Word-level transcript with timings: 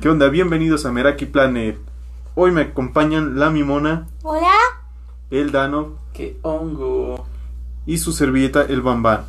¿Qué 0.00 0.08
onda? 0.08 0.28
Bienvenidos 0.28 0.84
a 0.84 0.90
Meraki 0.90 1.26
Planet. 1.26 1.78
Hoy 2.34 2.50
me 2.50 2.62
acompañan 2.62 3.38
la 3.38 3.50
Mimona, 3.50 4.08
Hola. 4.22 4.50
el 5.30 5.52
Dano 5.52 5.98
¡Qué 6.12 6.38
hongo! 6.42 7.24
y 7.86 7.98
su 7.98 8.10
servilleta, 8.12 8.62
el 8.62 8.82
Bambán. 8.82 9.26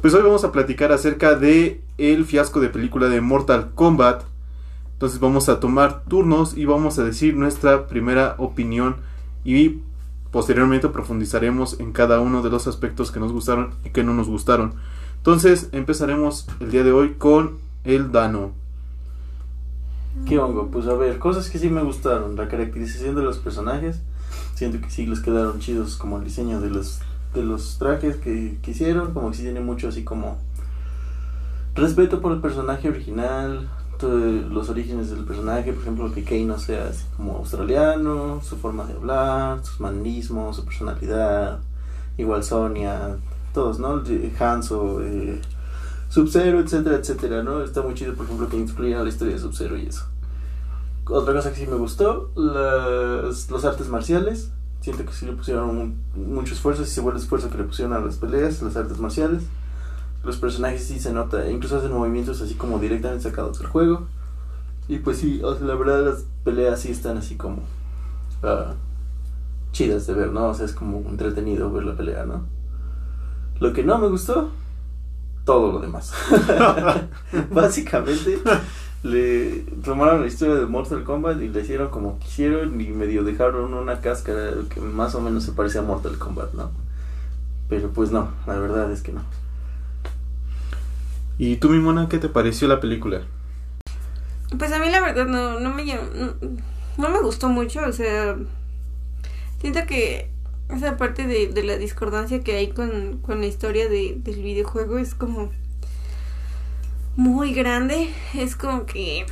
Pues 0.00 0.14
hoy 0.14 0.22
vamos 0.22 0.44
a 0.44 0.52
platicar 0.52 0.92
acerca 0.92 1.34
de 1.34 1.80
el 1.98 2.24
fiasco 2.24 2.60
de 2.60 2.68
película 2.68 3.08
de 3.08 3.20
Mortal 3.20 3.72
Kombat. 3.74 4.22
Entonces 4.92 5.18
vamos 5.18 5.48
a 5.48 5.58
tomar 5.58 6.04
turnos 6.04 6.56
y 6.56 6.66
vamos 6.66 7.00
a 7.00 7.04
decir 7.04 7.34
nuestra 7.34 7.88
primera 7.88 8.36
opinión 8.38 8.96
y 9.44 9.80
posteriormente 10.30 10.88
profundizaremos 10.88 11.80
en 11.80 11.92
cada 11.92 12.20
uno 12.20 12.42
de 12.42 12.50
los 12.50 12.68
aspectos 12.68 13.10
que 13.10 13.18
nos 13.18 13.32
gustaron 13.32 13.74
y 13.84 13.90
que 13.90 14.04
no 14.04 14.14
nos 14.14 14.28
gustaron. 14.28 14.74
Entonces 15.16 15.68
empezaremos 15.72 16.46
el 16.60 16.70
día 16.70 16.84
de 16.84 16.92
hoy 16.92 17.14
con 17.14 17.58
el 17.82 18.12
Dano. 18.12 18.52
¿Qué 20.26 20.38
hongo? 20.38 20.68
Pues 20.70 20.86
a 20.86 20.94
ver, 20.94 21.18
cosas 21.18 21.50
que 21.50 21.58
sí 21.58 21.68
me 21.68 21.82
gustaron. 21.82 22.36
La 22.36 22.48
caracterización 22.48 23.14
de 23.14 23.22
los 23.22 23.38
personajes. 23.38 24.00
Siento 24.54 24.80
que 24.80 24.90
sí 24.90 25.06
les 25.06 25.20
quedaron 25.20 25.58
chidos 25.60 25.96
como 25.96 26.16
el 26.16 26.24
diseño 26.24 26.60
de 26.60 26.70
los, 26.70 27.00
de 27.34 27.42
los 27.42 27.76
trajes 27.78 28.16
que, 28.16 28.56
que 28.62 28.70
hicieron. 28.70 29.12
Como 29.12 29.30
que 29.30 29.36
sí 29.36 29.42
tiene 29.42 29.60
mucho 29.60 29.88
así 29.88 30.02
como 30.02 30.38
respeto 31.74 32.22
por 32.22 32.32
el 32.32 32.40
personaje 32.40 32.88
original. 32.88 33.68
los 34.00 34.70
orígenes 34.70 35.10
del 35.10 35.24
personaje. 35.24 35.72
Por 35.74 35.82
ejemplo, 35.82 36.12
que 36.12 36.24
Kano 36.24 36.58
sea 36.58 36.88
así 36.88 37.04
como 37.18 37.36
australiano. 37.36 38.40
Su 38.42 38.56
forma 38.56 38.84
de 38.86 38.94
hablar, 38.94 39.62
sus 39.62 39.78
manismos, 39.80 40.56
su 40.56 40.64
personalidad. 40.64 41.58
Igual 42.16 42.42
Sonia. 42.44 43.16
Todos, 43.52 43.78
¿no? 43.78 44.02
Hanzo, 44.40 45.02
eh, 45.02 45.40
Sub-Zero, 46.08 46.60
etcétera, 46.60 46.96
etcétera, 46.96 47.42
¿no? 47.42 47.62
Está 47.62 47.82
muy 47.82 47.94
chido, 47.94 48.14
por 48.14 48.24
ejemplo, 48.24 48.48
que 48.48 48.56
incluyan 48.56 49.02
la 49.02 49.10
historia 49.10 49.34
de 49.34 49.40
Sub-Zero 49.40 49.76
y 49.76 49.86
eso. 49.86 50.06
Otra 51.06 51.34
cosa 51.34 51.50
que 51.52 51.56
sí 51.60 51.66
me 51.66 51.76
gustó, 51.76 52.30
las, 52.34 53.50
los 53.50 53.64
artes 53.64 53.88
marciales. 53.88 54.50
Siento 54.80 55.04
que 55.04 55.12
sí 55.12 55.26
le 55.26 55.32
pusieron 55.32 55.70
un- 55.70 56.02
mucho 56.14 56.54
esfuerzo, 56.54 56.84
sí 56.84 56.90
se 56.92 57.00
vuelve 57.00 57.18
esfuerzo 57.20 57.50
que 57.50 57.58
le 57.58 57.64
pusieron 57.64 57.94
a 57.94 58.00
las 58.00 58.16
peleas, 58.16 58.62
las 58.62 58.76
artes 58.76 58.98
marciales. 58.98 59.44
Los 60.24 60.38
personajes 60.38 60.84
sí 60.84 61.00
se 61.00 61.12
nota, 61.12 61.48
incluso 61.50 61.78
hacen 61.78 61.92
movimientos 61.92 62.40
así 62.42 62.54
como 62.54 62.78
directamente 62.78 63.24
sacados 63.24 63.58
del 63.58 63.68
juego. 63.68 64.06
Y 64.88 64.98
pues 64.98 65.18
sí, 65.18 65.40
o 65.44 65.56
sea, 65.56 65.66
la 65.66 65.74
verdad 65.76 66.04
las 66.04 66.24
peleas 66.44 66.80
sí 66.80 66.90
están 66.92 67.18
así 67.18 67.36
como 67.36 67.62
ah, 68.42 68.74
chidas 69.72 70.06
de 70.06 70.14
ver, 70.14 70.32
¿no? 70.32 70.48
O 70.48 70.54
sea, 70.54 70.66
es 70.66 70.72
como 70.74 70.98
entretenido 71.08 71.70
ver 71.72 71.84
la 71.84 71.96
pelea, 71.96 72.24
¿no? 72.26 72.44
Lo 73.60 73.72
que 73.72 73.82
no 73.84 73.98
me 73.98 74.08
gustó, 74.08 74.50
todo 75.44 75.72
lo 75.72 75.80
demás. 75.80 76.12
Básicamente, 77.52 78.38
le 79.04 79.66
tomaron 79.84 80.22
la 80.22 80.26
historia 80.26 80.54
de 80.54 80.64
Mortal 80.64 81.04
Kombat 81.04 81.40
y 81.42 81.48
le 81.48 81.60
hicieron 81.60 81.90
como 81.90 82.18
quisieron 82.18 82.80
y 82.80 82.88
medio 82.88 83.22
dejaron 83.22 83.74
una 83.74 84.00
cáscara 84.00 84.52
que 84.70 84.80
más 84.80 85.14
o 85.14 85.20
menos 85.20 85.44
se 85.44 85.52
parece 85.52 85.78
a 85.78 85.82
Mortal 85.82 86.18
Kombat, 86.18 86.54
¿no? 86.54 86.72
Pero 87.68 87.90
pues 87.90 88.10
no, 88.10 88.32
la 88.46 88.58
verdad 88.58 88.90
es 88.90 89.02
que 89.02 89.12
no. 89.12 89.20
¿Y 91.36 91.56
tú, 91.56 91.68
Mimona, 91.68 92.08
qué 92.08 92.18
te 92.18 92.30
pareció 92.30 92.66
la 92.66 92.80
película? 92.80 93.20
Pues 94.58 94.72
a 94.72 94.78
mí 94.78 94.88
la 94.90 95.02
verdad 95.02 95.26
no, 95.26 95.60
no 95.60 95.74
me 95.74 95.84
no, 95.84 96.34
no 96.96 97.08
me 97.10 97.20
gustó 97.20 97.50
mucho, 97.50 97.80
o 97.86 97.92
sea, 97.92 98.36
siento 99.60 99.80
que 99.86 100.30
esa 100.70 100.96
parte 100.96 101.26
de, 101.26 101.48
de 101.48 101.62
la 101.62 101.76
discordancia 101.76 102.42
que 102.42 102.56
hay 102.56 102.68
con, 102.68 103.18
con 103.18 103.40
la 103.40 103.46
historia 103.46 103.86
de, 103.86 104.16
del 104.16 104.42
videojuego 104.42 104.96
es 104.96 105.14
como 105.14 105.50
muy 107.16 107.54
grande, 107.54 108.12
es 108.34 108.56
como 108.56 108.86
que 108.86 109.26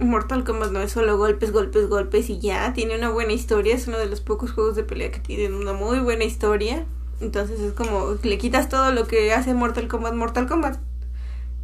Mortal 0.00 0.44
Kombat 0.44 0.72
no 0.72 0.80
es 0.80 0.92
solo 0.92 1.16
golpes, 1.16 1.52
golpes, 1.52 1.88
golpes 1.88 2.30
y 2.30 2.38
ya, 2.38 2.72
tiene 2.72 2.96
una 2.96 3.10
buena 3.10 3.32
historia, 3.32 3.74
es 3.74 3.88
uno 3.88 3.98
de 3.98 4.06
los 4.06 4.20
pocos 4.20 4.52
juegos 4.52 4.76
de 4.76 4.84
pelea 4.84 5.10
que 5.10 5.20
tienen 5.20 5.54
una 5.54 5.72
muy 5.72 6.00
buena 6.00 6.24
historia, 6.24 6.84
entonces 7.20 7.60
es 7.60 7.72
como 7.72 8.16
le 8.22 8.38
quitas 8.38 8.68
todo 8.68 8.92
lo 8.92 9.06
que 9.06 9.32
hace 9.32 9.54
Mortal 9.54 9.88
Kombat, 9.88 10.14
Mortal 10.14 10.46
Kombat 10.46 10.78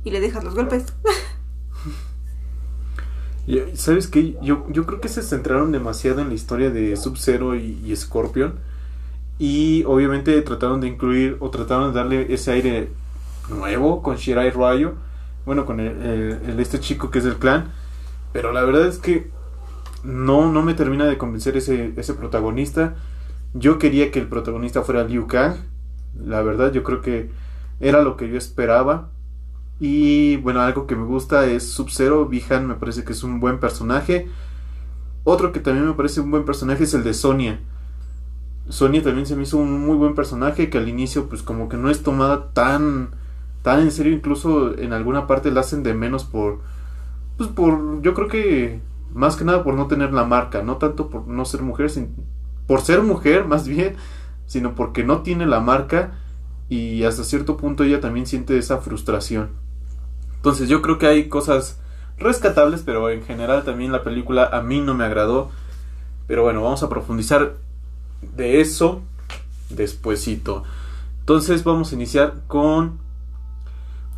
y 0.05 0.11
le 0.11 0.21
dejas 0.21 0.44
los 0.44 0.55
golpes. 0.55 0.87
¿Sabes 3.75 4.09
qué? 4.09 4.37
Yo, 4.43 4.67
yo 4.71 4.84
creo 4.84 5.00
que 5.00 5.09
se 5.09 5.22
centraron 5.22 5.72
demasiado 5.72 6.21
en 6.21 6.28
la 6.28 6.34
historia 6.34 6.71
de 6.71 6.94
Sub-Zero 6.97 7.56
y, 7.56 7.81
y 7.83 7.97
Scorpion. 7.97 8.56
Y 9.38 9.84
obviamente 9.84 10.43
trataron 10.43 10.83
de 10.83 10.88
incluir 10.88 11.38
o 11.41 11.49
trataron 11.49 11.93
de 11.93 11.99
darle 11.99 12.34
ese 12.34 12.50
aire 12.50 12.91
nuevo 13.49 14.03
con 14.03 14.17
Shirai 14.17 14.50
Ryo. 14.50 14.97
Bueno, 15.49 15.67
con 15.67 15.81
el, 15.81 15.89
el- 16.03 16.41
el- 16.51 16.61
este 16.61 16.81
chico 16.81 17.11
que 17.11 17.19
es 17.21 17.25
del 17.25 17.39
clan. 17.39 17.73
Pero 18.33 18.53
la 18.53 18.63
verdad 18.65 18.87
es 18.89 18.99
que 18.99 19.31
no, 20.05 20.53
no 20.53 20.63
me 20.63 20.75
termina 20.75 21.07
de 21.07 21.19
convencer 21.19 21.57
ese, 21.57 21.93
ese 21.97 22.15
protagonista. 22.15 22.97
Yo 23.55 23.79
quería 23.79 24.11
que 24.13 24.21
el 24.21 24.29
protagonista 24.29 24.83
fuera 24.83 25.05
Liu 25.05 25.27
Kang. 25.29 25.57
La 26.25 26.43
verdad, 26.43 26.73
yo 26.73 26.85
creo 26.85 27.03
que 27.03 27.31
era 27.81 28.03
lo 28.03 28.17
que 28.17 28.29
yo 28.31 28.39
esperaba. 28.39 29.11
Y 29.81 30.37
bueno, 30.39 30.61
algo 30.63 30.87
que 30.87 30.97
me 30.97 31.05
gusta 31.07 31.47
es 31.47 31.69
Sub-Zero. 31.71 32.27
Bihan 32.27 32.67
me 32.69 32.77
parece 32.77 33.05
que 33.05 33.13
es 33.13 33.25
un 33.25 33.41
buen 33.41 33.61
personaje. 33.61 34.29
Otro 35.25 35.53
que 35.53 35.61
también 35.61 35.87
me 35.87 35.95
parece 35.95 36.21
un 36.21 36.31
buen 36.31 36.45
personaje 36.45 36.85
es 36.85 36.95
el 36.95 37.05
de 37.05 37.15
Sonia. 37.15 37.61
Sonia 38.69 39.03
también 39.03 39.27
se 39.27 39.37
me 39.37 39.45
hizo 39.45 39.57
un 39.59 39.81
muy 39.87 39.97
buen 39.97 40.15
personaje 40.15 40.69
que 40.69 40.79
al 40.79 40.89
inicio 40.89 41.29
pues 41.29 41.43
como 41.43 41.69
que 41.69 41.77
no 41.77 41.91
es 41.91 42.03
tomada 42.03 42.51
tan 42.53 43.11
tan 43.69 43.81
en 43.81 43.93
serio, 43.93 44.15
incluso 44.15 44.79
en 44.79 44.95
alguna 44.95 45.27
parte 45.27 45.51
la 45.51 45.61
hacen 45.61 45.83
de 45.83 45.93
menos 45.95 46.25
por 46.25 46.61
pues 47.37 47.51
por 47.51 48.03
yo 48.03 48.15
creo 48.15 48.29
que 48.29 48.81
más 49.15 49.37
que 49.37 49.45
nada 49.45 49.62
por 49.62 49.75
no 49.75 49.87
tener 49.89 50.12
la 50.12 50.25
marca, 50.25 50.62
no 50.62 50.77
tanto 50.79 51.11
por 51.11 51.29
no 51.29 51.45
ser 51.45 51.62
mujer, 51.62 51.91
sin- 51.91 52.15
por 52.67 52.81
ser 52.81 53.03
mujer 53.03 53.45
más 53.45 53.69
bien, 53.69 53.97
sino 54.47 54.75
porque 54.75 55.05
no 55.05 55.21
tiene 55.23 55.47
la 55.47 55.61
marca 55.61 56.12
y 56.71 57.05
hasta 57.05 57.25
cierto 57.25 57.56
punto 57.59 57.84
ella 57.84 58.01
también 58.01 58.27
siente 58.27 58.59
esa 58.59 58.79
frustración. 58.79 59.51
Entonces 60.37 60.69
yo 60.71 60.83
creo 60.83 60.99
que 60.99 61.06
hay 61.06 61.29
cosas 61.29 61.79
rescatables, 62.19 62.83
pero 62.83 63.11
en 63.11 63.23
general 63.23 63.65
también 63.65 63.93
la 63.93 64.05
película 64.05 64.47
a 64.53 64.62
mí 64.62 64.81
no 64.81 64.95
me 64.95 65.05
agradó. 65.05 65.50
Pero 66.27 66.43
bueno, 66.45 66.62
vamos 66.62 66.83
a 66.83 66.89
profundizar 66.89 67.56
de 68.37 68.61
eso 68.61 69.03
despuesito. 69.71 70.65
Entonces 71.21 71.65
vamos 71.65 71.93
a 71.93 71.97
iniciar 71.97 72.35
con 72.47 72.99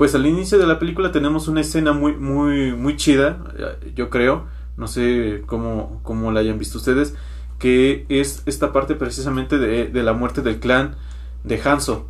pues 0.00 0.14
al 0.14 0.24
inicio 0.26 0.58
de 0.58 0.66
la 0.66 0.78
película 0.78 1.12
tenemos 1.12 1.46
una 1.46 1.60
escena 1.60 1.92
muy 1.92 2.16
muy 2.16 2.72
muy 2.74 2.96
chida, 2.96 3.44
eh, 3.58 3.92
yo 3.94 4.08
creo, 4.08 4.46
no 4.78 4.88
sé 4.88 5.42
cómo 5.46 6.00
cómo 6.02 6.32
la 6.32 6.40
hayan 6.40 6.58
visto 6.58 6.78
ustedes, 6.78 7.14
que 7.58 8.06
es 8.08 8.42
esta 8.46 8.72
parte 8.72 8.94
precisamente 8.94 9.58
de, 9.58 9.88
de 9.88 10.02
la 10.02 10.14
muerte 10.14 10.40
del 10.40 10.58
clan 10.58 10.96
de 11.44 11.60
Hanzo. 11.62 12.06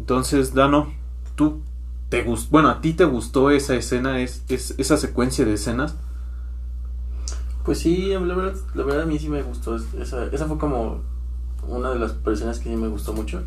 Entonces, 0.00 0.54
Dano, 0.54 0.92
tú 1.36 1.62
te 2.10 2.22
gustó, 2.24 2.50
bueno, 2.50 2.70
a 2.70 2.80
ti 2.80 2.94
te 2.94 3.04
gustó 3.04 3.50
esa 3.50 3.76
escena, 3.76 4.20
es, 4.20 4.44
es- 4.48 4.74
esa 4.78 4.96
secuencia 4.98 5.44
de 5.44 5.54
escenas. 5.54 5.96
Pues 7.64 7.78
sí, 7.78 8.08
la 8.08 8.18
verdad, 8.34 8.54
la 8.74 8.84
verdad 8.84 9.02
a 9.02 9.06
mí 9.06 9.18
sí 9.18 9.28
me 9.28 9.42
gustó. 9.42 9.76
es- 9.76 9.94
Esa, 9.94 10.26
esa 10.26 10.46
fue 10.46 10.58
como 10.58 11.00
una 11.68 11.90
de 11.92 11.98
las 12.00 12.16
escenas 12.26 12.58
que 12.58 12.70
sí 12.70 12.76
me 12.76 12.88
gustó 12.88 13.12
mucho. 13.12 13.42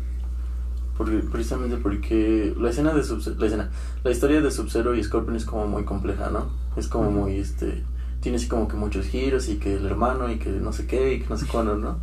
Porque, 0.96 1.18
precisamente 1.30 1.76
porque 1.76 2.54
la 2.58 2.70
escena 2.70 2.94
de 2.94 3.04
Sub 3.04 3.20
la 3.38 3.46
escena, 3.46 3.70
la 4.02 4.10
historia 4.10 4.40
de 4.40 4.50
Sub-Zero 4.50 4.94
y 4.94 5.04
Scorpion 5.04 5.36
es 5.36 5.44
como 5.44 5.66
muy 5.66 5.84
compleja, 5.84 6.30
¿no? 6.30 6.46
Es 6.76 6.88
como 6.88 7.10
muy, 7.10 7.38
este, 7.38 7.82
tiene 8.20 8.36
así 8.36 8.48
como 8.48 8.66
que 8.66 8.76
muchos 8.76 9.06
giros 9.06 9.48
y 9.48 9.56
que 9.56 9.74
el 9.74 9.86
hermano 9.86 10.30
y 10.30 10.38
que 10.38 10.50
no 10.50 10.72
sé 10.72 10.86
qué 10.86 11.14
y 11.14 11.20
que 11.20 11.28
no 11.28 11.36
sé 11.36 11.46
cuándo, 11.46 11.76
¿no? 11.76 11.98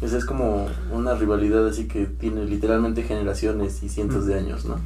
Esa 0.00 0.16
es 0.16 0.24
como 0.24 0.66
una 0.90 1.14
rivalidad 1.14 1.66
así 1.66 1.86
que 1.86 2.06
tiene 2.06 2.46
literalmente 2.46 3.02
generaciones 3.02 3.82
y 3.82 3.90
cientos 3.90 4.26
de 4.26 4.34
años, 4.34 4.64
¿no? 4.64 4.76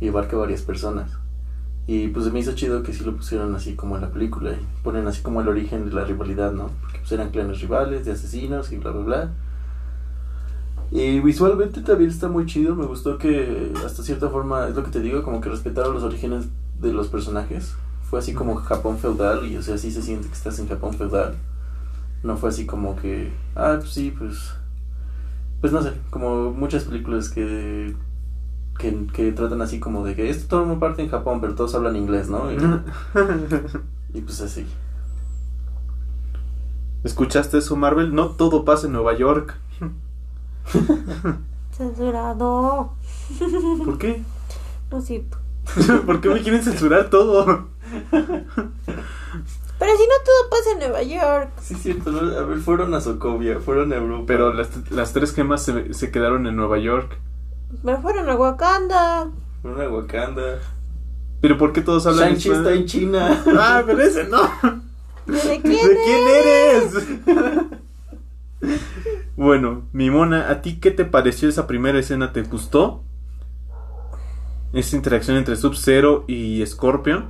Y 0.00 0.08
abarca 0.08 0.36
varias 0.36 0.62
personas. 0.62 1.10
Y 1.86 2.08
pues 2.08 2.32
me 2.32 2.40
hizo 2.40 2.54
chido 2.54 2.82
que 2.82 2.92
sí 2.92 3.04
lo 3.04 3.14
pusieron 3.14 3.54
así 3.54 3.74
como 3.74 3.94
en 3.94 4.02
la 4.02 4.10
película. 4.10 4.52
Y 4.52 4.82
ponen 4.82 5.06
así 5.06 5.22
como 5.22 5.40
el 5.40 5.48
origen 5.48 5.88
de 5.88 5.94
la 5.94 6.04
rivalidad, 6.04 6.52
¿no? 6.52 6.70
Porque 6.80 6.98
pues 6.98 7.12
eran 7.12 7.30
clanes 7.30 7.60
rivales, 7.60 8.04
de 8.04 8.12
asesinos 8.12 8.72
y 8.72 8.78
bla, 8.78 8.90
bla, 8.90 9.04
bla. 9.04 9.30
Y 10.94 11.18
visualmente 11.18 11.80
también 11.80 12.08
está 12.08 12.28
muy 12.28 12.46
chido. 12.46 12.76
Me 12.76 12.86
gustó 12.86 13.18
que 13.18 13.72
hasta 13.84 14.04
cierta 14.04 14.28
forma, 14.28 14.68
es 14.68 14.76
lo 14.76 14.84
que 14.84 14.92
te 14.92 15.00
digo, 15.00 15.24
como 15.24 15.40
que 15.40 15.48
respetaron 15.48 15.92
los 15.92 16.04
orígenes 16.04 16.46
de 16.80 16.92
los 16.92 17.08
personajes. 17.08 17.74
Fue 18.08 18.20
así 18.20 18.32
como 18.32 18.54
Japón 18.54 18.98
feudal 18.98 19.44
y 19.44 19.56
o 19.56 19.62
sea, 19.62 19.76
sí 19.76 19.90
se 19.90 20.02
siente 20.02 20.28
que 20.28 20.34
estás 20.34 20.60
en 20.60 20.68
Japón 20.68 20.94
feudal. 20.94 21.34
No 22.22 22.36
fue 22.36 22.50
así 22.50 22.64
como 22.64 22.94
que, 22.94 23.32
ah, 23.56 23.78
pues 23.80 23.90
sí, 23.90 24.14
pues... 24.16 24.54
Pues 25.60 25.72
no 25.72 25.82
sé, 25.82 25.94
como 26.10 26.52
muchas 26.52 26.84
películas 26.84 27.28
que 27.28 27.96
que, 28.78 29.06
que 29.12 29.32
tratan 29.32 29.62
así 29.62 29.80
como 29.80 30.04
de 30.04 30.14
que 30.14 30.30
esto 30.30 30.58
toma 30.58 30.78
parte 30.78 31.02
en 31.02 31.08
Japón, 31.08 31.40
pero 31.40 31.56
todos 31.56 31.74
hablan 31.74 31.96
inglés, 31.96 32.28
¿no? 32.28 32.52
Y, 32.52 32.56
y 34.18 34.20
pues 34.20 34.40
así. 34.40 34.64
¿Escuchaste 37.02 37.58
eso, 37.58 37.74
Marvel? 37.74 38.14
No 38.14 38.30
todo 38.30 38.64
pasa 38.64 38.86
en 38.86 38.92
Nueva 38.92 39.16
York. 39.16 39.58
Censurado. 41.76 42.92
¿Por 43.84 43.98
qué? 43.98 44.22
Lo 44.90 45.00
siento. 45.00 45.38
¿Por 46.06 46.20
qué 46.20 46.28
me 46.28 46.42
quieren 46.42 46.62
censurar 46.62 47.10
todo? 47.10 47.68
Pero 48.10 49.92
si 49.96 50.02
no 50.02 50.14
todo 50.24 50.50
pasa 50.50 50.72
en 50.72 50.78
Nueva 50.78 51.02
York. 51.02 51.50
Sí, 51.60 51.74
cierto, 51.74 52.12
¿no? 52.12 52.38
A 52.38 52.44
ver, 52.44 52.58
fueron 52.58 52.94
a 52.94 53.00
Sokovia, 53.00 53.58
fueron 53.60 53.92
a 53.92 53.96
Europa. 53.96 54.24
Pero 54.26 54.52
las, 54.52 54.70
las 54.90 55.12
tres 55.12 55.34
gemas 55.34 55.62
se, 55.62 55.92
se 55.94 56.10
quedaron 56.10 56.46
en 56.46 56.56
Nueva 56.56 56.78
York. 56.78 57.18
Me 57.82 57.96
fueron 57.96 58.28
a 58.28 58.36
Wakanda. 58.36 59.30
Fueron 59.62 59.80
a 59.80 59.88
Wakanda. 59.88 60.60
Pero 61.40 61.58
¿por 61.58 61.72
qué 61.72 61.82
todos 61.82 62.06
hablan 62.06 62.36
Shang-Chi 62.36 62.50
está 62.50 62.72
en 62.72 62.86
China. 62.86 63.44
Ah, 63.58 63.82
pero 63.84 64.00
ese 64.00 64.24
no. 64.24 64.42
¿De 65.26 65.60
quién, 65.60 65.88
¿De 65.88 65.98
quién 66.04 66.28
eres? 66.28 66.94
Bueno, 69.44 69.88
mi 69.92 70.10
mona, 70.10 70.50
¿a 70.50 70.62
ti 70.62 70.80
qué 70.80 70.90
te 70.90 71.04
pareció 71.04 71.48
esa 71.48 71.66
primera 71.66 71.98
escena? 71.98 72.32
¿Te 72.32 72.42
gustó? 72.42 73.04
Esa 74.72 74.96
interacción 74.96 75.36
entre 75.36 75.54
Sub-Zero 75.54 76.24
y 76.26 76.66
Scorpion. 76.66 77.28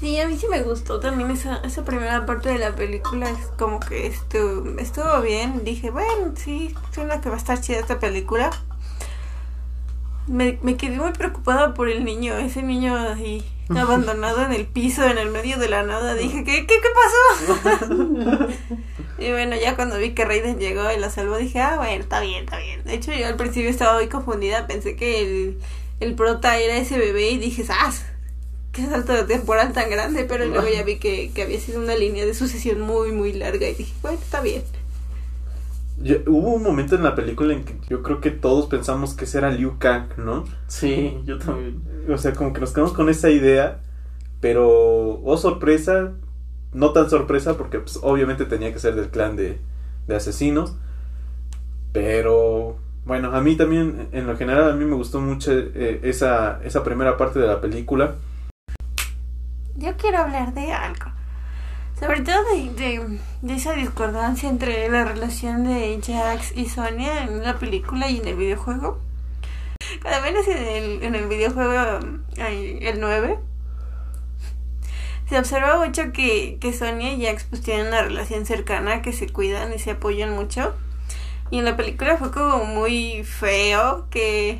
Sí, 0.00 0.18
a 0.18 0.26
mí 0.26 0.38
sí 0.38 0.46
me 0.50 0.62
gustó 0.62 0.98
también 0.98 1.30
esa, 1.30 1.58
esa 1.58 1.84
primera 1.84 2.24
parte 2.24 2.48
de 2.48 2.58
la 2.58 2.74
película. 2.74 3.28
Es 3.28 3.46
como 3.58 3.78
que 3.78 4.06
estuvo, 4.06 4.78
estuvo 4.78 5.20
bien. 5.20 5.62
Dije, 5.64 5.90
bueno, 5.90 6.32
sí, 6.34 6.74
suena 6.90 7.20
que 7.20 7.28
va 7.28 7.34
a 7.34 7.38
estar 7.38 7.60
chida 7.60 7.78
esta 7.78 8.00
película. 8.00 8.50
Me, 10.30 10.58
me 10.62 10.76
quedé 10.76 10.96
muy 10.96 11.12
preocupada 11.12 11.74
por 11.74 11.88
el 11.88 12.04
niño, 12.04 12.36
ese 12.38 12.62
niño 12.62 12.96
ahí 12.96 13.44
abandonado 13.68 14.44
en 14.44 14.52
el 14.52 14.66
piso, 14.66 15.04
en 15.04 15.18
el 15.18 15.30
medio 15.30 15.58
de 15.58 15.68
la 15.68 15.82
nada. 15.82 16.14
Dije, 16.14 16.44
¿qué, 16.44 16.66
qué, 16.66 16.76
qué 16.80 16.88
pasó? 17.58 18.48
y 19.18 19.30
bueno, 19.32 19.56
ya 19.56 19.76
cuando 19.76 19.98
vi 19.98 20.10
que 20.10 20.24
Raiden 20.24 20.58
llegó 20.58 20.90
y 20.92 20.98
la 20.98 21.10
salvó, 21.10 21.36
dije, 21.36 21.60
ah, 21.60 21.76
bueno, 21.76 22.02
está 22.02 22.20
bien, 22.20 22.44
está 22.44 22.58
bien. 22.58 22.84
De 22.84 22.94
hecho, 22.94 23.12
yo 23.12 23.26
al 23.26 23.36
principio 23.36 23.68
estaba 23.68 23.94
muy 23.94 24.08
confundida, 24.08 24.66
pensé 24.66 24.96
que 24.96 25.22
el, 25.22 25.58
el 26.00 26.14
prota 26.14 26.58
era 26.58 26.76
ese 26.76 26.96
bebé 26.98 27.30
y 27.30 27.38
dije, 27.38 27.64
¡zas! 27.64 28.04
qué 28.72 28.86
salto 28.86 29.12
de 29.12 29.24
temporal 29.24 29.72
tan 29.72 29.90
grande, 29.90 30.24
pero 30.24 30.46
luego 30.46 30.68
ya 30.68 30.82
vi 30.82 30.98
que, 30.98 31.32
que 31.34 31.42
había 31.42 31.58
sido 31.58 31.80
una 31.80 31.96
línea 31.96 32.24
de 32.24 32.34
sucesión 32.34 32.80
muy, 32.80 33.12
muy 33.12 33.32
larga 33.32 33.68
y 33.68 33.74
dije, 33.74 33.92
bueno, 34.02 34.18
está 34.22 34.40
bien. 34.40 34.62
Yo- 36.02 36.16
hubo 36.26 36.54
un 36.54 36.62
momento 36.62 36.94
en 36.94 37.02
la 37.02 37.14
película 37.14 37.52
en 37.52 37.64
que 37.64 37.78
yo 37.88 38.02
creo 38.02 38.20
que 38.20 38.30
todos 38.30 38.66
pensamos 38.66 39.14
que 39.14 39.24
ese 39.24 39.38
era 39.38 39.50
Liu 39.50 39.78
Kang, 39.78 40.08
¿no? 40.16 40.44
Sí, 40.66 41.18
yo 41.24 41.38
también. 41.38 41.82
O 42.10 42.16
sea, 42.16 42.32
como 42.32 42.52
que 42.52 42.60
nos 42.60 42.72
quedamos 42.72 42.94
con 42.94 43.08
esa 43.10 43.28
idea, 43.30 43.80
pero, 44.40 45.20
oh 45.22 45.36
sorpresa, 45.36 46.12
no 46.72 46.92
tan 46.92 47.10
sorpresa 47.10 47.56
porque 47.58 47.80
pues, 47.80 47.98
obviamente 48.02 48.46
tenía 48.46 48.72
que 48.72 48.78
ser 48.78 48.94
del 48.94 49.10
clan 49.10 49.36
de, 49.36 49.58
de 50.06 50.16
asesinos, 50.16 50.76
pero 51.92 52.78
bueno, 53.04 53.34
a 53.34 53.40
mí 53.40 53.56
también, 53.56 54.08
en 54.12 54.26
lo 54.26 54.36
general, 54.36 54.70
a 54.70 54.74
mí 54.74 54.84
me 54.84 54.94
gustó 54.94 55.20
mucho 55.20 55.52
eh, 55.52 56.00
esa, 56.02 56.60
esa 56.64 56.82
primera 56.84 57.16
parte 57.16 57.38
de 57.38 57.46
la 57.46 57.60
película. 57.60 58.14
Yo 59.76 59.96
quiero 59.96 60.18
hablar 60.18 60.54
de 60.54 60.72
algo. 60.72 61.06
Sobre 62.00 62.22
todo 62.22 62.42
de, 62.54 63.18
de, 63.42 63.54
esa 63.54 63.74
discordancia 63.74 64.48
entre 64.48 64.88
la 64.88 65.04
relación 65.04 65.64
de 65.64 66.00
Jax 66.02 66.56
y 66.56 66.64
Sonia 66.64 67.24
en 67.24 67.42
la 67.42 67.58
película 67.58 68.08
y 68.08 68.20
en 68.20 68.26
el 68.26 68.36
videojuego. 68.36 68.98
Cada 70.02 70.20
vez 70.20 70.48
en 70.48 70.56
el, 70.56 71.02
en 71.02 71.14
el 71.14 71.26
videojuego, 71.26 72.00
el 72.38 73.00
9, 73.00 73.38
se 75.28 75.38
observa 75.38 75.76
mucho 75.84 76.10
que, 76.12 76.56
que 76.58 76.72
Sonia 76.72 77.12
y 77.12 77.22
Jax 77.26 77.44
pues 77.44 77.60
tienen 77.60 77.88
una 77.88 78.00
relación 78.00 78.46
cercana, 78.46 79.02
que 79.02 79.12
se 79.12 79.28
cuidan 79.28 79.74
y 79.74 79.78
se 79.78 79.90
apoyan 79.90 80.34
mucho. 80.34 80.74
Y 81.50 81.58
en 81.58 81.66
la 81.66 81.76
película 81.76 82.16
fue 82.16 82.30
como 82.30 82.64
muy 82.64 83.24
feo 83.24 84.06
que 84.08 84.58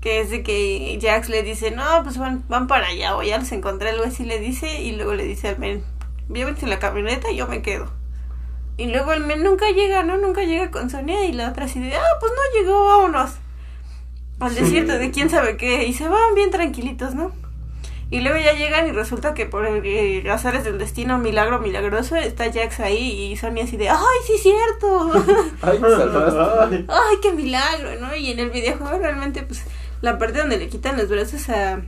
que 0.00 0.20
es 0.20 0.30
de 0.30 0.42
que 0.42 0.98
Jax 1.02 1.28
le 1.28 1.42
dice, 1.42 1.72
no, 1.72 1.84
pues 2.04 2.18
van, 2.18 2.44
van 2.48 2.68
para 2.68 2.86
allá, 2.86 3.16
o 3.16 3.22
ya 3.22 3.36
los 3.36 3.50
encontré, 3.50 3.90
algo 3.90 4.04
así 4.04 4.24
le 4.24 4.38
dice, 4.38 4.80
y 4.80 4.92
luego 4.92 5.14
le 5.14 5.24
dice 5.24 5.48
al 5.48 5.58
men, 5.58 5.82
llévense 6.28 6.64
en 6.64 6.70
la 6.70 6.78
camioneta 6.78 7.30
y 7.30 7.36
yo 7.36 7.46
me 7.46 7.62
quedo. 7.62 7.90
Y 8.76 8.86
luego 8.86 9.12
el 9.12 9.24
men 9.24 9.42
nunca 9.42 9.70
llega, 9.70 10.04
¿no? 10.04 10.16
Nunca 10.18 10.44
llega 10.44 10.70
con 10.70 10.88
Sonia 10.88 11.24
y 11.24 11.32
la 11.32 11.50
otra 11.50 11.64
así 11.64 11.80
de, 11.80 11.94
ah, 11.96 12.16
pues 12.20 12.32
no 12.32 12.60
llegó, 12.60 12.84
vámonos. 12.84 13.32
Al 14.38 14.54
desierto 14.54 14.92
de 14.92 15.10
quién 15.10 15.30
sabe 15.30 15.56
qué, 15.56 15.84
y 15.84 15.92
se 15.92 16.08
van 16.08 16.34
bien 16.36 16.52
tranquilitos, 16.52 17.14
¿no? 17.16 17.32
Y 18.10 18.20
luego 18.20 18.38
ya 18.38 18.52
llegan 18.52 18.86
y 18.86 18.92
resulta 18.92 19.34
que 19.34 19.46
por 19.46 19.66
el, 19.66 19.84
eh, 19.84 20.30
azares 20.30 20.62
del 20.62 20.78
destino, 20.78 21.18
milagro 21.18 21.58
milagroso, 21.58 22.14
está 22.14 22.50
Jax 22.50 22.80
ahí 22.80 23.32
y 23.32 23.36
Sonia 23.36 23.64
así 23.64 23.76
de, 23.76 23.88
ay, 23.88 23.98
sí, 24.24 24.34
cierto. 24.38 25.12
Ay, 25.62 25.78
salvaste. 25.78 26.86
ay, 26.88 27.16
qué 27.20 27.32
milagro, 27.32 28.00
¿no? 28.00 28.14
Y 28.14 28.30
en 28.30 28.38
el 28.38 28.50
videojuego 28.50 28.96
realmente, 28.96 29.42
pues, 29.42 29.64
la 30.00 30.18
parte 30.18 30.38
donde 30.38 30.56
le 30.56 30.68
quitan 30.68 30.96
los 30.96 31.08
brazos 31.08 31.48
a, 31.50 31.82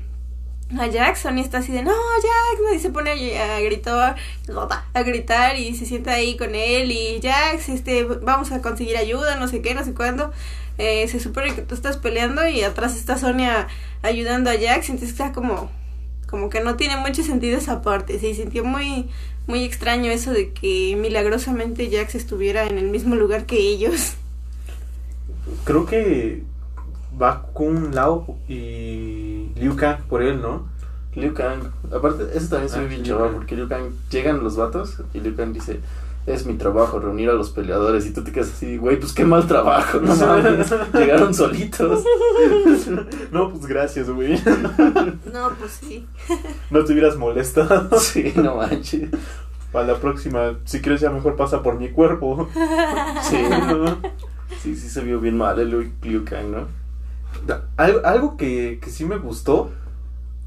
a 0.78 0.90
Jax, 0.90 1.20
Sony 1.20 1.40
está 1.40 1.58
así 1.58 1.72
de, 1.72 1.82
no, 1.82 1.90
¿no? 1.90 2.74
y 2.74 2.78
se 2.78 2.90
pone 2.90 3.10
a, 3.10 3.60
gritar, 3.60 4.16
a 4.94 5.02
gritar 5.02 5.56
y 5.56 5.74
se 5.74 5.84
sienta 5.84 6.12
ahí 6.12 6.36
con 6.36 6.54
él 6.54 6.92
y 6.92 7.20
Jax, 7.20 7.68
este, 7.68 8.04
vamos 8.04 8.52
a 8.52 8.62
conseguir 8.62 8.96
ayuda, 8.96 9.36
no 9.36 9.48
sé 9.48 9.62
qué, 9.62 9.74
no 9.74 9.84
sé 9.84 9.94
cuándo. 9.94 10.32
Eh, 10.78 11.08
se 11.08 11.20
supone 11.20 11.54
que 11.54 11.62
tú 11.62 11.74
estás 11.74 11.98
peleando 11.98 12.48
y 12.48 12.62
atrás 12.62 12.96
está 12.96 13.18
Sonia 13.18 13.68
ayudando 14.02 14.48
a 14.48 14.54
Jax, 14.54 14.88
entonces 14.88 15.10
está 15.10 15.32
como, 15.32 15.70
como 16.28 16.48
que 16.48 16.60
no 16.60 16.76
tiene 16.76 16.96
mucho 16.96 17.22
sentido 17.22 17.58
esa 17.58 17.82
parte, 17.82 18.18
se 18.18 18.32
sintió 18.34 18.64
muy, 18.64 19.10
muy 19.46 19.64
extraño 19.64 20.10
eso 20.10 20.32
de 20.32 20.52
que 20.52 20.96
milagrosamente 20.96 21.90
Jax 21.90 22.14
estuviera 22.14 22.66
en 22.66 22.78
el 22.78 22.88
mismo 22.88 23.16
lugar 23.16 23.44
que 23.44 23.58
ellos. 23.58 24.14
Creo 25.64 25.84
que 25.84 26.44
va 27.20 27.42
Kun 27.52 27.94
Lao 27.94 28.36
y 28.48 29.52
Liu 29.56 29.76
Kang 29.76 29.98
por 30.08 30.22
él, 30.22 30.40
¿no? 30.40 30.68
Liu 31.14 31.34
Kang. 31.34 31.60
Aparte, 31.94 32.28
eso 32.34 32.48
también 32.50 32.68
se 32.68 32.78
Ah, 32.78 32.82
ve 32.82 32.88
bien 32.88 33.02
Liu 33.02 33.16
chaval, 33.16 33.30
porque 33.32 33.56
Liu 33.56 33.68
Kang 33.68 33.90
llegan 34.10 34.42
los 34.44 34.56
vatos 34.56 34.98
y 35.12 35.20
Liu 35.20 35.34
Kang 35.34 35.52
dice, 35.52 35.80
es 36.26 36.46
mi 36.46 36.54
trabajo 36.54 37.00
reunir 37.00 37.30
a 37.30 37.32
los 37.32 37.50
peleadores 37.50 38.06
y 38.06 38.12
tú 38.12 38.22
te 38.22 38.30
quedas 38.30 38.50
así, 38.50 38.76
güey, 38.76 38.98
pues 39.00 39.12
qué 39.12 39.24
mal 39.24 39.46
trabajo, 39.46 39.98
no 40.00 40.14
mames, 40.14 40.72
llegaron 40.94 41.34
solitos. 41.34 42.04
No, 43.32 43.50
pues 43.50 43.66
gracias, 43.66 44.08
güey. 44.10 44.40
No, 45.32 45.50
pues 45.58 45.72
sí. 45.80 46.06
No 46.70 46.84
te 46.84 46.92
hubieras 46.92 47.16
molestado. 47.16 47.98
Sí, 47.98 48.32
no 48.36 48.56
manches. 48.56 49.10
Para 49.72 49.86
la 49.86 49.98
próxima, 49.98 50.54
si 50.64 50.80
quieres 50.80 51.00
ya 51.00 51.10
mejor 51.10 51.36
pasa 51.36 51.62
por 51.62 51.78
mi 51.78 51.90
cuerpo. 51.90 52.48
Sí, 53.22 53.36
sí, 54.62 54.74
sí 54.76 54.88
se 54.88 55.00
vio 55.02 55.20
bien 55.20 55.36
mal 55.38 55.58
el 55.60 55.70
Liu, 55.70 55.92
Liu 56.02 56.24
Kang, 56.24 56.50
¿no? 56.50 56.79
Algo, 57.76 58.00
algo 58.04 58.36
que, 58.36 58.78
que 58.82 58.90
sí 58.90 59.04
me 59.04 59.16
gustó 59.18 59.70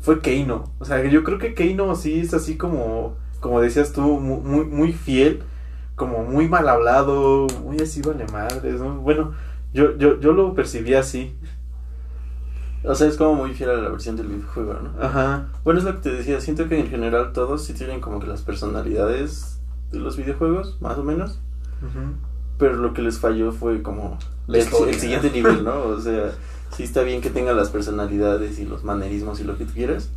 fue 0.01 0.19
Keino. 0.21 0.65
O 0.79 0.85
sea, 0.85 1.03
yo 1.05 1.23
creo 1.23 1.37
que 1.39 1.53
Keino 1.53 1.95
sí 1.95 2.19
es 2.19 2.33
así 2.33 2.57
como, 2.57 3.15
como 3.39 3.59
decías 3.61 3.93
tú, 3.93 4.01
mu- 4.01 4.41
muy, 4.41 4.65
muy 4.65 4.93
fiel, 4.93 5.43
como 5.95 6.23
muy 6.23 6.47
mal 6.47 6.67
hablado, 6.69 7.47
muy 7.63 7.79
así 7.79 8.01
vale 8.01 8.25
madres, 8.31 8.79
¿no? 8.81 8.95
Bueno, 8.97 9.33
yo, 9.73 9.97
yo, 9.97 10.19
yo 10.19 10.33
lo 10.33 10.53
percibí 10.53 10.93
así. 10.93 11.35
O 12.85 12.95
sea, 12.95 13.07
es 13.07 13.15
como 13.15 13.35
muy 13.35 13.53
fiel 13.53 13.69
a 13.69 13.73
la 13.75 13.89
versión 13.89 14.17
del 14.17 14.27
videojuego, 14.27 14.73
¿no? 14.73 15.01
Ajá. 15.01 15.47
Bueno, 15.63 15.79
es 15.79 15.85
lo 15.85 15.93
que 15.95 16.09
te 16.09 16.11
decía, 16.15 16.41
siento 16.41 16.67
que 16.67 16.77
en 16.79 16.89
general 16.89 17.31
todos 17.31 17.63
sí 17.63 17.73
tienen 17.73 18.01
como 18.01 18.19
que 18.19 18.27
las 18.27 18.41
personalidades 18.41 19.59
de 19.91 19.99
los 19.99 20.17
videojuegos, 20.17 20.77
más 20.81 20.97
o 20.97 21.03
menos. 21.03 21.39
Pero 22.57 22.75
lo 22.75 22.93
que 22.93 23.01
les 23.01 23.19
falló 23.19 23.51
fue 23.51 23.81
como 23.81 24.17
La 24.47 24.57
el, 24.57 24.63
historia. 24.65 24.93
el 24.93 24.99
siguiente 24.99 25.31
nivel, 25.31 25.63
¿no? 25.63 25.79
O 25.83 25.99
sea, 25.99 26.31
sí 26.75 26.83
está 26.83 27.03
bien 27.03 27.21
que 27.21 27.29
tenga 27.29 27.53
las 27.53 27.69
personalidades 27.69 28.59
y 28.59 28.65
los 28.65 28.83
manerismos 28.83 29.39
y 29.39 29.43
lo 29.43 29.57
que 29.57 29.65
tú 29.65 29.73
quieras, 29.73 30.09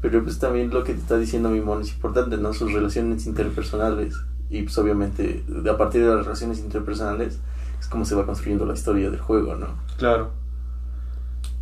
pero 0.00 0.22
pues 0.22 0.38
también 0.38 0.70
lo 0.70 0.84
que 0.84 0.94
te 0.94 1.00
está 1.00 1.18
diciendo 1.18 1.50
mi 1.50 1.60
mono 1.60 1.82
es 1.82 1.92
importante, 1.92 2.36
¿no? 2.36 2.52
Sus 2.52 2.72
relaciones 2.72 3.26
interpersonales. 3.26 4.16
Y 4.48 4.62
pues 4.62 4.76
obviamente 4.78 5.44
a 5.70 5.76
partir 5.76 6.02
de 6.02 6.14
las 6.14 6.24
relaciones 6.24 6.58
interpersonales 6.58 7.38
es 7.78 7.86
como 7.86 8.04
se 8.04 8.14
va 8.14 8.26
construyendo 8.26 8.66
la 8.66 8.74
historia 8.74 9.10
del 9.10 9.20
juego, 9.20 9.54
¿no? 9.54 9.68
Claro. 9.96 10.30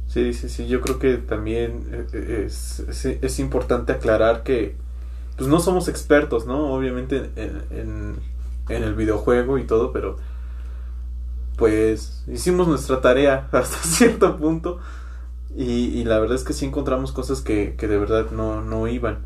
Sí, 0.06 0.32
sí, 0.32 0.48
sí, 0.48 0.66
yo 0.66 0.80
creo 0.80 0.98
que 0.98 1.18
también 1.18 1.82
eh, 1.92 2.06
eh, 2.14 2.44
es, 2.46 2.80
es, 2.80 3.04
es 3.04 3.38
importante 3.38 3.92
aclarar 3.92 4.42
que 4.42 4.74
pues 5.36 5.48
no 5.48 5.60
somos 5.60 5.86
expertos, 5.88 6.46
¿no? 6.46 6.72
Obviamente 6.72 7.30
en, 7.36 7.62
en, 7.70 8.16
en 8.68 8.82
el 8.82 8.94
videojuego 8.94 9.58
y 9.58 9.64
todo, 9.64 9.92
pero 9.92 10.16
pues 11.58 12.24
hicimos 12.28 12.68
nuestra 12.68 13.00
tarea 13.00 13.48
hasta 13.52 13.76
cierto 13.78 14.36
punto 14.36 14.78
y, 15.54 15.64
y 15.64 16.04
la 16.04 16.18
verdad 16.18 16.36
es 16.36 16.44
que 16.44 16.52
sí 16.52 16.64
encontramos 16.64 17.12
cosas 17.12 17.40
que, 17.40 17.74
que 17.76 17.88
de 17.88 17.98
verdad 17.98 18.30
no, 18.30 18.62
no 18.62 18.86
iban. 18.86 19.18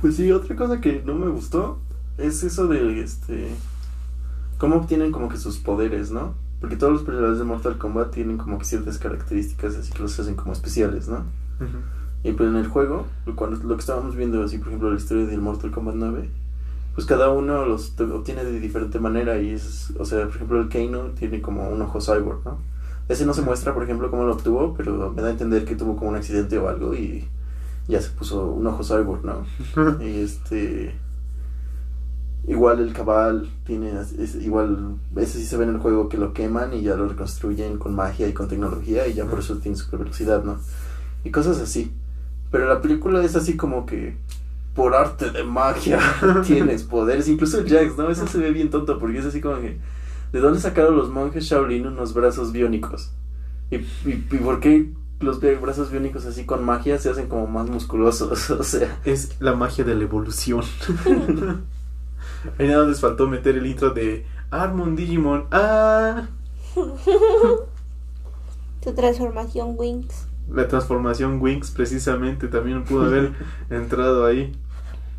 Pues 0.00 0.16
sí, 0.16 0.30
otra 0.32 0.56
cosa 0.56 0.80
que 0.80 1.02
no 1.06 1.14
me 1.14 1.28
gustó 1.28 1.78
es 2.18 2.42
eso 2.42 2.66
de 2.66 3.00
este 3.00 3.50
cómo 4.58 4.76
obtienen 4.76 5.12
como 5.12 5.28
que 5.28 5.36
sus 5.36 5.58
poderes, 5.58 6.10
¿no? 6.10 6.34
Porque 6.60 6.76
todos 6.76 6.92
los 6.92 7.02
personajes 7.02 7.38
de 7.38 7.44
Mortal 7.44 7.78
Kombat 7.78 8.10
tienen 8.10 8.38
como 8.38 8.58
que 8.58 8.64
ciertas 8.64 8.98
características 8.98 9.76
así 9.76 9.92
que 9.92 10.02
los 10.02 10.18
hacen 10.18 10.34
como 10.34 10.52
especiales, 10.52 11.08
¿no? 11.08 11.24
Y 12.24 12.32
pues 12.32 12.48
en 12.48 12.56
el 12.56 12.66
juego, 12.66 13.06
cuando 13.36 13.62
lo 13.62 13.76
que 13.76 13.80
estábamos 13.80 14.16
viendo 14.16 14.42
así, 14.42 14.58
por 14.58 14.68
ejemplo, 14.68 14.90
la 14.90 14.96
historia 14.96 15.26
del 15.26 15.40
Mortal 15.40 15.70
Kombat 15.70 15.94
9, 15.94 16.28
pues 16.96 17.06
cada 17.06 17.28
uno 17.28 17.66
los 17.66 17.92
obtiene 18.00 18.42
de 18.42 18.58
diferente 18.58 18.98
manera 18.98 19.38
y 19.38 19.50
es, 19.50 19.92
o 19.98 20.06
sea, 20.06 20.24
por 20.24 20.36
ejemplo, 20.36 20.60
el 20.62 20.70
Kano 20.70 21.10
tiene 21.10 21.42
como 21.42 21.68
un 21.68 21.82
ojo 21.82 22.00
cyborg, 22.00 22.42
¿no? 22.42 22.56
Ese 23.06 23.26
no 23.26 23.34
se 23.34 23.42
muestra, 23.42 23.74
por 23.74 23.84
ejemplo, 23.84 24.10
cómo 24.10 24.24
lo 24.24 24.32
obtuvo, 24.32 24.72
pero 24.74 25.12
me 25.14 25.20
da 25.20 25.28
a 25.28 25.32
entender 25.32 25.66
que 25.66 25.76
tuvo 25.76 25.94
como 25.94 26.08
un 26.08 26.16
accidente 26.16 26.56
o 26.56 26.70
algo 26.70 26.94
y 26.94 27.28
ya 27.86 28.00
se 28.00 28.08
puso 28.12 28.46
un 28.46 28.66
ojo 28.66 28.82
cyborg, 28.82 29.26
¿no? 29.26 29.44
y 30.02 30.22
este. 30.22 30.94
Igual 32.48 32.80
el 32.80 32.94
cabal 32.94 33.50
tiene. 33.66 33.92
Es, 34.18 34.34
igual. 34.36 34.96
Ese 35.16 35.38
sí 35.38 35.44
se 35.44 35.58
ve 35.58 35.64
en 35.64 35.74
el 35.74 35.78
juego 35.78 36.08
que 36.08 36.16
lo 36.16 36.32
queman 36.32 36.72
y 36.72 36.80
ya 36.80 36.96
lo 36.96 37.06
reconstruyen 37.08 37.76
con 37.76 37.94
magia 37.94 38.26
y 38.26 38.32
con 38.32 38.48
tecnología 38.48 39.06
y 39.06 39.12
ya 39.12 39.26
por 39.26 39.40
eso 39.40 39.58
tiene 39.58 39.76
super 39.76 39.98
velocidad, 39.98 40.42
¿no? 40.44 40.56
Y 41.24 41.30
cosas 41.30 41.60
así. 41.60 41.92
Pero 42.50 42.66
la 42.66 42.80
película 42.80 43.22
es 43.22 43.36
así 43.36 43.54
como 43.54 43.84
que. 43.84 44.16
Por 44.76 44.94
arte 44.94 45.30
de 45.30 45.42
magia 45.42 45.98
tienes 46.46 46.84
poderes. 46.84 47.28
Incluso 47.28 47.58
el 47.58 47.68
Jax, 47.68 47.96
¿no? 47.96 48.10
Eso 48.10 48.26
se 48.26 48.38
ve 48.38 48.52
bien 48.52 48.70
tonto 48.70 48.98
porque 48.98 49.18
es 49.18 49.24
así 49.24 49.40
como 49.40 49.60
que. 49.60 49.78
¿De 50.32 50.40
dónde 50.40 50.60
sacaron 50.60 50.96
los 50.96 51.08
monjes 51.08 51.44
Shaolin 51.44 51.86
unos 51.86 52.12
brazos 52.12 52.52
biónicos? 52.52 53.12
¿Y, 53.70 53.76
y, 53.76 54.26
y 54.30 54.38
por 54.38 54.60
qué 54.60 54.90
los 55.20 55.40
brazos 55.40 55.90
biónicos 55.90 56.26
así 56.26 56.44
con 56.44 56.64
magia 56.64 56.98
se 56.98 57.08
hacen 57.10 57.28
como 57.28 57.46
más 57.46 57.68
musculosos? 57.70 58.50
O 58.60 58.62
sea. 58.62 59.00
Es 59.04 59.40
la 59.40 59.54
magia 59.54 59.84
de 59.84 59.94
la 59.94 60.04
evolución. 60.04 60.62
Ahí 62.58 62.68
nada 62.68 62.86
les 62.86 63.00
faltó 63.00 63.26
meter 63.26 63.56
el 63.56 63.66
intro 63.66 63.90
de 63.90 64.24
Armon 64.50 64.94
Digimon. 64.94 65.46
¡Ah! 65.50 66.28
Tu 68.80 68.92
transformación 68.94 69.74
Wings. 69.76 70.28
La 70.48 70.68
transformación 70.68 71.40
Wings 71.40 71.70
precisamente 71.72 72.46
también 72.46 72.84
pudo 72.84 73.06
haber 73.06 73.32
entrado 73.68 74.24
ahí. 74.24 74.52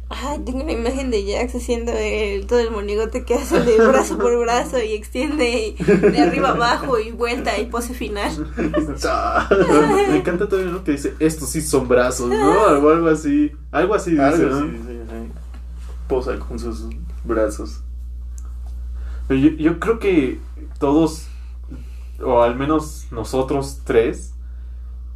Ay, 0.10 0.40
tengo 0.46 0.64
una 0.64 0.72
imagen 0.72 1.12
de 1.12 1.26
Jax 1.26 1.56
haciendo 1.56 1.92
el, 1.92 2.48
todo 2.48 2.60
el 2.60 2.72
monigote 2.72 3.26
que 3.26 3.36
hace 3.36 3.62
de 3.62 3.78
brazo 3.86 4.18
por 4.18 4.40
brazo 4.40 4.82
y 4.82 4.94
extiende 4.94 5.76
de 5.78 6.20
arriba 6.20 6.52
abajo 6.52 6.98
y 6.98 7.12
vuelta 7.12 7.60
y 7.60 7.66
pose 7.66 7.94
final. 7.94 8.32
Me 8.58 10.18
encanta 10.18 10.48
todavía 10.48 10.72
lo 10.72 10.84
que 10.86 10.94
dice, 10.94 11.14
estos 11.20 11.50
sí 11.50 11.62
son 11.62 11.90
brazos, 11.90 12.30
¿no? 12.30 12.52
O 12.52 12.90
algo 12.90 13.10
así. 13.10 13.52
Algo 13.72 13.96
así 13.96 14.12
dice, 14.12 14.24
Algo 14.24 14.50
¿no? 14.50 14.62
sí, 14.62 14.78
sí. 14.86 15.32
Posa 16.08 16.40
con 16.40 16.58
sus 16.58 16.86
brazos. 17.26 17.82
Pero 19.28 19.40
Yo, 19.42 19.50
yo 19.58 19.80
creo 19.80 20.00
que 20.00 20.40
todos, 20.80 21.28
o 22.24 22.42
al 22.44 22.56
menos 22.56 23.08
nosotros 23.12 23.82
tres, 23.84 24.34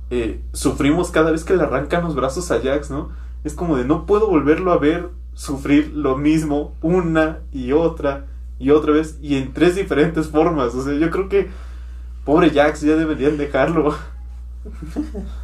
eh, 0.10 0.41
sufrimos 0.51 1.12
cada 1.12 1.31
vez 1.31 1.45
que 1.45 1.55
le 1.55 1.63
arrancan 1.63 2.03
los 2.03 2.13
brazos 2.13 2.51
a 2.51 2.60
Jax, 2.62 2.91
¿no? 2.91 3.10
Es 3.43 3.53
como 3.53 3.77
de 3.77 3.86
no 3.86 4.05
puedo 4.05 4.27
volverlo 4.27 4.71
a 4.71 4.77
ver 4.77 5.10
sufrir 5.33 5.91
lo 5.95 6.17
mismo 6.17 6.75
una 6.81 7.39
y 7.51 7.71
otra 7.71 8.27
y 8.60 8.69
otra 8.69 8.93
vez 8.93 9.17
y 9.21 9.38
en 9.38 9.53
tres 9.53 9.75
diferentes 9.75 10.27
formas. 10.27 10.75
O 10.75 10.83
sea, 10.83 10.93
yo 10.93 11.10
creo 11.10 11.29
que 11.29 11.50
pobre 12.25 12.51
Jax 12.51 12.81
ya 12.81 12.95
deberían 12.95 13.38
dejarlo. 13.38 13.95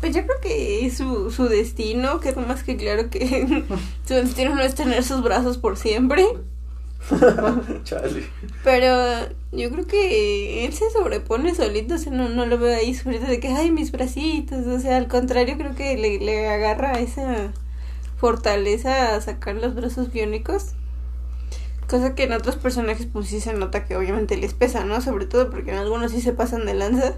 Pues 0.00 0.14
yo 0.14 0.26
creo 0.26 0.38
que 0.42 0.90
su, 0.90 1.30
su 1.30 1.44
destino, 1.44 2.20
quedó 2.20 2.42
más 2.42 2.62
que 2.62 2.76
claro 2.76 3.08
que 3.08 3.64
su 4.06 4.12
destino 4.12 4.54
no 4.54 4.60
es 4.60 4.74
tener 4.74 5.02
sus 5.02 5.22
brazos 5.22 5.56
por 5.56 5.78
siempre. 5.78 6.26
Chale. 7.84 8.24
Pero 8.62 9.28
yo 9.52 9.70
creo 9.70 9.86
que 9.86 10.64
él 10.64 10.72
se 10.72 10.90
sobrepone 10.90 11.54
solito, 11.54 11.94
o 11.94 11.98
sea, 11.98 12.12
no, 12.12 12.28
no 12.28 12.46
lo 12.46 12.58
veo 12.58 12.76
ahí 12.76 12.94
sufriendo 12.94 13.28
de 13.28 13.40
que, 13.40 13.48
ay, 13.48 13.70
mis 13.70 13.92
bracitos, 13.92 14.66
o 14.66 14.80
sea, 14.80 14.96
al 14.96 15.08
contrario, 15.08 15.56
creo 15.58 15.74
que 15.74 15.96
le, 15.96 16.18
le 16.18 16.48
agarra 16.48 16.98
esa 17.00 17.52
fortaleza 18.16 19.14
a 19.14 19.20
sacar 19.20 19.56
los 19.56 19.74
brazos 19.74 20.12
biónicos. 20.12 20.72
Cosa 21.88 22.14
que 22.14 22.24
en 22.24 22.32
otros 22.32 22.56
personajes 22.56 23.06
pues 23.06 23.28
sí 23.28 23.40
se 23.40 23.52
nota 23.52 23.84
que 23.84 23.94
obviamente 23.94 24.38
les 24.38 24.54
pesa, 24.54 24.84
¿no? 24.84 25.02
Sobre 25.02 25.26
todo 25.26 25.50
porque 25.50 25.72
en 25.72 25.76
algunos 25.76 26.12
sí 26.12 26.22
se 26.22 26.32
pasan 26.32 26.64
de 26.64 26.72
lanza 26.72 27.12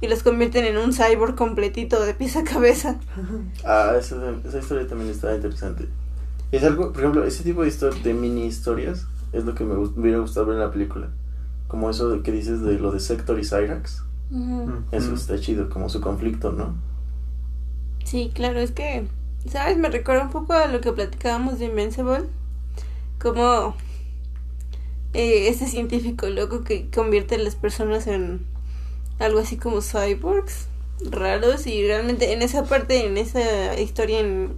y 0.00 0.08
los 0.08 0.24
convierten 0.24 0.64
en 0.64 0.76
un 0.76 0.92
cyborg 0.92 1.36
completito 1.36 2.04
de 2.04 2.14
pies 2.14 2.36
a 2.36 2.42
cabeza. 2.42 2.96
Ah, 3.64 3.94
esa, 3.98 4.16
esa 4.46 4.58
historia 4.58 4.88
también 4.88 5.10
está 5.10 5.34
interesante. 5.34 5.86
Es 6.50 6.64
algo, 6.64 6.92
por 6.92 7.02
ejemplo, 7.02 7.24
ese 7.24 7.44
tipo 7.44 7.62
de, 7.62 7.70
de 7.70 8.14
mini 8.14 8.46
historias 8.46 9.06
es 9.32 9.44
lo 9.44 9.54
que 9.54 9.64
me, 9.64 9.74
gust- 9.74 9.94
me 9.96 10.02
hubiera 10.02 10.18
gustado 10.20 10.46
ver 10.46 10.56
en 10.56 10.62
la 10.62 10.70
película. 10.72 11.10
Como 11.68 11.90
eso 11.90 12.08
de 12.10 12.22
que 12.22 12.32
dices 12.32 12.62
de 12.62 12.78
lo 12.78 12.92
de 12.92 13.00
Sector 13.00 13.38
y 13.40 13.44
Cyrax. 13.44 14.04
Eso 14.92 15.12
Ujú. 15.12 15.14
está 15.14 15.38
chido, 15.40 15.70
como 15.70 15.88
su 15.88 16.00
conflicto, 16.00 16.52
¿no? 16.52 16.74
Sí, 18.04 18.32
claro, 18.34 18.60
es 18.60 18.72
que, 18.72 19.06
¿sabes? 19.48 19.76
Me 19.78 19.88
recuerda 19.90 20.24
un 20.24 20.30
poco 20.30 20.52
a 20.54 20.66
lo 20.66 20.80
que 20.80 20.92
platicábamos 20.92 21.58
de 21.58 21.66
Invincible. 21.66 22.24
Como 23.20 23.76
eh, 25.14 25.48
este 25.48 25.66
científico 25.66 26.28
loco 26.28 26.64
que 26.64 26.90
convierte 26.90 27.36
a 27.36 27.38
las 27.38 27.56
personas 27.56 28.06
en 28.06 28.44
algo 29.18 29.40
así 29.40 29.56
como 29.56 29.80
cyborgs 29.82 30.68
raros 31.10 31.66
y 31.66 31.86
realmente 31.86 32.32
en 32.32 32.42
esa 32.42 32.64
parte, 32.64 33.06
en 33.06 33.16
esa 33.18 33.78
historia 33.80 34.20
en, 34.20 34.54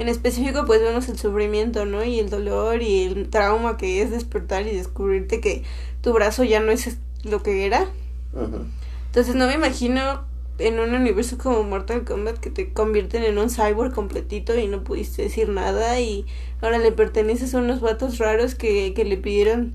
en 0.00 0.08
específico, 0.08 0.64
pues 0.66 0.80
vemos 0.80 1.08
el 1.08 1.18
sufrimiento, 1.18 1.84
¿no? 1.84 2.02
Y 2.04 2.18
el 2.18 2.30
dolor 2.30 2.82
y 2.82 3.04
el 3.04 3.28
trauma 3.30 3.76
que 3.76 4.02
es 4.02 4.10
despertar 4.10 4.66
y 4.66 4.74
descubrirte 4.74 5.40
que 5.40 5.62
tu 6.00 6.12
brazo 6.12 6.42
ya 6.44 6.60
no 6.60 6.72
es 6.72 6.96
lo 7.24 7.42
que 7.42 7.66
era. 7.66 7.86
Entonces 9.06 9.34
no 9.34 9.46
me 9.46 9.54
imagino 9.54 10.24
en 10.58 10.78
un 10.78 10.94
universo 10.94 11.38
como 11.38 11.62
Mortal 11.64 12.04
Kombat 12.04 12.38
que 12.38 12.50
te 12.50 12.72
convierten 12.72 13.24
en 13.24 13.38
un 13.38 13.50
cyborg 13.50 13.92
completito 13.94 14.58
y 14.58 14.68
no 14.68 14.84
pudiste 14.84 15.22
decir 15.22 15.48
nada 15.48 15.98
y 16.00 16.26
ahora 16.60 16.78
le 16.78 16.92
perteneces 16.92 17.54
a 17.54 17.58
unos 17.58 17.80
vatos 17.80 18.18
raros 18.18 18.54
que, 18.54 18.92
que 18.94 19.04
le 19.04 19.16
pidieron 19.16 19.72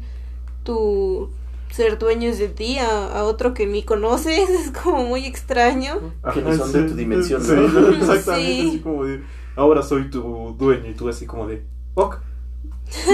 tu 0.63 1.29
ser 1.71 1.97
dueños 1.97 2.37
de 2.37 2.47
ti 2.47 2.77
a, 2.77 3.07
a 3.07 3.23
otro 3.25 3.53
que 3.53 3.65
ni 3.65 3.83
conoces, 3.83 4.49
es 4.65 4.71
como 4.71 5.03
muy 5.03 5.25
extraño. 5.25 5.99
Que 6.33 6.41
ni 6.41 6.55
son 6.55 6.71
de 6.71 6.83
tu 6.83 6.95
dimensión, 6.95 7.43
sí, 7.43 7.51
¿no? 7.51 7.89
Exactamente, 7.89 8.51
Sí. 8.53 8.67
así 8.69 8.79
como 8.79 9.03
de, 9.05 9.21
ahora 9.55 9.81
soy 9.81 10.09
tu 10.09 10.55
dueño 10.57 10.89
y 10.89 10.93
tú 10.93 11.09
así 11.09 11.25
como 11.25 11.47
de, 11.47 11.63
ok. 11.95 12.17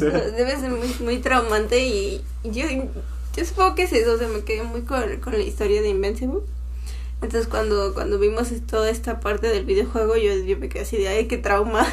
Debe 0.00 0.56
ser 0.56 0.70
muy, 0.70 0.94
muy 1.00 1.18
traumante 1.18 1.86
y 1.86 2.22
yo, 2.44 2.64
yo 3.36 3.44
supongo 3.44 3.74
que 3.74 3.82
es 3.84 3.92
eso, 3.92 4.14
o 4.14 4.18
sea, 4.18 4.28
me 4.28 4.40
quedé 4.40 4.62
muy 4.62 4.82
con, 4.82 5.02
con 5.20 5.34
la 5.34 5.40
historia 5.40 5.82
de 5.82 5.88
Invincible. 5.88 6.40
Entonces 7.20 7.46
cuando, 7.46 7.94
cuando 7.94 8.18
vimos 8.18 8.50
toda 8.66 8.90
esta 8.90 9.20
parte 9.20 9.46
del 9.48 9.64
videojuego 9.64 10.16
yo, 10.16 10.34
yo 10.34 10.58
me 10.58 10.68
quedé 10.68 10.82
así 10.82 10.96
de, 10.96 11.08
ay, 11.08 11.28
qué 11.28 11.38
trauma. 11.38 11.86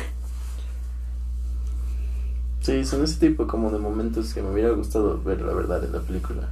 Sí, 2.61 2.83
son 2.83 3.03
ese 3.03 3.19
tipo 3.19 3.47
como 3.47 3.71
de 3.71 3.79
momentos 3.79 4.33
que 4.33 4.41
me 4.41 4.51
hubiera 4.51 4.71
gustado 4.71 5.21
ver, 5.21 5.41
la 5.41 5.53
verdad, 5.53 5.83
en 5.83 5.93
la 5.93 6.01
película. 6.01 6.49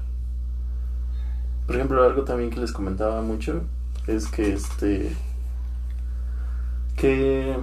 Por 1.66 1.75
ejemplo, 1.75 2.01
algo 2.04 2.24
también 2.24 2.50
que 2.50 2.62
les 2.62 2.72
comentaba 2.72 3.22
mucho 3.22 3.62
es 4.08 4.27
que 4.27 4.54
este. 4.54 5.16
Que 6.98 7.56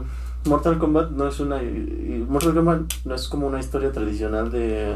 Mortal 0.46 0.78
Kombat 0.78 1.10
no 1.10 1.28
es 1.28 1.40
una. 1.40 1.60
Mortal 2.28 2.54
Kombat 2.54 2.80
no 3.04 3.14
es 3.14 3.28
como 3.28 3.46
una 3.46 3.60
historia 3.60 3.92
tradicional 3.92 4.50
de. 4.50 4.94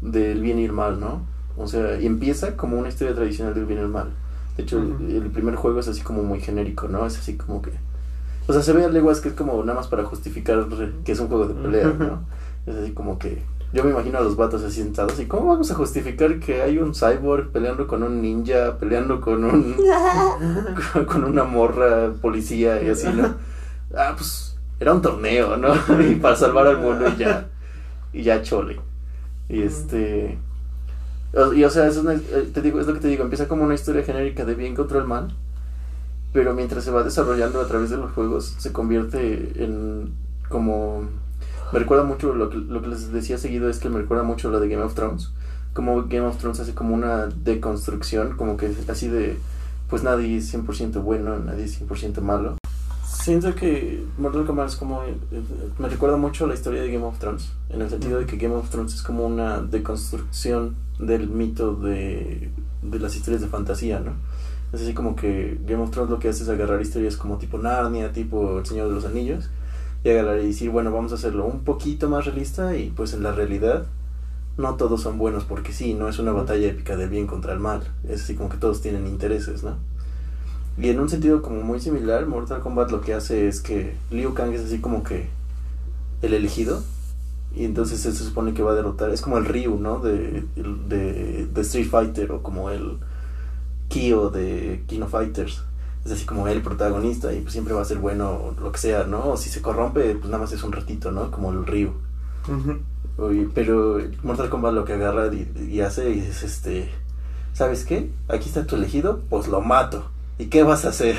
del 0.00 0.40
bien 0.40 0.58
y 0.58 0.64
el 0.64 0.72
mal, 0.72 0.98
¿no? 0.98 1.22
O 1.56 1.66
sea, 1.66 2.00
y 2.00 2.06
empieza 2.06 2.56
como 2.56 2.78
una 2.78 2.88
historia 2.88 3.14
tradicional 3.14 3.52
del 3.52 3.66
bien 3.66 3.80
y 3.80 3.82
el 3.82 3.88
mal. 3.88 4.08
De 4.56 4.62
hecho, 4.62 4.78
el, 4.78 5.30
primer 5.30 5.56
juego 5.56 5.80
es 5.80 5.88
así 5.88 6.00
como 6.00 6.22
muy 6.22 6.40
genérico, 6.40 6.88
¿no? 6.88 7.04
Es 7.04 7.18
así 7.18 7.36
como 7.36 7.60
que. 7.60 7.72
O 8.46 8.52
sea, 8.52 8.62
se 8.62 8.72
ve 8.72 8.84
a 8.84 8.88
leguas 8.88 9.20
que 9.20 9.28
es 9.30 9.34
como 9.34 9.62
nada 9.64 9.74
más 9.78 9.88
para 9.88 10.04
justificar 10.04 10.66
que 11.04 11.12
es 11.12 11.20
un 11.20 11.28
juego 11.28 11.46
de 11.48 11.54
pelea, 11.54 11.92
¿no? 11.98 12.20
Es 12.66 12.76
así 12.76 12.92
como 12.92 13.18
que 13.18 13.42
yo 13.72 13.82
me 13.82 13.90
imagino 13.90 14.18
a 14.18 14.20
los 14.20 14.36
vatos 14.36 14.62
así 14.62 14.82
sentados 14.82 15.18
y 15.18 15.26
cómo 15.26 15.48
vamos 15.48 15.70
a 15.70 15.74
justificar 15.74 16.38
que 16.38 16.62
hay 16.62 16.78
un 16.78 16.94
cyborg 16.94 17.50
peleando 17.50 17.88
con 17.88 18.04
un 18.04 18.22
ninja, 18.22 18.78
peleando 18.78 19.20
con 19.20 19.44
un 19.44 19.74
con 21.06 21.24
una 21.24 21.42
morra 21.42 22.12
policía 22.20 22.80
y 22.82 22.90
así, 22.90 23.08
¿no? 23.08 23.34
Ah, 23.96 24.14
pues 24.16 24.56
era 24.80 24.92
un 24.92 25.02
torneo, 25.02 25.56
¿no? 25.56 25.74
y 26.02 26.16
para 26.16 26.36
salvar 26.36 26.66
al 26.66 26.78
mundo 26.78 27.06
y 27.08 27.16
ya 27.16 27.48
y 28.12 28.22
ya 28.22 28.42
chole. 28.42 28.80
Y 29.48 29.62
este 29.62 30.38
y 31.54 31.64
o 31.64 31.70
sea, 31.70 31.88
es 31.88 31.96
una, 31.96 32.14
eh, 32.14 32.50
te 32.52 32.62
digo, 32.62 32.80
es 32.80 32.86
lo 32.86 32.94
que 32.94 33.00
te 33.00 33.08
digo, 33.08 33.24
empieza 33.24 33.48
como 33.48 33.64
una 33.64 33.74
historia 33.74 34.04
genérica 34.04 34.44
de 34.44 34.54
bien 34.54 34.76
contra 34.76 34.98
el 34.98 35.04
mal, 35.04 35.34
pero 36.32 36.54
mientras 36.54 36.84
se 36.84 36.90
va 36.90 37.02
desarrollando 37.02 37.60
a 37.60 37.66
través 37.66 37.90
de 37.90 37.96
los 37.96 38.12
juegos 38.12 38.56
se 38.58 38.72
convierte 38.72 39.64
en 39.64 40.12
como 40.48 41.08
me 41.72 41.78
recuerda 41.78 42.04
mucho 42.04 42.34
lo 42.34 42.50
que, 42.50 42.56
lo 42.56 42.82
que 42.82 42.88
les 42.88 43.12
decía 43.12 43.38
seguido 43.38 43.70
es 43.70 43.78
que 43.78 43.88
me 43.88 43.98
recuerda 43.98 44.24
mucho 44.24 44.50
lo 44.50 44.60
de 44.60 44.68
Game 44.68 44.82
of 44.82 44.94
Thrones 44.94 45.30
como 45.72 46.02
Game 46.02 46.26
of 46.26 46.36
Thrones 46.38 46.60
hace 46.60 46.74
como 46.74 46.94
una 46.94 47.26
deconstrucción 47.26 48.36
como 48.36 48.56
que 48.56 48.70
así 48.88 49.08
de 49.08 49.38
pues 49.88 50.02
nadie 50.02 50.36
es 50.36 50.52
100% 50.52 51.02
bueno 51.02 51.38
nadie 51.38 51.64
es 51.64 51.80
100% 51.80 52.20
malo 52.20 52.56
siento 53.24 53.54
que 53.54 54.04
Mortal 54.18 54.44
Kombat 54.44 54.68
es 54.68 54.76
como 54.76 55.02
me 55.78 55.88
recuerda 55.88 56.16
mucho 56.16 56.44
a 56.44 56.48
la 56.48 56.54
historia 56.54 56.82
de 56.82 56.92
Game 56.92 57.04
of 57.04 57.18
Thrones 57.18 57.52
en 57.70 57.80
el 57.80 57.88
sentido 57.88 58.18
de 58.18 58.26
que 58.26 58.36
Game 58.36 58.54
of 58.54 58.68
Thrones 58.70 58.94
es 58.94 59.02
como 59.02 59.24
una 59.24 59.60
deconstrucción 59.60 60.76
del 60.98 61.28
mito 61.28 61.74
de, 61.74 62.50
de 62.82 62.98
las 62.98 63.16
historias 63.16 63.40
de 63.40 63.48
fantasía 63.48 64.00
no 64.00 64.12
es 64.74 64.82
así 64.82 64.92
como 64.92 65.14
que 65.14 65.58
Game 65.64 65.82
of 65.82 65.90
Thrones 65.90 66.10
lo 66.10 66.18
que 66.18 66.28
hace 66.28 66.42
es 66.42 66.48
agarrar 66.48 66.82
historias 66.82 67.16
como 67.16 67.38
tipo 67.38 67.58
Narnia, 67.58 68.12
tipo 68.12 68.58
El 68.58 68.66
Señor 68.66 68.88
de 68.88 68.94
los 68.94 69.04
Anillos, 69.04 69.48
y 70.02 70.10
agarrar 70.10 70.40
y 70.40 70.48
decir, 70.48 70.70
bueno, 70.70 70.90
vamos 70.90 71.12
a 71.12 71.14
hacerlo 71.14 71.46
un 71.46 71.64
poquito 71.64 72.08
más 72.08 72.26
realista 72.26 72.76
y 72.76 72.90
pues 72.90 73.14
en 73.14 73.22
la 73.22 73.32
realidad 73.32 73.86
no 74.56 74.74
todos 74.74 75.02
son 75.02 75.18
buenos 75.18 75.44
porque 75.44 75.72
sí, 75.72 75.94
no 75.94 76.08
es 76.08 76.18
una 76.18 76.32
batalla 76.32 76.68
épica 76.68 76.96
del 76.96 77.08
bien 77.08 77.26
contra 77.26 77.52
el 77.52 77.60
mal. 77.60 77.82
Es 78.08 78.24
así 78.24 78.34
como 78.34 78.48
que 78.48 78.56
todos 78.56 78.82
tienen 78.82 79.06
intereses, 79.06 79.62
¿no? 79.62 79.76
Y 80.76 80.88
en 80.88 81.00
un 81.00 81.08
sentido 81.08 81.40
como 81.40 81.62
muy 81.62 81.80
similar, 81.80 82.26
Mortal 82.26 82.60
Kombat 82.60 82.90
lo 82.90 83.00
que 83.00 83.14
hace 83.14 83.46
es 83.46 83.60
que 83.60 83.94
Liu 84.10 84.34
Kang 84.34 84.52
es 84.52 84.62
así 84.62 84.78
como 84.78 85.02
que 85.04 85.28
el 86.22 86.34
elegido. 86.34 86.82
Y 87.54 87.64
entonces 87.64 88.04
él 88.06 88.14
se 88.14 88.24
supone 88.24 88.52
que 88.52 88.62
va 88.64 88.72
a 88.72 88.74
derrotar. 88.74 89.10
Es 89.10 89.20
como 89.20 89.38
el 89.38 89.44
Ryu, 89.44 89.78
¿no? 89.78 90.00
De, 90.00 90.44
de, 90.56 91.46
de 91.46 91.60
Street 91.60 91.88
Fighter 91.88 92.32
o 92.32 92.42
como 92.42 92.70
el 92.70 92.98
Kyo 93.88 94.30
de 94.30 94.82
King 94.88 95.02
of 95.02 95.12
Fighters. 95.12 95.62
Es 96.04 96.10
así 96.10 96.24
como 96.26 96.48
el 96.48 96.60
protagonista 96.60 97.32
y 97.32 97.40
pues 97.40 97.52
siempre 97.52 97.72
va 97.72 97.82
a 97.82 97.86
ser 97.86 97.98
bueno 97.98 98.54
lo 98.60 98.72
que 98.72 98.78
sea, 98.78 99.04
¿no? 99.04 99.30
O 99.30 99.36
si 99.36 99.48
se 99.48 99.62
corrompe, 99.62 100.14
pues 100.16 100.26
nada 100.26 100.38
más 100.38 100.52
es 100.52 100.64
un 100.64 100.72
ratito, 100.72 101.12
¿no? 101.12 101.30
Como 101.30 101.52
el 101.52 101.64
Ryu. 101.64 101.92
Pero 103.54 104.00
Mortal 104.24 104.50
Kombat 104.50 104.74
lo 104.74 104.84
que 104.84 104.94
agarra 104.94 105.32
y, 105.32 105.48
y 105.70 105.80
hace 105.80 106.18
es 106.18 106.42
este, 106.42 106.90
¿sabes 107.52 107.84
qué? 107.84 108.10
Aquí 108.28 108.48
está 108.48 108.66
tu 108.66 108.74
elegido, 108.74 109.20
pues 109.30 109.46
lo 109.46 109.60
mato. 109.60 110.10
¿Y 110.38 110.46
qué 110.46 110.62
vas 110.64 110.84
a 110.84 110.88
hacer? 110.88 111.16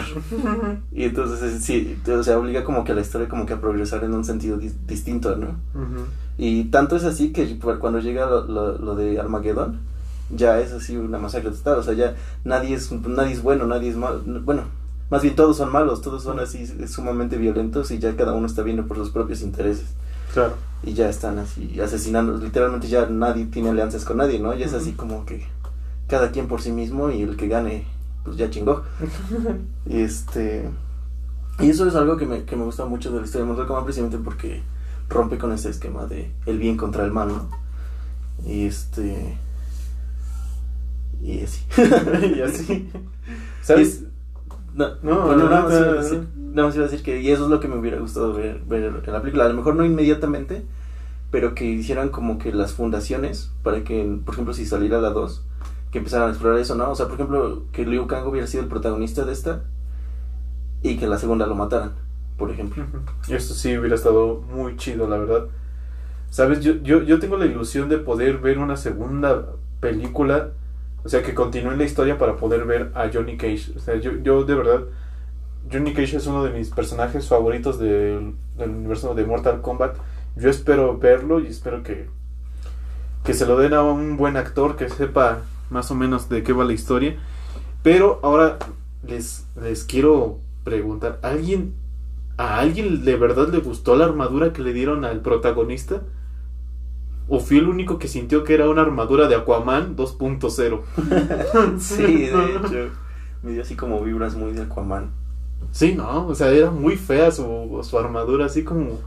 y 0.91 1.03
entonces 1.03 1.41
es- 1.41 1.63
sí, 1.63 1.97
o 2.07 2.23
sea, 2.23 2.37
obliga 2.37 2.63
como 2.63 2.83
que 2.83 2.91
a 2.91 2.95
la 2.95 3.01
historia 3.01 3.29
como 3.29 3.45
que 3.45 3.53
a 3.53 3.61
progresar 3.61 4.03
en 4.03 4.13
un 4.13 4.25
sentido 4.25 4.57
dis- 4.59 4.75
distinto, 4.87 5.35
¿no? 5.37 5.55
Y 6.37 6.65
tanto 6.65 6.95
es 6.97 7.03
así 7.05 7.31
que 7.31 7.57
cu- 7.59 7.79
cuando 7.79 7.99
llega 7.99 8.25
lo, 8.25 8.45
lo, 8.45 8.77
lo 8.77 8.95
de 8.95 9.19
Armageddon, 9.19 9.79
ya 10.35 10.59
es 10.59 10.73
así 10.73 10.97
una 10.97 11.17
masacre 11.17 11.51
total, 11.51 11.79
o 11.79 11.83
sea, 11.83 11.93
ya 11.93 12.15
nadie 12.43 12.75
es, 12.75 12.91
nadie 12.91 13.33
es 13.33 13.41
bueno, 13.41 13.65
nadie 13.67 13.89
es 13.89 13.95
malo, 13.95 14.21
bueno, 14.43 14.63
más 15.09 15.21
bien 15.21 15.35
todos 15.35 15.55
son 15.57 15.71
malos, 15.71 16.01
todos 16.01 16.23
son 16.23 16.39
así 16.39 16.65
sumamente 16.87 17.37
violentos 17.37 17.91
y 17.91 17.99
ya 17.99 18.15
cada 18.17 18.33
uno 18.33 18.47
está 18.47 18.63
viendo 18.63 18.85
por 18.87 18.97
sus 18.97 19.11
propios 19.11 19.41
intereses 19.41 19.85
Claro. 20.33 20.55
y 20.83 20.93
ya 20.93 21.07
están 21.07 21.39
así 21.39 21.79
asesinando, 21.79 22.37
literalmente 22.37 22.87
ya 22.89 23.05
nadie 23.05 23.45
tiene 23.45 23.69
alianzas 23.69 24.03
con 24.03 24.17
nadie, 24.17 24.39
¿no? 24.39 24.53
Ya 24.55 24.65
es 24.65 24.73
así 24.73 24.89
Ujú. 24.89 24.97
como 24.97 25.25
que 25.25 25.45
cada 26.07 26.31
quien 26.31 26.47
por 26.47 26.61
sí 26.61 26.71
mismo 26.71 27.11
y 27.11 27.21
el 27.21 27.37
que 27.37 27.47
gane, 27.47 27.85
pues 28.25 28.35
ya 28.37 28.49
chingó. 28.49 28.83
y 29.85 29.99
este 30.01 30.69
y 31.59 31.69
eso 31.69 31.87
es 31.87 31.95
algo 31.95 32.17
que 32.17 32.25
me, 32.25 32.43
que 32.43 32.57
me 32.57 32.65
gusta 32.65 32.85
mucho 32.85 33.11
de 33.11 33.19
la 33.19 33.25
historia 33.25 33.45
de 33.45 33.49
Mortal 33.49 33.67
Kombat 33.67 33.85
precisamente 33.85 34.17
porque 34.17 34.61
rompe 35.07 35.37
con 35.37 35.53
ese 35.53 35.69
esquema 35.69 36.05
de 36.05 36.33
el 36.45 36.59
bien 36.59 36.75
contra 36.75 37.05
el 37.05 37.11
mal, 37.11 37.29
¿no? 37.29 37.47
Y 38.45 38.65
este 38.65 39.37
y 41.21 41.41
así. 41.41 41.63
y 42.35 42.41
así. 42.41 42.89
¿Sabes? 43.61 44.03
No, 44.73 44.89
No, 45.01 45.27
bueno, 45.27 45.43
no, 45.45 45.49
nada, 45.49 45.63
más 45.63 45.71
no, 45.71 45.79
iba 45.79 45.87
a 45.87 45.91
no, 45.93 46.01
decir, 46.01 46.27
no. 46.35 46.51
nada 46.51 46.67
más 46.67 46.75
iba 46.75 46.85
a 46.85 46.89
decir 46.89 47.03
que 47.03 47.21
y 47.21 47.31
eso 47.31 47.45
es 47.45 47.49
lo 47.49 47.59
que 47.59 47.67
me 47.69 47.77
hubiera 47.77 47.99
gustado 47.99 48.33
ver, 48.33 48.61
ver 48.67 48.83
en 48.83 49.13
la 49.13 49.21
película. 49.21 49.45
A 49.45 49.49
lo 49.49 49.53
mejor 49.55 49.75
no 49.75 49.85
inmediatamente, 49.85 50.65
pero 51.31 51.55
que 51.55 51.65
hicieran 51.65 52.09
como 52.09 52.37
que 52.37 52.51
las 52.53 52.73
fundaciones 52.73 53.51
para 53.63 53.83
que, 53.83 54.19
por 54.25 54.33
ejemplo, 54.33 54.53
si 54.53 54.65
saliera 54.65 54.99
la 54.99 55.11
2, 55.11 55.43
que 55.95 55.99
empezaran 55.99 56.27
a 56.27 56.31
explorar 56.31 56.59
eso, 56.59 56.75
¿no? 56.75 56.91
O 56.91 56.95
sea, 56.95 57.05
por 57.05 57.15
ejemplo, 57.15 57.63
que 57.71 57.85
Liu 57.85 58.05
Kang 58.05 58.27
hubiera 58.27 58.47
sido 58.47 58.63
el 58.63 58.67
protagonista 58.67 59.23
de 59.23 59.31
esta 59.31 59.61
y 60.81 60.97
que 60.97 61.07
la 61.07 61.17
segunda 61.17 61.47
lo 61.47 61.55
mataran, 61.55 61.93
por 62.37 62.51
ejemplo. 62.51 62.83
Ujú. 62.83 63.33
Esto 63.33 63.53
sí 63.53 63.77
hubiera 63.77 63.95
estado 63.95 64.43
muy 64.53 64.75
chido, 64.75 65.07
la 65.07 65.17
verdad. 65.17 65.45
Sabes, 66.29 66.59
yo, 66.59 66.73
yo, 66.83 67.01
yo 67.03 67.19
tengo 67.19 67.37
la 67.37 67.45
ilusión 67.45 67.87
de 67.87 67.97
poder 67.97 68.39
ver 68.39 68.59
una 68.59 68.75
segunda 68.75 69.53
película, 69.79 70.49
o 71.05 71.07
sea, 71.07 71.23
que 71.23 71.33
continúe 71.33 71.77
la 71.77 71.85
historia 71.85 72.17
para 72.17 72.35
poder 72.35 72.65
ver 72.65 72.91
a 72.93 73.09
Johnny 73.09 73.37
Cage. 73.37 73.71
O 73.77 73.79
sea, 73.79 73.95
yo, 73.95 74.11
yo 74.21 74.43
de 74.43 74.53
verdad, 74.53 74.81
Johnny 75.71 75.93
Cage 75.93 76.17
es 76.17 76.27
uno 76.27 76.43
de 76.43 76.49
mis 76.49 76.71
personajes 76.71 77.29
favoritos 77.29 77.79
del, 77.79 78.35
del 78.57 78.69
universo 78.69 79.15
de 79.15 79.23
Mortal 79.23 79.61
Kombat. 79.61 79.95
Yo 80.35 80.49
espero 80.49 80.97
verlo 80.97 81.39
y 81.39 81.47
espero 81.47 81.83
que, 81.83 82.09
que 83.23 83.33
se 83.33 83.45
lo 83.45 83.57
den 83.57 83.73
a 83.73 83.81
un 83.81 84.17
buen 84.17 84.35
actor 84.35 84.75
que 84.75 84.89
sepa 84.89 85.43
más 85.69 85.91
o 85.91 85.95
menos 85.95 86.29
de 86.29 86.43
qué 86.43 86.53
va 86.53 86.65
la 86.65 86.73
historia. 86.73 87.17
Pero 87.83 88.19
ahora 88.23 88.57
les, 89.07 89.47
les 89.61 89.83
quiero 89.83 90.39
preguntar, 90.63 91.19
¿alguien 91.21 91.73
¿A 92.37 92.59
alguien 92.59 93.05
de 93.05 93.15
verdad 93.15 93.47
le 93.47 93.59
gustó 93.59 93.95
la 93.95 94.05
armadura 94.05 94.51
que 94.51 94.61
le 94.61 94.73
dieron 94.73 95.05
al 95.05 95.21
protagonista? 95.21 96.01
¿O 97.29 97.39
fui 97.39 97.57
el 97.57 97.67
único 97.67 97.97
que 97.97 98.09
sintió 98.09 98.43
que 98.43 98.53
era 98.53 98.69
una 98.69 98.81
armadura 98.81 99.27
de 99.27 99.35
Aquaman 99.35 99.95
2.0? 99.95 101.79
sí, 101.79 102.03
de 102.03 102.25
hecho, 102.27 102.93
me 103.41 103.53
dio 103.53 103.61
así 103.61 103.75
como 103.75 104.01
vibras 104.03 104.35
muy 104.35 104.51
de 104.51 104.63
Aquaman. 104.63 105.11
Sí, 105.71 105.95
no, 105.95 106.27
o 106.27 106.35
sea, 106.35 106.49
era 106.49 106.71
muy 106.71 106.97
fea 106.97 107.31
su, 107.31 107.79
su 107.83 107.97
armadura, 107.97 108.45
así 108.45 108.63
como 108.63 108.99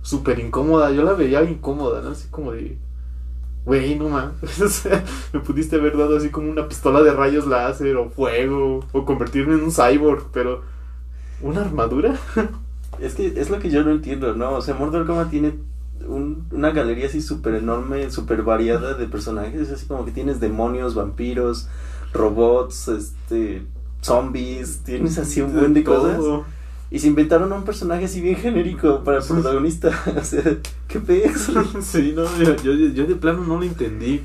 súper 0.00 0.38
incómoda. 0.38 0.90
Yo 0.90 1.02
la 1.02 1.12
veía 1.12 1.44
incómoda, 1.44 2.00
¿no? 2.00 2.10
Así 2.10 2.28
como 2.30 2.52
de. 2.52 2.78
Güey, 3.66 3.96
no 3.98 4.08
mames. 4.08 4.34
O 4.60 4.68
sea, 4.68 5.02
me 5.32 5.40
pudiste 5.40 5.76
haber 5.76 5.96
dado 5.96 6.16
así 6.16 6.28
como 6.30 6.50
una 6.50 6.68
pistola 6.68 7.02
de 7.02 7.12
rayos 7.12 7.46
láser 7.46 7.96
o 7.96 8.10
fuego 8.10 8.84
o 8.92 9.04
convertirme 9.04 9.54
en 9.54 9.64
un 9.64 9.72
cyborg, 9.72 10.26
pero. 10.32 10.62
¿Una 11.40 11.62
armadura? 11.62 12.14
Es 13.00 13.14
que 13.14 13.26
es 13.36 13.50
lo 13.50 13.58
que 13.58 13.70
yo 13.70 13.82
no 13.82 13.90
entiendo, 13.90 14.34
¿no? 14.34 14.52
O 14.52 14.62
sea, 14.62 14.74
Mortal 14.74 15.04
Kombat 15.04 15.28
tiene 15.30 15.54
un- 16.06 16.46
una 16.52 16.70
galería 16.70 17.06
así 17.06 17.20
súper 17.20 17.54
enorme, 17.56 18.10
súper 18.10 18.42
variada 18.42 18.94
de 18.94 19.06
personajes. 19.08 19.62
Es 19.62 19.72
así 19.72 19.86
como 19.86 20.04
que 20.04 20.12
tienes 20.12 20.38
demonios, 20.40 20.94
vampiros, 20.94 21.68
robots, 22.12 22.88
este, 22.88 23.62
zombies, 24.00 24.80
tienes 24.84 25.18
así 25.18 25.40
un 25.40 25.52
buen 25.54 25.74
de 25.74 25.82
cosas. 25.84 26.18
Y 26.94 27.00
se 27.00 27.08
inventaron 27.08 27.52
un 27.52 27.64
personaje 27.64 28.04
así 28.04 28.20
bien 28.20 28.36
genérico 28.36 29.02
para 29.02 29.18
el 29.18 29.24
protagonista. 29.24 29.90
o 30.16 30.22
sea, 30.22 30.44
¿qué 30.86 31.00
pex? 31.00 31.50
Sí, 31.82 32.12
no, 32.14 32.22
yo, 32.38 32.54
yo, 32.62 32.72
yo 32.72 33.06
de 33.06 33.16
plano 33.16 33.42
no 33.42 33.56
lo 33.56 33.64
entendí. 33.64 34.22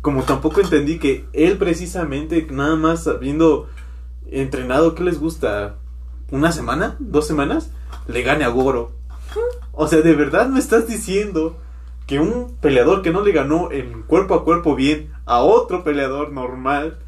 Como 0.00 0.22
tampoco 0.22 0.60
entendí 0.60 1.00
que 1.00 1.24
él 1.32 1.58
precisamente, 1.58 2.46
nada 2.52 2.76
más 2.76 3.08
habiendo 3.08 3.68
entrenado, 4.30 4.94
¿qué 4.94 5.02
les 5.02 5.18
gusta? 5.18 5.74
¿Una 6.30 6.52
semana? 6.52 6.94
¿Dos 7.00 7.26
semanas? 7.26 7.72
Le 8.06 8.22
gane 8.22 8.44
a 8.44 8.48
Goro. 8.48 8.92
O 9.72 9.88
sea, 9.88 10.00
¿de 10.00 10.14
verdad 10.14 10.48
me 10.48 10.60
estás 10.60 10.86
diciendo 10.86 11.56
que 12.06 12.20
un 12.20 12.56
peleador 12.60 13.02
que 13.02 13.10
no 13.10 13.22
le 13.22 13.32
ganó 13.32 13.72
en 13.72 14.04
cuerpo 14.04 14.34
a 14.34 14.44
cuerpo 14.44 14.76
bien 14.76 15.10
a 15.26 15.40
otro 15.40 15.82
peleador 15.82 16.30
normal, 16.30 17.00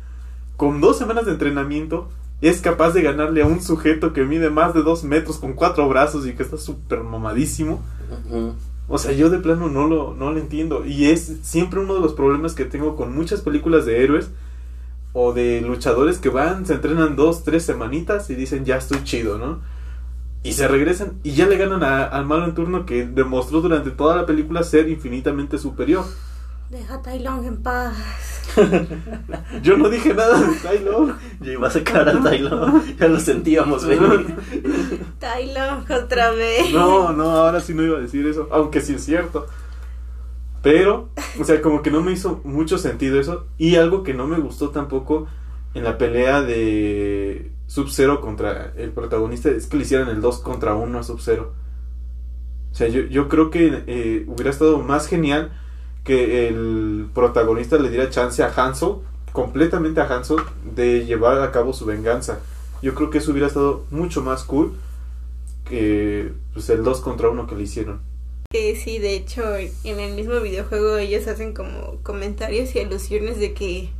con 0.56 0.80
dos 0.80 0.98
semanas 0.98 1.26
de 1.26 1.30
entrenamiento, 1.30 2.10
es 2.40 2.60
capaz 2.60 2.92
de 2.92 3.02
ganarle 3.02 3.42
a 3.42 3.46
un 3.46 3.60
sujeto 3.62 4.12
que 4.12 4.24
mide 4.24 4.50
más 4.50 4.74
de 4.74 4.82
dos 4.82 5.04
metros 5.04 5.38
con 5.38 5.52
cuatro 5.54 5.88
brazos 5.88 6.26
y 6.26 6.32
que 6.32 6.42
está 6.42 6.56
súper 6.56 7.00
mamadísimo? 7.00 7.82
O 8.88 8.98
sea, 8.98 9.12
yo 9.12 9.30
de 9.30 9.38
plano 9.38 9.68
no 9.68 9.86
lo, 9.86 10.14
no 10.14 10.32
lo 10.32 10.38
entiendo. 10.40 10.84
Y 10.84 11.06
es 11.06 11.38
siempre 11.42 11.80
uno 11.80 11.94
de 11.94 12.00
los 12.00 12.14
problemas 12.14 12.54
que 12.54 12.64
tengo 12.64 12.96
con 12.96 13.14
muchas 13.14 13.40
películas 13.40 13.86
de 13.86 14.02
héroes 14.02 14.30
o 15.12 15.32
de 15.32 15.60
luchadores 15.60 16.18
que 16.18 16.28
van, 16.28 16.66
se 16.66 16.74
entrenan 16.74 17.16
dos, 17.16 17.44
tres 17.44 17.64
semanitas 17.64 18.30
y 18.30 18.34
dicen 18.36 18.64
ya 18.64 18.76
estoy 18.76 19.02
chido, 19.04 19.38
¿no? 19.38 19.60
Y 20.42 20.52
se 20.54 20.66
regresan 20.68 21.14
y 21.22 21.32
ya 21.32 21.46
le 21.46 21.56
ganan 21.58 21.82
a- 21.84 22.04
al 22.04 22.24
malo 22.26 22.46
en 22.46 22.54
turno 22.54 22.86
que 22.86 23.06
demostró 23.06 23.60
durante 23.60 23.90
toda 23.90 24.16
la 24.16 24.26
película 24.26 24.62
ser 24.62 24.88
infinitamente 24.88 25.58
superior. 25.58 26.04
Deja 26.70 26.94
a 26.94 27.02
Tai 27.02 27.26
en 27.46 27.62
paz. 27.64 27.96
Yo 29.62 29.76
no 29.76 29.88
dije 29.88 30.14
nada 30.14 30.40
de 30.40 30.54
Tyler. 30.58 31.14
Ya 31.40 31.52
iba 31.52 31.66
a 31.66 31.70
sacar 31.70 32.08
a 32.08 32.22
Tylo. 32.22 32.80
Ya 32.96 33.08
lo 33.08 33.18
sentíamos 33.18 33.84
venir. 33.84 34.36
Tai 35.18 35.46
Lung 35.46 35.90
otra 35.90 36.30
vez. 36.30 36.72
No, 36.72 37.12
no, 37.12 37.28
ahora 37.30 37.60
sí 37.60 37.74
no 37.74 37.82
iba 37.82 37.98
a 37.98 38.00
decir 38.00 38.24
eso, 38.24 38.46
aunque 38.52 38.80
sí 38.80 38.94
es 38.94 39.04
cierto. 39.04 39.48
Pero, 40.62 41.08
o 41.40 41.44
sea, 41.44 41.60
como 41.60 41.82
que 41.82 41.90
no 41.90 42.02
me 42.02 42.12
hizo 42.12 42.40
mucho 42.44 42.78
sentido 42.78 43.18
eso. 43.18 43.48
Y 43.58 43.74
algo 43.74 44.04
que 44.04 44.14
no 44.14 44.28
me 44.28 44.38
gustó 44.38 44.70
tampoco 44.70 45.26
en 45.74 45.82
la 45.82 45.98
pelea 45.98 46.40
de 46.40 47.50
Sub-Zero 47.66 48.20
contra 48.20 48.74
el 48.76 48.92
protagonista 48.92 49.50
es 49.50 49.66
que 49.66 49.76
le 49.76 49.82
hicieran 49.82 50.08
el 50.08 50.20
2 50.20 50.38
contra 50.38 50.76
1 50.76 50.98
a 51.00 51.02
Sub-Zero. 51.02 51.52
O 52.70 52.74
sea, 52.76 52.86
yo, 52.86 53.00
yo 53.06 53.28
creo 53.28 53.50
que 53.50 53.82
eh, 53.88 54.24
hubiera 54.28 54.50
estado 54.50 54.78
más 54.78 55.08
genial 55.08 55.50
que 56.04 56.48
el 56.48 57.08
protagonista 57.14 57.76
le 57.78 57.90
diera 57.90 58.10
chance 58.10 58.42
a 58.42 58.52
Hanzo, 58.54 59.02
completamente 59.32 60.00
a 60.00 60.04
Hanzo, 60.04 60.36
de 60.74 61.04
llevar 61.04 61.40
a 61.40 61.52
cabo 61.52 61.72
su 61.72 61.84
venganza. 61.84 62.40
Yo 62.82 62.94
creo 62.94 63.10
que 63.10 63.18
eso 63.18 63.30
hubiera 63.30 63.46
estado 63.46 63.84
mucho 63.90 64.22
más 64.22 64.44
cool 64.44 64.74
que 65.64 66.32
pues, 66.52 66.68
el 66.70 66.82
2 66.82 67.00
contra 67.00 67.28
1 67.28 67.46
que 67.46 67.54
le 67.54 67.62
hicieron. 67.62 68.00
Que 68.50 68.74
sí, 68.74 68.98
de 68.98 69.14
hecho, 69.14 69.42
en 69.56 70.00
el 70.00 70.14
mismo 70.14 70.40
videojuego 70.40 70.96
ellos 70.96 71.28
hacen 71.28 71.54
como 71.54 71.98
comentarios 72.02 72.74
y 72.74 72.80
alusiones 72.80 73.38
de 73.38 73.54
que 73.54 73.90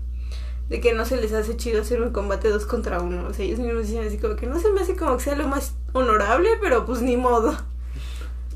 de 0.71 0.81
que 0.81 0.95
no 0.95 1.05
se 1.05 1.17
les 1.17 1.33
hace 1.33 1.57
chido 1.57 1.83
hacer 1.83 2.01
un 2.01 2.13
combate 2.13 2.49
dos 2.49 2.65
contra 2.65 3.03
uno. 3.03 3.27
O 3.27 3.35
sea, 3.35 3.45
ellos 3.45 3.59
mismos 3.59 3.89
dicen 3.89 4.07
así 4.07 4.19
como 4.19 4.37
que 4.37 4.47
no 4.47 4.59
se 4.61 4.71
me 4.71 4.81
hace 4.81 4.97
como 4.97 5.17
que 5.17 5.25
sea 5.25 5.35
lo 5.35 5.49
más 5.49 5.75
honorable, 5.93 6.49
pero 6.61 6.87
pues 6.87 7.03
ni 7.03 7.17
modo. 7.17 7.57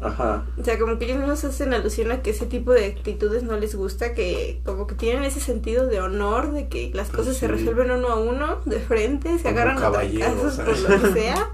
Ajá. 0.01 0.45
O 0.61 0.65
sea, 0.65 0.79
como 0.79 0.99
que 0.99 1.07
ellos 1.07 1.19
mismos 1.19 1.45
hacen 1.45 1.73
alusión 1.73 2.11
a 2.13 2.21
que 2.21 2.31
ese 2.31 2.47
tipo 2.47 2.73
de 2.73 2.87
actitudes 2.87 3.43
no 3.43 3.57
les 3.57 3.75
gusta, 3.75 4.13
que 4.13 4.61
como 4.65 4.87
que 4.87 4.95
tienen 4.95 5.23
ese 5.25 5.41
sentido 5.41 5.87
de 5.87 6.01
honor, 6.01 6.53
de 6.53 6.69
que 6.69 6.91
las 6.93 7.09
Pues 7.09 7.21
cosas 7.21 7.37
se 7.37 7.49
resuelven 7.49 7.91
uno 7.91 8.09
a 8.09 8.17
uno, 8.17 8.59
de 8.67 8.81
frente, 8.81 9.39
se 9.39 9.45
Como 9.45 9.55
agarran 9.55 9.77
trancazos 9.77 10.57
por 10.57 10.79
lo 10.79 11.01
que 11.01 11.13
sea, 11.13 11.51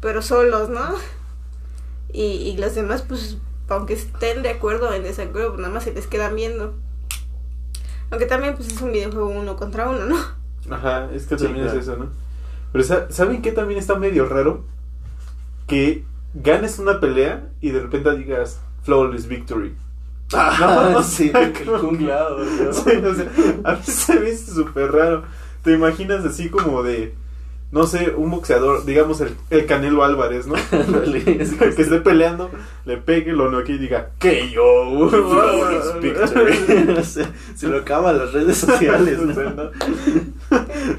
pero 0.00 0.22
solos, 0.22 0.70
¿no? 0.70 0.94
Y, 2.12 2.22
y 2.22 2.56
los 2.56 2.74
demás, 2.74 3.02
pues, 3.02 3.38
aunque 3.68 3.94
estén 3.94 4.42
de 4.42 4.50
acuerdo 4.50 4.88
o 4.90 4.92
en 4.94 5.02
desacuerdo, 5.02 5.48
pues 5.50 5.60
nada 5.60 5.74
más 5.74 5.84
se 5.84 5.92
les 5.92 6.06
quedan 6.06 6.36
viendo. 6.36 6.74
Aunque 8.10 8.26
también 8.26 8.54
pues 8.54 8.68
es 8.68 8.80
un 8.80 8.92
videojuego 8.92 9.28
uno 9.28 9.56
contra 9.56 9.88
uno, 9.90 10.06
¿no? 10.06 10.16
Ajá, 10.74 11.10
es 11.12 11.26
que 11.26 11.36
Sí, 11.36 11.44
también 11.44 11.64
claro. 11.64 11.78
es 11.80 11.86
eso, 11.88 11.96
¿no? 11.96 12.10
Pero 12.72 12.84
sa- 12.84 13.10
¿saben 13.10 13.42
qué 13.42 13.52
también 13.52 13.78
está 13.80 13.96
medio 13.96 14.26
raro? 14.28 14.64
Que 15.66 16.04
ganes 16.34 16.78
una 16.78 17.00
pelea 17.00 17.48
y 17.60 17.70
de 17.70 17.80
repente 17.80 18.16
digas 18.16 18.60
flawless 18.82 19.26
victory. 19.28 19.74
Ah, 20.32 20.90
No, 20.92 21.02
sí, 21.02 21.30
¿no? 21.64 22.72
Sí, 22.72 22.90
o 22.90 23.14
sea, 23.14 23.30
a 23.64 23.72
mí 23.74 23.82
se 23.84 24.18
me 24.20 24.30
hizo 24.30 24.52
súper 24.54 24.90
raro. 24.92 25.22
Te 25.62 25.72
imaginas 25.72 26.24
así 26.24 26.48
como 26.50 26.82
de, 26.82 27.14
no 27.70 27.86
sé, 27.86 28.12
un 28.16 28.30
boxeador, 28.30 28.84
digamos 28.84 29.20
el, 29.20 29.36
el 29.50 29.66
Canelo 29.66 30.02
Álvarez, 30.04 30.46
¿no? 30.46 30.54
Es 31.14 31.52
que 31.54 31.82
esté 31.82 32.00
peleando, 32.00 32.50
le 32.84 32.96
pegue, 32.96 33.32
lo 33.32 33.50
noquee 33.50 33.76
y 33.76 33.78
diga, 33.78 34.10
que 34.18 34.50
yo, 34.50 35.08
flawless 35.10 36.00
victory. 36.00 36.96
O 36.98 37.04
sea, 37.04 37.30
se 37.54 37.68
lo 37.68 37.78
acaba 37.78 38.12
las 38.12 38.32
redes 38.32 38.58
sociales, 38.58 39.18
O 39.20 39.32
sea, 39.32 39.50
¿no? 39.50 39.70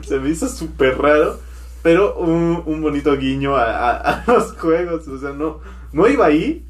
Se 0.03 0.19
me 0.19 0.29
hizo 0.29 0.47
súper 0.47 0.97
raro, 0.97 1.39
pero 1.85 2.15
un, 2.17 2.63
un 2.65 2.81
bonito 2.81 3.15
guiño 3.15 3.55
a, 3.55 3.65
a- 3.91 3.97
a 4.23 4.23
los 4.33 4.53
juegos. 4.53 5.07
O 5.07 5.19
sea, 5.19 5.33
no, 5.33 5.59
no 5.93 6.07
iba 6.07 6.25
ahí, 6.25 6.65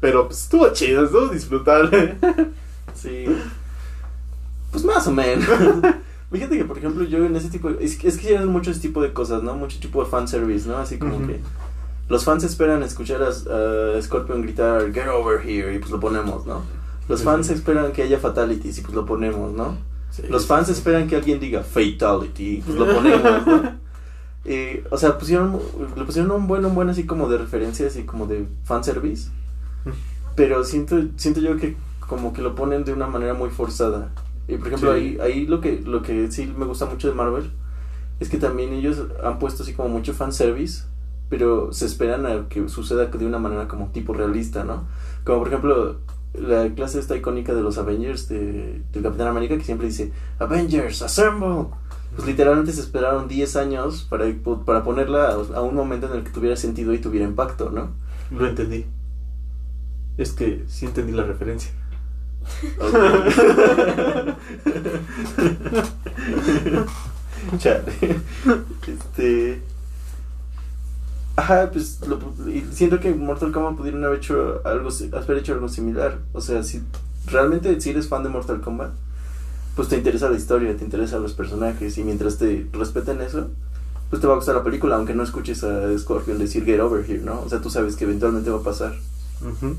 pero 0.00 0.26
pues, 0.26 0.42
estuvo 0.42 0.68
chido, 0.72 1.04
estuvo 1.04 1.28
disfrutable. 1.28 2.16
Sí. 2.94 3.26
Pues 4.72 4.84
más 4.84 5.06
o 5.06 5.12
menos. 5.12 5.46
Fíjate 6.32 6.56
que, 6.58 6.64
por 6.64 6.78
ejemplo, 6.78 7.04
yo 7.04 7.24
en 7.24 7.36
ese 7.36 7.50
tipo... 7.50 7.68
Es, 7.70 7.96
que- 7.96 8.08
es 8.08 8.16
que 8.16 8.36
hacen 8.36 8.48
mucho 8.48 8.70
ese 8.72 8.80
tipo 8.80 9.00
de 9.02 9.12
cosas, 9.12 9.42
¿no? 9.44 9.54
Mucho 9.54 9.78
tipo 9.78 10.02
de 10.02 10.10
fanservice, 10.10 10.66
¿no? 10.68 10.78
Así 10.78 10.98
como 10.98 11.16
Ujú. 11.18 11.26
que... 11.28 11.40
Los 12.08 12.24
fans 12.24 12.42
esperan 12.42 12.82
escuchar 12.82 13.22
a, 13.22 13.28
a 13.28 14.02
Scorpion 14.02 14.42
gritar 14.42 14.92
Get 14.92 15.08
over 15.08 15.40
here 15.46 15.72
y 15.74 15.78
pues 15.78 15.90
lo 15.92 16.00
ponemos, 16.00 16.46
¿no? 16.46 16.62
Los 17.08 17.22
fans 17.22 17.46
sí. 17.48 17.52
esperan 17.52 17.92
que 17.92 18.02
haya 18.02 18.18
fatalities 18.18 18.78
y 18.78 18.80
pues 18.80 18.94
lo 18.94 19.04
ponemos, 19.06 19.52
¿no? 19.52 19.76
Sí, 20.10 20.22
Los 20.28 20.46
fans 20.46 20.66
sí. 20.68 20.72
esperan 20.72 21.06
que 21.06 21.14
alguien 21.16 21.38
diga 21.38 21.62
fatality 21.62 22.56
y 22.58 22.62
pues 22.62 22.76
lo 22.76 22.86
ponemos, 22.92 23.46
¿no? 23.46 23.85
Eh, 24.48 24.84
o 24.90 24.96
sea, 24.96 25.18
pusieron, 25.18 25.58
le 25.96 26.04
pusieron 26.04 26.30
un 26.30 26.46
buen, 26.46 26.64
un 26.64 26.74
buen 26.74 26.88
así 26.88 27.04
como 27.04 27.28
de 27.28 27.36
referencias 27.38 27.96
y 27.96 28.04
como 28.04 28.26
de 28.26 28.46
fanservice. 28.64 29.30
Pero 30.34 30.64
siento, 30.64 30.96
siento 31.16 31.40
yo 31.40 31.56
que 31.56 31.76
como 32.00 32.32
que 32.32 32.42
lo 32.42 32.54
ponen 32.54 32.84
de 32.84 32.92
una 32.92 33.06
manera 33.06 33.34
muy 33.34 33.50
forzada. 33.50 34.10
Y 34.48 34.56
por 34.56 34.68
ejemplo, 34.68 34.92
Sí. 34.94 34.98
ahí, 34.98 35.18
ahí 35.20 35.46
lo 35.46 35.60
que, 35.60 35.80
lo 35.84 36.02
que 36.02 36.30
sí 36.30 36.52
me 36.56 36.66
gusta 36.66 36.86
mucho 36.86 37.08
de 37.08 37.14
Marvel 37.14 37.50
es 38.20 38.28
que 38.28 38.38
también 38.38 38.72
ellos 38.72 39.02
han 39.24 39.38
puesto 39.38 39.62
así 39.64 39.72
como 39.74 39.88
mucho 39.88 40.14
fanservice, 40.14 40.84
pero 41.28 41.72
se 41.72 41.86
esperan 41.86 42.26
a 42.26 42.48
que 42.48 42.68
suceda 42.68 43.06
de 43.06 43.26
una 43.26 43.38
manera 43.38 43.66
como 43.66 43.88
tipo 43.88 44.14
realista, 44.14 44.62
¿no? 44.62 44.84
Como 45.24 45.40
por 45.40 45.48
ejemplo, 45.48 45.96
la 46.34 46.68
clase 46.74 47.00
esta 47.00 47.16
icónica 47.16 47.52
de 47.54 47.62
los 47.62 47.78
Avengers 47.78 48.28
de, 48.28 48.82
del 48.92 49.02
Capitán 49.02 49.26
América 49.26 49.56
que 49.58 49.64
siempre 49.64 49.88
dice 49.88 50.12
Avengers, 50.38 51.02
assemble. 51.02 51.66
Pues 52.16 52.26
literalmente 52.26 52.72
se 52.72 52.80
esperaron 52.80 53.28
10 53.28 53.56
años 53.56 54.06
para, 54.08 54.24
para 54.64 54.82
ponerla 54.82 55.28
a, 55.28 55.34
a 55.34 55.62
un 55.62 55.74
momento 55.74 56.06
en 56.06 56.18
el 56.18 56.24
que 56.24 56.30
tuviera 56.30 56.56
sentido 56.56 56.94
y 56.94 56.98
tuviera 56.98 57.26
impacto, 57.26 57.70
¿no? 57.70 57.90
Lo 58.30 58.48
entendí. 58.48 58.86
Es 60.16 60.32
que 60.32 60.64
sí 60.66 60.86
entendí 60.86 61.12
la 61.12 61.24
referencia. 61.24 61.70
Chale. 67.58 67.92
Este. 68.86 69.62
Ajá, 71.36 71.70
pues 71.70 72.00
lo 72.06 72.18
siento 72.72 72.98
que 72.98 73.14
Mortal 73.14 73.52
Kombat 73.52 73.76
pudieron 73.76 74.02
haber 74.04 74.18
hecho 74.18 74.62
algo, 74.64 74.88
haber 75.12 75.38
hecho 75.38 75.52
algo 75.52 75.68
similar. 75.68 76.18
O 76.32 76.40
sea, 76.40 76.62
si 76.62 76.82
realmente 77.26 77.78
si 77.80 77.90
eres 77.90 78.08
fan 78.08 78.22
de 78.22 78.30
Mortal 78.30 78.62
Kombat, 78.62 78.92
pues 79.76 79.88
te 79.88 79.96
interesa 79.96 80.30
la 80.30 80.38
historia, 80.38 80.74
te 80.76 80.84
interesan 80.84 81.22
los 81.22 81.34
personajes 81.34 81.98
y 81.98 82.02
mientras 82.02 82.38
te 82.38 82.66
respeten 82.72 83.20
eso, 83.20 83.50
pues 84.08 84.22
te 84.22 84.26
va 84.26 84.32
a 84.32 84.36
gustar 84.36 84.54
la 84.54 84.64
película, 84.64 84.96
aunque 84.96 85.14
no 85.14 85.22
escuches 85.22 85.62
a 85.64 85.96
Scorpion 85.98 86.38
decir 86.38 86.64
Get 86.64 86.80
Over 86.80 87.08
Here, 87.08 87.22
¿no? 87.22 87.42
O 87.42 87.48
sea, 87.48 87.60
tú 87.60 87.68
sabes 87.68 87.94
que 87.94 88.04
eventualmente 88.04 88.50
va 88.50 88.58
a 88.58 88.62
pasar. 88.62 88.94
Ujú. 89.42 89.76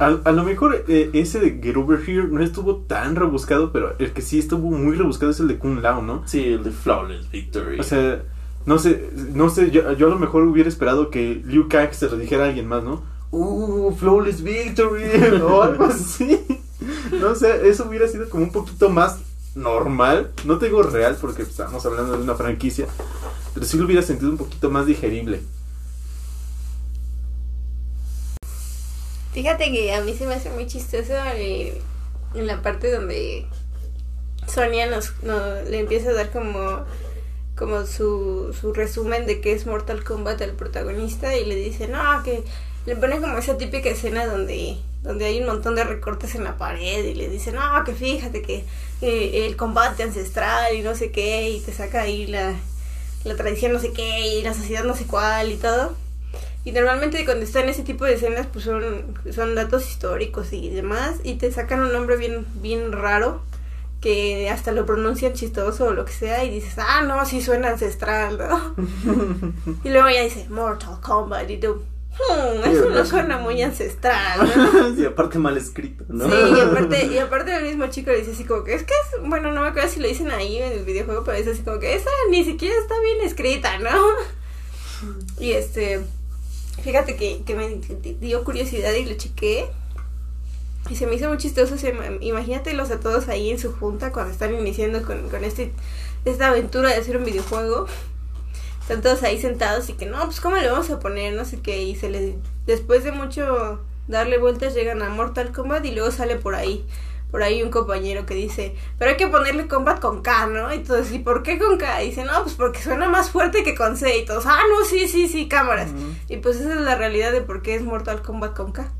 a, 0.00 0.06
a 0.06 0.32
lo 0.32 0.42
mejor 0.42 0.84
eh, 0.88 1.10
ese 1.12 1.38
de 1.38 1.60
Get 1.62 1.76
Over 1.76 2.00
Here 2.00 2.26
no 2.26 2.42
estuvo 2.42 2.78
tan 2.78 3.14
rebuscado, 3.14 3.70
pero 3.70 3.94
el 4.00 4.12
que 4.12 4.20
sí 4.20 4.40
estuvo 4.40 4.70
muy 4.70 4.96
rebuscado 4.96 5.30
es 5.30 5.38
el 5.38 5.46
de 5.46 5.58
Kung 5.58 5.80
Lao, 5.80 6.02
¿no? 6.02 6.26
Sí, 6.26 6.44
el 6.44 6.64
de 6.64 6.72
Flawless 6.72 7.30
Victory. 7.30 7.78
O 7.78 7.84
sea, 7.84 8.20
no 8.66 8.78
sé, 8.78 9.10
no 9.32 9.48
sé, 9.48 9.70
yo, 9.70 9.92
yo 9.92 10.08
a 10.08 10.10
lo 10.10 10.18
mejor 10.18 10.42
hubiera 10.42 10.68
esperado 10.68 11.10
que 11.10 11.40
Liu 11.46 11.68
Kang 11.68 11.92
se 11.92 12.10
lo 12.10 12.16
dijera 12.16 12.44
a 12.44 12.48
alguien 12.48 12.66
más, 12.66 12.82
¿no? 12.82 13.02
Uh, 13.30 13.92
Flawless 13.92 14.42
Victory 14.42 15.04
o 15.42 15.62
algo 15.62 15.84
así. 15.84 16.40
No 17.20 17.34
sé, 17.34 17.68
eso 17.68 17.84
hubiera 17.88 18.08
sido 18.08 18.28
como 18.28 18.44
un 18.44 18.52
poquito 18.52 18.88
más 18.88 19.18
normal. 19.54 20.30
No 20.44 20.58
te 20.58 20.66
digo 20.66 20.82
real 20.82 21.16
porque 21.20 21.42
estamos 21.42 21.84
hablando 21.86 22.12
de 22.16 22.22
una 22.22 22.34
franquicia, 22.34 22.86
pero 23.54 23.66
sí 23.66 23.76
lo 23.76 23.84
hubiera 23.84 24.02
sentido 24.02 24.30
un 24.30 24.38
poquito 24.38 24.70
más 24.70 24.86
digerible. 24.86 25.40
Fíjate 29.32 29.70
que 29.70 29.94
a 29.94 30.00
mí 30.02 30.14
se 30.14 30.26
me 30.26 30.34
hace 30.34 30.50
muy 30.50 30.66
chistoso 30.66 31.12
en 31.34 32.46
la 32.46 32.62
parte 32.62 32.90
donde 32.92 33.46
Sonia 34.46 34.86
nos, 34.86 35.12
no- 35.22 35.62
le 35.68 35.78
empieza 35.80 36.10
a 36.10 36.14
dar 36.14 36.30
como, 36.30 36.84
como 37.56 37.86
su, 37.86 38.54
su 38.60 38.72
resumen 38.72 39.26
de 39.26 39.40
qué 39.40 39.52
es 39.52 39.66
Mortal 39.66 40.02
Kombat 40.02 40.40
al 40.42 40.52
protagonista 40.52 41.36
y 41.36 41.44
le 41.44 41.54
dice, 41.54 41.86
no, 41.86 42.00
que 42.24 42.42
le 42.86 42.96
pone 42.96 43.20
como 43.20 43.38
esa 43.38 43.56
típica 43.56 43.90
escena 43.90 44.26
donde, 44.26 44.78
donde 45.02 45.24
hay 45.24 45.40
un 45.40 45.46
montón 45.46 45.74
de 45.74 45.84
recortes 45.84 46.34
en 46.34 46.44
la 46.44 46.56
pared 46.56 47.04
y 47.04 47.14
le 47.14 47.28
dice, 47.28 47.52
no, 47.52 47.62
que 47.84 47.94
fíjate 47.94 48.42
que 48.42 48.64
eh, 49.00 49.46
el 49.46 49.56
combate 49.56 50.02
ancestral 50.02 50.74
y 50.74 50.82
no 50.82 50.94
sé 50.94 51.10
qué 51.10 51.50
y 51.50 51.60
te 51.60 51.72
saca 51.72 52.02
ahí 52.02 52.26
la, 52.26 52.54
la 53.24 53.36
tradición 53.36 53.72
no 53.72 53.78
sé 53.78 53.92
qué 53.92 54.38
y 54.38 54.42
la 54.42 54.54
sociedad 54.54 54.84
no 54.84 54.94
sé 54.94 55.06
cuál 55.06 55.52
y 55.52 55.56
todo. 55.56 55.96
Y 56.64 56.72
normalmente 56.72 57.24
cuando 57.24 57.44
están 57.44 57.68
ese 57.68 57.82
tipo 57.82 58.04
de 58.04 58.14
escenas, 58.14 58.46
pues 58.46 58.66
son, 58.66 59.16
son 59.32 59.54
datos 59.54 59.88
históricos 59.88 60.52
y 60.52 60.68
demás, 60.68 61.16
y 61.24 61.36
te 61.36 61.50
sacan 61.50 61.80
un 61.80 61.92
nombre 61.92 62.18
bien, 62.18 62.46
bien 62.60 62.92
raro, 62.92 63.40
que 64.02 64.50
hasta 64.50 64.72
lo 64.72 64.84
pronuncian 64.84 65.32
chistoso 65.32 65.86
o 65.86 65.92
lo 65.92 66.04
que 66.04 66.12
sea, 66.12 66.44
y 66.44 66.50
dices, 66.50 66.74
ah, 66.76 67.02
no, 67.02 67.24
sí 67.24 67.40
suena 67.40 67.70
ancestral, 67.70 68.38
y 69.84 69.88
luego 69.88 70.10
ya 70.10 70.22
dice, 70.22 70.46
Mortal 70.50 71.00
Kombat, 71.00 71.48
y 71.48 71.56
tú, 71.56 71.82
hmm, 72.28 72.64
eso 72.64 72.90
no 72.90 73.04
suena 73.04 73.38
muy 73.38 73.62
ancestral, 73.62 74.40
¿no? 74.56 74.88
y 75.02 75.04
aparte 75.04 75.38
mal 75.38 75.56
escrito, 75.56 76.04
¿no? 76.08 76.26
Sí, 76.26 76.36
y 76.56 76.60
aparte, 76.60 77.06
y 77.06 77.18
aparte 77.18 77.56
el 77.56 77.64
mismo 77.64 77.86
chico 77.88 78.10
le 78.10 78.18
dice 78.18 78.32
así 78.32 78.44
como 78.44 78.64
que 78.64 78.74
es 78.74 78.82
que 78.82 78.92
es, 78.92 79.28
bueno, 79.28 79.52
no 79.52 79.62
me 79.62 79.68
acuerdo 79.68 79.88
si 79.88 80.00
lo 80.00 80.08
dicen 80.08 80.30
ahí 80.30 80.58
en 80.58 80.72
el 80.72 80.84
videojuego, 80.84 81.24
pero 81.24 81.38
es 81.38 81.46
así 81.46 81.62
como 81.62 81.78
que 81.78 81.94
esa 81.94 82.10
ni 82.30 82.44
siquiera 82.44 82.76
está 82.78 82.94
bien 83.00 83.26
escrita, 83.26 83.78
¿no? 83.78 83.90
Y 85.38 85.52
este, 85.52 86.00
fíjate 86.82 87.16
que, 87.16 87.42
que 87.44 87.54
me 87.54 87.80
dio 88.20 88.44
curiosidad 88.44 88.92
y 88.92 89.06
lo 89.06 89.14
chequé. 89.16 89.68
Y 90.88 90.96
se 90.96 91.06
me 91.06 91.14
hizo 91.14 91.28
muy 91.28 91.38
chistoso, 91.38 91.76
se 91.76 91.94
imagínatelos 92.20 92.90
a 92.90 93.00
todos 93.00 93.28
ahí 93.28 93.50
en 93.50 93.58
su 93.58 93.72
junta 93.72 94.12
cuando 94.12 94.32
están 94.32 94.54
iniciando 94.54 95.02
con, 95.04 95.28
con 95.28 95.44
este, 95.44 95.72
esta 96.24 96.48
aventura 96.48 96.88
de 96.88 96.96
hacer 96.96 97.16
un 97.16 97.24
videojuego. 97.24 97.86
Están 98.90 99.02
todos 99.02 99.22
ahí 99.22 99.40
sentados 99.40 99.88
y 99.88 99.92
que 99.92 100.04
no, 100.04 100.18
pues 100.24 100.40
cómo 100.40 100.56
le 100.56 100.68
vamos 100.68 100.90
a 100.90 100.98
poner, 100.98 101.32
no 101.34 101.44
sé 101.44 101.60
qué, 101.60 101.80
y 101.80 101.94
se 101.94 102.10
les, 102.10 102.34
después 102.66 103.04
de 103.04 103.12
mucho 103.12 103.84
darle 104.08 104.36
vueltas 104.36 104.74
llegan 104.74 105.00
a 105.00 105.08
Mortal 105.08 105.52
Kombat 105.52 105.84
y 105.84 105.92
luego 105.92 106.10
sale 106.10 106.34
por 106.34 106.56
ahí, 106.56 106.84
por 107.30 107.44
ahí 107.44 107.62
un 107.62 107.70
compañero 107.70 108.26
que 108.26 108.34
dice, 108.34 108.74
pero 108.98 109.12
hay 109.12 109.16
que 109.16 109.28
ponerle 109.28 109.68
Kombat 109.68 110.00
con 110.00 110.22
K, 110.22 110.48
¿no? 110.48 110.74
Y 110.74 110.80
todos, 110.80 111.12
¿y 111.12 111.20
por 111.20 111.44
qué 111.44 111.56
con 111.56 111.78
K? 111.78 112.02
Y 112.02 112.08
dice, 112.08 112.24
no, 112.24 112.42
pues 112.42 112.56
porque 112.56 112.82
suena 112.82 113.08
más 113.08 113.30
fuerte 113.30 113.62
que 113.62 113.76
con 113.76 113.96
C 113.96 114.18
y 114.18 114.24
todos, 114.24 114.44
ah, 114.46 114.58
no, 114.68 114.84
sí, 114.84 115.06
sí, 115.06 115.28
sí, 115.28 115.46
cámaras. 115.46 115.90
Y 116.28 116.38
pues 116.38 116.56
esa 116.56 116.74
es 116.74 116.80
la 116.80 116.96
realidad 116.96 117.30
de 117.30 117.42
por 117.42 117.62
qué 117.62 117.76
es 117.76 117.82
Mortal 117.82 118.22
Kombat 118.22 118.56
con 118.56 118.72
K. 118.72 118.92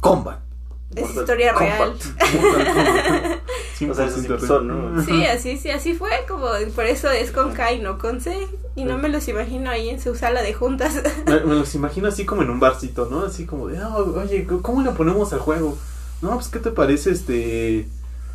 Combat. 0.00 0.47
Es 0.94 1.02
Mortal 1.14 1.20
historia 1.22 1.52
real. 1.54 1.78
Kombat. 1.78 3.38
O 3.90 3.94
sea, 3.94 4.06
eso 4.06 4.20
sí 4.20 4.26
100% 4.26 4.28
real. 4.28 4.38
pasó, 4.40 4.60
¿no? 4.60 5.02
Sí, 5.04 5.24
así, 5.26 5.56
sí, 5.56 5.70
así 5.70 5.94
fue, 5.94 6.10
como 6.28 6.46
por 6.74 6.84
eso 6.86 7.10
es 7.10 7.30
con 7.30 7.52
K 7.52 7.72
y 7.72 7.80
no 7.80 7.98
con 7.98 8.20
C. 8.20 8.36
Y 8.74 8.84
no 8.84 8.96
me 8.98 9.08
los 9.08 9.26
imagino 9.28 9.70
ahí 9.70 9.88
en 9.88 10.00
su 10.00 10.14
sala 10.14 10.42
de 10.42 10.54
juntas. 10.54 11.02
Me, 11.26 11.40
me 11.40 11.54
los 11.56 11.74
imagino 11.74 12.08
así 12.08 12.24
como 12.24 12.42
en 12.42 12.50
un 12.50 12.60
barcito, 12.60 13.08
¿no? 13.10 13.24
Así 13.24 13.44
como 13.44 13.66
de, 13.68 13.78
"Ah, 13.78 13.96
oye, 13.96 14.46
¿cómo 14.62 14.82
le 14.82 14.90
ponemos 14.92 15.32
al 15.32 15.40
juego? 15.40 15.76
No, 16.22 16.30
pues, 16.34 16.48
¿qué 16.48 16.58
te 16.60 16.70
parece 16.70 17.10
este, 17.10 17.88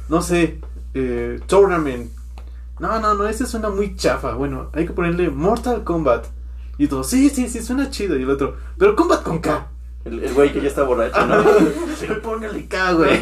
no 0.10 0.22
sé, 0.22 0.60
eh, 0.94 1.40
Tournament? 1.48 2.12
No, 2.80 3.00
no, 3.00 3.14
no, 3.14 3.26
ese 3.28 3.46
suena 3.46 3.70
muy 3.70 3.96
chafa. 3.96 4.34
Bueno, 4.34 4.70
hay 4.74 4.86
que 4.86 4.94
ponerle 4.94 5.30
Mortal 5.30 5.84
Kombat. 5.84 6.26
Y 6.78 6.88
todo, 6.88 7.04
sí, 7.04 7.30
sí, 7.30 7.48
sí, 7.48 7.62
suena 7.62 7.90
chido. 7.90 8.18
Y 8.18 8.24
el 8.24 8.30
otro, 8.30 8.58
pero 8.78 8.96
Combat 8.96 9.24
con 9.24 9.40
K. 9.40 9.68
El, 10.06 10.24
el 10.24 10.34
güey 10.34 10.52
que 10.52 10.62
ya 10.62 10.68
está 10.68 10.84
borracho, 10.84 11.26
¿no? 11.26 11.44
Póngale 12.22 12.66
K, 12.68 12.92
güey. 12.94 13.20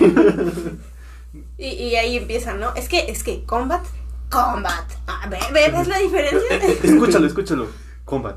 Y, 1.58 1.68
y 1.68 1.96
ahí 1.96 2.18
empieza, 2.18 2.54
¿no? 2.56 2.74
Es 2.76 2.90
que, 2.90 3.12
es 3.12 3.24
que, 3.24 3.44
combat, 3.46 3.84
combat. 4.30 4.90
Ah, 5.08 5.28
¿ve- 5.30 5.38
ve- 5.54 5.72
¿Ves 5.72 5.88
la 5.88 6.00
diferencia? 6.00 6.58
Escúchalo, 6.84 7.28
escúchalo. 7.28 7.68
Combat. 8.06 8.36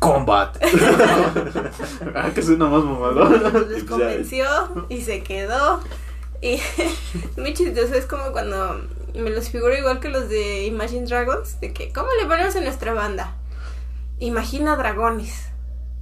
Kombat. 0.00 0.58
ah, 2.14 2.30
que 2.34 2.42
suena 2.42 2.66
más 2.66 2.84
mamador. 2.84 3.30
Les 3.30 3.52
pues 3.52 3.80
ya- 3.82 3.86
convenció 3.86 4.46
y 4.88 5.00
se 5.02 5.22
quedó. 5.22 5.80
Y 6.42 6.60
muy 7.36 7.52
chistoso, 7.54 7.94
es 7.94 8.06
como 8.06 8.30
cuando 8.32 8.80
me 9.14 9.30
los 9.30 9.48
figuro 9.50 9.76
igual 9.76 9.98
que 10.00 10.08
los 10.08 10.28
de 10.28 10.66
Imagine 10.66 11.06
Dragons, 11.06 11.60
de 11.60 11.72
que, 11.72 11.92
¿cómo 11.92 12.08
le 12.20 12.26
ponemos 12.28 12.54
a 12.54 12.60
nuestra 12.60 12.92
banda? 12.92 13.34
Imagina 14.20 14.76
dragones. 14.76 15.46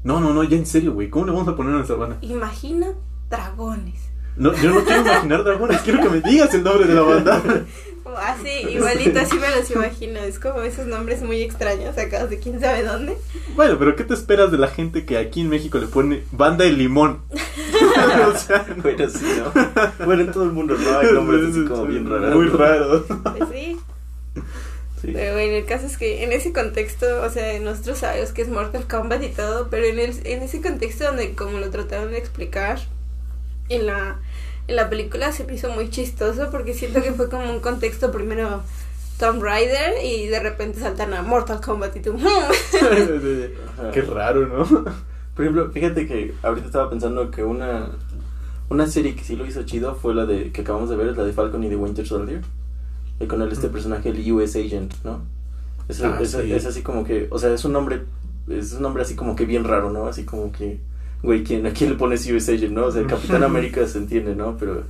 No, 0.06 0.20
no, 0.20 0.32
no, 0.32 0.44
ya 0.44 0.56
en 0.56 0.66
serio, 0.66 0.92
güey. 0.92 1.10
¿Cómo 1.10 1.26
le 1.26 1.32
vamos 1.32 1.48
a 1.48 1.56
poner 1.56 1.72
a 1.72 1.76
nuestra 1.78 1.96
banda? 1.96 2.18
Imagina 2.20 2.92
dragones. 3.28 4.08
No, 4.36 4.54
yo 4.54 4.70
no 4.70 4.84
quiero 4.84 5.00
imaginar 5.00 5.42
dragones, 5.42 5.80
quiero 5.80 6.00
que 6.00 6.08
me 6.08 6.20
digas 6.20 6.54
el 6.54 6.62
nombre 6.62 6.86
de 6.86 6.94
la 6.94 7.00
banda. 7.00 7.42
Así, 8.16 8.68
igualito, 8.70 9.18
así 9.18 9.36
me 9.36 9.50
los 9.50 9.68
imagino. 9.68 10.20
Es 10.20 10.38
como 10.38 10.60
esos 10.60 10.86
nombres 10.86 11.22
muy 11.22 11.42
extraños 11.42 11.96
sacados 11.96 12.30
de 12.30 12.38
quién 12.38 12.60
sabe 12.60 12.84
dónde. 12.84 13.18
Bueno, 13.56 13.76
pero 13.80 13.96
¿qué 13.96 14.04
te 14.04 14.14
esperas 14.14 14.52
de 14.52 14.58
la 14.58 14.68
gente 14.68 15.04
que 15.04 15.18
aquí 15.18 15.40
en 15.40 15.48
México 15.48 15.76
le 15.78 15.88
pone 15.88 16.22
banda 16.30 16.64
de 16.64 16.72
limón? 16.72 17.22
o 17.32 18.38
sea, 18.38 18.64
no. 18.74 18.82
Bueno, 18.82 19.10
sí, 19.10 19.26
¿no? 19.36 20.06
Bueno, 20.06 20.22
en 20.22 20.30
todo 20.30 20.44
el 20.44 20.52
mundo 20.52 20.76
no 20.78 20.98
hay 20.98 21.12
nombres 21.12 21.50
así 21.50 21.64
como 21.64 21.84
bien 21.84 22.08
raros. 22.08 22.34
Muy 22.36 22.46
¿no? 22.46 22.56
raro. 22.56 23.04
Pues 23.06 23.48
sí. 23.52 23.76
Sí. 25.06 25.12
Pero 25.14 25.34
bueno, 25.34 25.52
el 25.52 25.64
caso 25.64 25.86
es 25.86 25.96
que 25.96 26.24
en 26.24 26.32
ese 26.32 26.52
contexto, 26.52 27.22
o 27.22 27.30
sea, 27.30 27.58
nosotros 27.60 27.98
sabemos 27.98 28.32
que 28.32 28.42
es 28.42 28.48
Mortal 28.48 28.88
Kombat 28.88 29.22
y 29.22 29.28
todo, 29.28 29.68
pero 29.70 29.84
en, 29.86 30.00
el, 30.00 30.14
en 30.24 30.42
ese 30.42 30.60
contexto 30.60 31.04
donde 31.04 31.34
como 31.34 31.58
lo 31.58 31.70
trataron 31.70 32.10
de 32.10 32.18
explicar 32.18 32.80
en 33.68 33.86
la, 33.86 34.18
en 34.66 34.76
la 34.76 34.90
película 34.90 35.30
se 35.30 35.44
me 35.44 35.54
hizo 35.54 35.70
muy 35.70 35.90
chistoso 35.90 36.50
porque 36.50 36.74
siento 36.74 37.02
que 37.02 37.12
fue 37.12 37.30
como 37.30 37.50
un 37.50 37.60
contexto 37.60 38.10
primero 38.10 38.62
Tomb 39.18 39.42
Raider 39.42 40.04
y 40.04 40.26
de 40.26 40.40
repente 40.40 40.80
saltan 40.80 41.14
a 41.14 41.22
Mortal 41.22 41.60
Kombat 41.60 41.96
y 41.96 42.00
tú... 42.00 42.16
Ajá. 42.18 43.90
Qué 43.92 44.02
raro, 44.02 44.46
¿no? 44.46 44.64
Por 45.34 45.44
ejemplo, 45.44 45.70
fíjate 45.70 46.06
que 46.06 46.34
ahorita 46.42 46.66
estaba 46.66 46.90
pensando 46.90 47.30
que 47.30 47.44
una 47.44 47.90
una 48.68 48.86
serie 48.86 49.14
que 49.14 49.22
sí 49.22 49.36
lo 49.36 49.46
hizo 49.46 49.62
chido 49.62 49.94
fue 49.94 50.14
la 50.14 50.26
de 50.26 50.50
que 50.50 50.62
acabamos 50.62 50.90
de 50.90 50.96
ver, 50.96 51.08
es 51.08 51.16
la 51.16 51.24
de 51.24 51.32
Falcon 51.32 51.62
y 51.64 51.68
de 51.68 51.76
Winter 51.76 52.06
Soldier. 52.06 52.42
Con 53.28 53.40
él 53.42 53.50
este 53.50 53.68
personaje, 53.68 54.10
el 54.10 54.32
US 54.32 54.56
Agent, 54.56 54.92
¿no? 55.04 55.20
Es, 55.88 56.02
Ah, 56.02 56.18
es, 56.20 56.32
sí. 56.32 56.52
es 56.52 56.66
así 56.66 56.82
como 56.82 57.04
que, 57.04 57.28
o 57.30 57.38
sea, 57.38 57.52
es 57.54 57.64
un 57.64 57.72
nombre, 57.72 58.02
es 58.48 58.74
un 58.74 58.82
nombre 58.82 59.02
así 59.02 59.14
como 59.14 59.34
que 59.36 59.46
bien 59.46 59.64
raro, 59.64 59.90
¿no? 59.90 60.06
Así 60.06 60.24
como 60.24 60.52
que, 60.52 60.80
güey, 61.22 61.42
¿quién, 61.44 61.64
¿a 61.66 61.70
quién 61.70 61.90
le 61.90 61.96
pones 61.96 62.26
US 62.30 62.48
Agent, 62.48 62.72
no? 62.72 62.86
O 62.86 62.92
sea, 62.92 63.00
el 63.00 63.06
Capitán 63.06 63.42
América 63.42 63.86
se 63.86 63.98
entiende, 63.98 64.34
¿no? 64.36 64.56
Pero, 64.58 64.82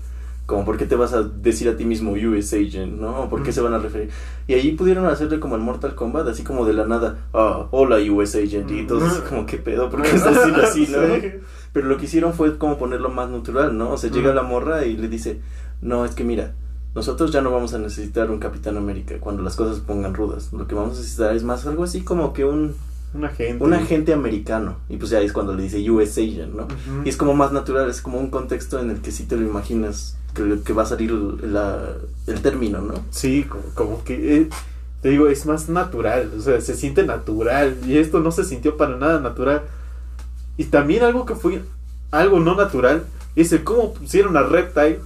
como, 0.47 0.65
¿por 0.65 0.77
qué 0.77 0.87
te 0.87 0.95
vas 0.97 1.13
a 1.13 1.23
decir 1.23 1.69
a 1.69 1.77
ti 1.77 1.85
mismo 1.85 2.13
US 2.13 2.53
Agent, 2.53 3.01
no? 3.01 3.23
¿O 3.23 3.29
¿Por 3.29 3.43
qué 3.43 3.53
se 3.53 3.61
van 3.61 3.75
a 3.75 3.79
referir? 3.79 4.11
Y 4.49 4.55
ahí 4.55 4.73
pudieron 4.73 5.07
hacerle 5.07 5.39
como 5.41 5.55
en 5.57 5.63
Mortal 5.63 5.95
Kombat, 5.95 6.27
así 6.29 6.43
como 6.43 6.65
de 6.67 6.73
la 6.73 6.87
nada, 6.87 7.19
ah, 7.35 7.67
hola 7.71 7.97
US 8.13 8.35
Agent, 8.37 8.71
y 8.71 8.87
todos 8.87 9.03
así 9.05 9.21
como, 9.29 9.45
¿qué 9.47 9.57
pedo? 9.59 9.89
¿Por 9.91 10.03
qué 10.03 10.15
estás 10.17 10.37
haciendo 10.37 10.63
así, 10.63 10.87
no? 10.91 10.99
Sí. 11.17 11.29
Pero 11.73 11.89
lo 11.89 11.97
que 11.99 12.07
hicieron 12.07 12.33
fue 12.33 12.59
como 12.59 12.79
ponerlo 12.79 13.11
más 13.11 13.29
natural, 13.31 13.77
¿no? 13.77 13.91
O 13.91 13.99
sea, 13.99 14.11
llega 14.11 14.33
la 14.35 14.43
morra 14.43 14.85
y 14.87 14.97
le 14.97 15.09
dice, 15.09 15.41
no, 15.83 16.05
es 16.05 16.15
que 16.15 16.25
mira, 16.25 16.55
nosotros 16.97 17.31
ya 17.31 17.43
no 17.43 17.51
vamos 17.51 17.75
a 17.75 17.79
necesitar 17.79 18.31
un 18.31 18.39
Capitán 18.39 18.79
América 18.79 19.17
cuando 19.21 19.43
las 19.43 19.55
cosas 19.55 19.77
se 19.77 19.83
pongan 19.83 20.15
rudas. 20.15 20.51
Lo 20.55 20.67
que 20.67 20.75
vamos 20.75 20.97
a 20.97 21.01
necesitar 21.01 21.37
es 21.37 21.45
más 21.45 21.67
algo 21.67 21.85
así 21.85 22.01
como 22.01 22.33
que 22.33 22.47
un, 22.47 22.75
Un 23.13 23.27
agente. 23.27 23.63
un 23.63 23.75
agente 23.75 24.15
americano. 24.15 24.79
Y 24.89 24.97
pues 24.97 25.11
ya 25.11 25.21
es 25.21 25.35
cuando 25.35 25.55
le 25.55 25.65
dice 25.65 25.91
US 25.91 26.17
Agent, 26.17 26.55
¿no? 26.55 26.67
Y 27.05 27.11
es 27.11 27.19
como 27.19 27.35
más 27.35 27.53
natural, 27.53 27.91
es 27.91 28.01
como 28.01 28.19
un 28.19 28.31
contexto 28.31 28.81
en 28.81 28.89
el 28.89 29.03
que 29.03 29.13
sí 29.13 29.25
te 29.25 29.37
lo 29.37 29.47
imaginas 29.47 30.17
que, 30.33 30.63
que 30.65 30.73
va 30.73 30.85
a 30.85 30.87
salir 30.87 31.13
la, 31.13 31.83
el 32.27 32.41
término, 32.41 32.81
¿no? 32.81 32.95
Sí, 33.11 33.45
como, 33.45 33.65
como 33.75 34.03
que 34.03 34.39
eh, 34.39 34.49
te 35.03 35.11
digo, 35.11 35.29
es 35.29 35.45
más 35.45 35.69
natural, 35.69 36.33
o 36.35 36.41
sea, 36.41 36.63
se 36.63 36.75
siente 36.75 37.05
natural 37.05 37.77
y 37.87 37.99
esto 37.99 38.21
no 38.21 38.31
se 38.33 38.43
sintió 38.43 38.79
para 38.79 38.97
nada 38.97 39.21
natural. 39.21 39.65
Y 40.57 40.65
también 40.65 41.03
algo 41.03 41.27
que 41.27 41.35
fue 41.35 41.63
algo 42.11 42.41
no 42.41 42.55
natural 42.55 43.05
es 43.35 43.53
el 43.53 43.65
cómo 43.65 43.93
pusieron 43.93 44.39
a 44.39 44.45
Reptile 44.45 45.01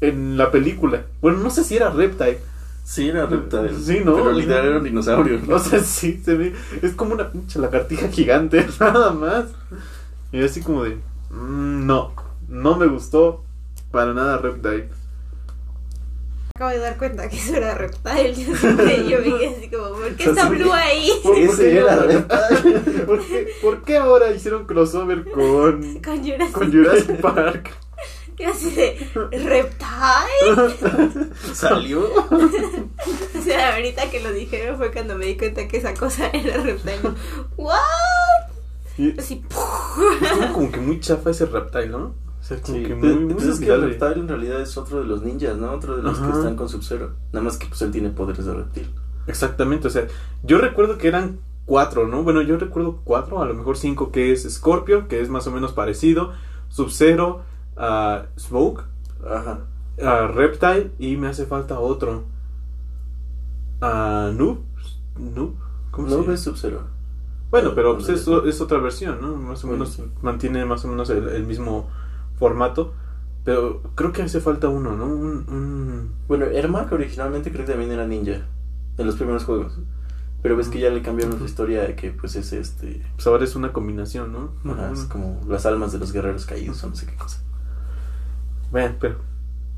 en 0.00 0.36
la 0.36 0.50
película. 0.50 1.02
Bueno, 1.20 1.38
no 1.38 1.50
sé 1.50 1.64
si 1.64 1.76
era 1.76 1.90
Reptile. 1.90 2.38
Sí, 2.84 3.08
era 3.08 3.26
reptile. 3.26 3.70
Sí, 3.80 4.00
¿no? 4.04 4.16
Pero 4.16 4.32
literal 4.32 4.66
era 4.66 4.78
un 4.78 4.84
dinosaurio. 4.84 5.38
¿no? 5.46 5.54
O 5.56 5.58
sea, 5.60 5.78
sí, 5.80 6.20
se 6.24 6.34
ve, 6.34 6.54
es 6.82 6.92
como 6.94 7.14
una 7.14 7.30
pinche 7.30 7.60
lagartija 7.60 8.08
gigante, 8.08 8.66
nada 8.80 9.12
más. 9.12 9.44
Y 10.32 10.42
así 10.42 10.60
como 10.60 10.82
de, 10.82 10.96
mm, 11.30 11.86
no, 11.86 12.12
no 12.48 12.76
me 12.76 12.86
gustó 12.88 13.44
para 13.92 14.12
nada 14.12 14.38
Reptile. 14.38 14.88
Acabo 16.56 16.72
de 16.72 16.78
dar 16.78 16.98
cuenta 16.98 17.28
que 17.28 17.36
eso 17.36 17.54
era 17.54 17.74
Reptile. 17.74 18.34
Yo, 19.08 19.18
me 19.18 19.24
quedé 19.24 19.56
así 19.56 19.70
como, 19.70 19.90
¿por 19.90 20.14
qué 20.16 20.24
está 20.24 20.48
Blue 20.48 20.72
ahí? 20.72 21.10
¿Por- 21.22 21.46
por 21.46 21.56
qué 21.58 21.76
era? 21.78 21.96
Reptile. 21.96 22.80
¿Por 23.06 23.24
qué, 23.26 23.48
por 23.62 23.82
qué 23.82 23.96
ahora 23.98 24.30
hicieron 24.32 24.66
crossover 24.66 25.24
con, 25.30 26.00
Con 26.02 26.18
Jurassic, 26.24 26.52
con 26.52 26.72
Jurassic 26.72 27.20
Park? 27.20 27.70
Y 28.40 28.44
así 28.44 28.70
de, 28.70 28.96
¿Reptile? 29.14 31.30
Salió. 31.52 32.08
O 33.38 33.42
sea, 33.42 33.74
ahorita 33.74 34.10
que 34.10 34.20
lo 34.20 34.32
dijeron 34.32 34.76
fue 34.76 34.92
cuando 34.92 35.16
me 35.16 35.26
di 35.26 35.36
cuenta 35.36 35.66
que 35.66 35.78
esa 35.78 35.94
cosa 35.94 36.28
era 36.32 36.58
Reptile. 36.58 37.00
¿What? 37.56 37.76
Y 38.98 39.18
Así, 39.18 39.42
estuvo 39.50 40.52
como 40.52 40.70
que 40.70 40.80
muy 40.80 41.00
chafa 41.00 41.30
ese 41.30 41.46
Reptile, 41.46 41.88
¿no? 41.88 42.14
O 42.40 42.42
sea, 42.42 42.60
como 42.60 42.78
Sí, 42.78 42.84
que 42.84 42.94
muy, 42.94 43.14
muy 43.14 43.42
es 43.42 43.58
que 43.58 43.70
el 43.70 43.82
reptile 43.82 44.20
en 44.20 44.28
realidad 44.28 44.60
es 44.60 44.76
otro 44.76 45.00
de 45.00 45.06
los 45.06 45.22
ninjas, 45.22 45.56
¿no? 45.56 45.72
Otro 45.72 45.96
de 45.96 46.02
los 46.02 46.18
Ajá. 46.18 46.30
que 46.30 46.38
están 46.38 46.56
con 46.56 46.68
Sub-Zero. 46.68 47.14
Nada 47.32 47.44
más 47.44 47.56
que 47.58 47.66
pues 47.66 47.80
él 47.82 47.90
tiene 47.90 48.10
poderes 48.10 48.44
de 48.44 48.54
reptil. 48.54 48.90
Exactamente, 49.26 49.88
o 49.88 49.90
sea, 49.90 50.06
yo 50.42 50.58
recuerdo 50.58 50.98
que 50.98 51.08
eran 51.08 51.40
cuatro, 51.66 52.06
¿no? 52.08 52.22
Bueno, 52.22 52.42
yo 52.42 52.56
recuerdo 52.58 53.00
cuatro, 53.04 53.42
a 53.42 53.46
lo 53.46 53.54
mejor 53.54 53.76
cinco, 53.76 54.10
que 54.10 54.32
es 54.32 54.50
Scorpion, 54.50 55.08
que 55.08 55.20
es 55.20 55.28
más 55.28 55.46
o 55.46 55.50
menos 55.50 55.72
parecido, 55.72 56.32
Sub-Zero, 56.68 57.42
ah, 57.80 58.26
Smoke, 58.38 58.84
Ajá. 59.26 59.60
ah, 60.02 60.26
Reptile 60.34 60.92
y 60.98 61.16
me 61.16 61.28
hace 61.28 61.46
falta 61.46 61.80
otro. 61.80 62.24
Ah, 63.80 64.30
Noob, 64.34 64.58
Noob, 65.18 65.54
¿cómo 65.90 66.08
se 66.08 66.14
No 66.14 66.20
llama? 66.20 66.32
ves 66.32 66.40
Sub-Zero. 66.40 66.82
Bueno, 67.50 67.72
pero 67.74 67.96
pues, 67.96 68.08
es, 68.10 68.26
es 68.28 68.60
otra 68.60 68.78
versión, 68.78 69.20
¿no? 69.20 69.36
Más 69.36 69.64
o 69.64 69.68
menos 69.68 69.90
sí. 69.94 70.04
mantiene 70.22 70.64
más 70.64 70.84
o 70.84 70.88
menos 70.88 71.10
el, 71.10 71.28
el 71.28 71.46
mismo 71.46 71.88
formato, 72.38 72.94
pero 73.44 73.82
creo 73.96 74.12
que 74.12 74.22
hace 74.22 74.40
falta 74.40 74.68
uno, 74.68 74.96
¿no? 74.96 75.06
Un, 75.06 75.46
un- 75.48 76.10
Bueno, 76.28 76.46
Ermac 76.46 76.92
originalmente 76.92 77.50
creo 77.50 77.64
que 77.66 77.72
también 77.72 77.90
era 77.92 78.06
ninja. 78.06 78.46
En 78.98 79.06
los 79.06 79.16
primeros 79.16 79.44
juegos. 79.44 79.78
Pero 80.42 80.56
ves 80.56 80.68
que 80.68 80.80
ya 80.80 80.90
le 80.90 81.02
cambiaron 81.02 81.38
su 81.38 81.44
historia 81.44 81.82
de 81.82 81.96
que 81.96 82.12
pues 82.12 82.36
es 82.36 82.52
este. 82.52 83.02
pues 83.16 83.26
ahora 83.26 83.44
es 83.44 83.56
una 83.56 83.72
combinación, 83.72 84.32
¿no? 84.32 84.52
Ajá, 84.72 84.90
es 84.92 85.04
como 85.04 85.40
las 85.48 85.66
almas 85.66 85.92
de 85.92 85.98
los 85.98 86.12
guerreros 86.12 86.46
caídos 86.46 86.82
o 86.84 86.88
no 86.88 86.94
sé 86.96 87.06
qué 87.06 87.16
cosa. 87.16 87.42
Bueno, 88.70 88.94
pero 89.00 89.16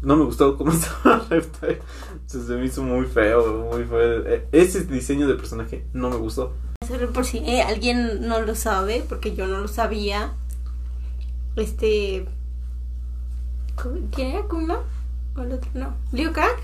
no 0.02 0.16
me 0.16 0.24
gustó 0.24 0.56
cómo 0.56 0.72
estaba 0.72 1.24
Reptile. 1.30 1.80
Se, 2.26 2.44
se 2.44 2.52
me 2.54 2.64
hizo 2.66 2.82
muy 2.82 3.06
feo, 3.06 3.68
muy 3.72 3.84
feo. 3.84 4.26
Eh, 4.26 4.46
Ese 4.52 4.84
diseño 4.84 5.26
de 5.28 5.34
personaje 5.34 5.84
no 5.92 6.10
me 6.10 6.16
gustó. 6.16 6.54
Solo 6.86 7.10
por 7.12 7.24
si 7.24 7.38
eh, 7.38 7.62
alguien 7.62 8.26
no 8.26 8.40
lo 8.40 8.54
sabe, 8.54 9.04
porque 9.08 9.34
yo 9.34 9.46
no 9.46 9.58
lo 9.60 9.68
sabía. 9.68 10.32
Este. 11.56 12.26
¿cómo- 13.80 13.96
¿Quién 14.14 14.32
era 14.32 14.42
Kuma? 14.48 14.78
¿O 15.36 15.40
el 15.42 15.52
otro? 15.52 15.70
No. 15.74 15.94
Liu 16.12 16.32
Kang. 16.32 16.56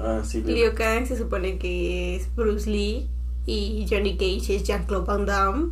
Ah, 0.00 0.22
sí. 0.24 0.42
le- 0.42 0.52
Liu 0.54 0.74
Kang 0.74 1.06
se 1.06 1.16
supone 1.16 1.58
que 1.58 2.16
es 2.16 2.34
Bruce 2.34 2.68
Lee. 2.70 3.08
Y 3.46 3.86
Johnny 3.88 4.16
Cage 4.18 4.56
es 4.56 4.64
Jean-Claude 4.64 5.06
Van 5.06 5.24
Damme. 5.24 5.70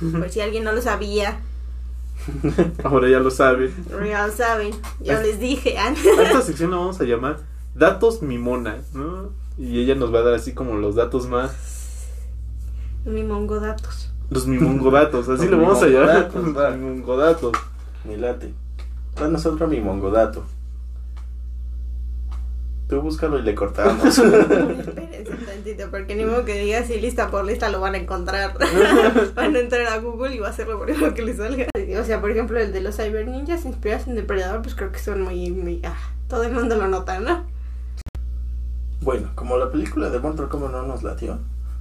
por 0.18 0.30
si 0.30 0.40
alguien 0.40 0.64
no 0.64 0.72
lo 0.72 0.80
sabía. 0.80 1.40
Ahora 2.84 3.08
ya 3.08 3.18
lo 3.20 3.30
saben. 3.30 3.74
Ya 4.08 4.26
lo 4.26 4.32
saben. 4.32 4.72
Yo 5.00 5.12
Es- 5.14 5.22
les 5.22 5.40
dije. 5.40 5.76
ah. 5.78 5.94
A 6.18 6.22
esta 6.22 6.42
sección 6.42 6.70
la 6.70 6.76
vamos 6.78 7.00
a 7.00 7.04
llamar 7.04 7.38
Datos 7.74 8.22
Mimona, 8.22 8.78
¿no? 8.94 9.30
Y 9.58 9.80
ella 9.80 9.94
nos 9.94 10.12
va 10.14 10.20
a 10.20 10.22
dar 10.22 10.34
así 10.34 10.52
como 10.54 10.76
los 10.76 10.94
datos 10.94 11.26
más. 11.28 11.52
Mi 13.04 13.22
mongo 13.22 13.58
datos. 13.60 14.10
Los 14.30 14.46
mimongodatos, 14.46 15.28
así 15.28 15.42
Los 15.46 15.50
lo 15.50 15.66
vamos 15.66 15.82
a 15.82 15.86
llamar. 15.88 16.30
mimongodatos. 16.32 16.54
Los 16.54 16.76
mimongodatos. 16.78 17.52
Me 18.04 18.16
late. 18.16 18.54
Danos 19.16 19.44
otro 19.44 19.66
mi 19.68 19.80
mongodato. 19.80 20.44
Tú 22.92 23.00
búscalo 23.00 23.38
y 23.38 23.42
le 23.42 23.54
cortamos. 23.54 24.18
Espérense 24.18 25.32
tantito, 25.46 25.90
porque 25.90 26.14
ni 26.14 26.26
modo 26.26 26.44
que 26.44 26.60
diga 26.60 26.84
si 26.84 27.00
lista 27.00 27.30
por 27.30 27.42
lista 27.46 27.70
lo 27.70 27.80
van 27.80 27.94
a 27.94 27.96
encontrar. 27.96 28.52
van 29.34 29.56
a 29.56 29.58
entrar 29.60 29.86
a 29.86 29.96
Google 29.96 30.34
y 30.34 30.40
va 30.40 30.50
a 30.50 30.52
ser 30.52 30.68
lo 30.68 30.78
primero 30.78 31.14
que 31.14 31.22
les 31.22 31.38
salga. 31.38 31.68
O 31.98 32.04
sea, 32.04 32.20
por 32.20 32.30
ejemplo, 32.30 32.60
el 32.60 32.70
de 32.70 32.82
los 32.82 32.96
Cyber 32.96 33.26
Ninjas 33.26 33.64
inspirados 33.64 34.08
en 34.08 34.14
Depredador, 34.16 34.60
pues 34.60 34.74
creo 34.74 34.92
que 34.92 34.98
son 34.98 35.22
muy, 35.22 35.50
muy. 35.50 35.80
Ah, 35.84 35.96
todo 36.28 36.42
el 36.42 36.52
mundo 36.52 36.76
lo 36.76 36.86
nota, 36.86 37.18
¿no? 37.18 37.46
bueno, 39.00 39.30
como 39.34 39.56
la 39.56 39.70
película 39.72 40.10
de 40.10 40.18
Mortal 40.18 40.50
Kombat 40.50 40.72
no 40.72 40.82
nos 40.82 41.02
latió, 41.02 41.38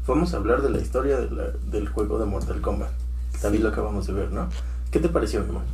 vamos 0.08 0.34
a 0.34 0.38
hablar 0.38 0.62
de 0.62 0.70
la 0.70 0.80
historia 0.80 1.18
de 1.20 1.30
la- 1.30 1.52
del 1.70 1.90
juego 1.90 2.20
de 2.20 2.26
Mortal 2.26 2.62
Kombat. 2.62 2.90
También 3.42 3.64
lo 3.64 3.70
acabamos 3.70 4.08
de 4.08 4.14
ver, 4.14 4.32
¿no? 4.32 4.48
¿Qué 4.92 5.00
te 5.02 5.10
pareció, 5.10 5.42
Iván? 5.42 5.66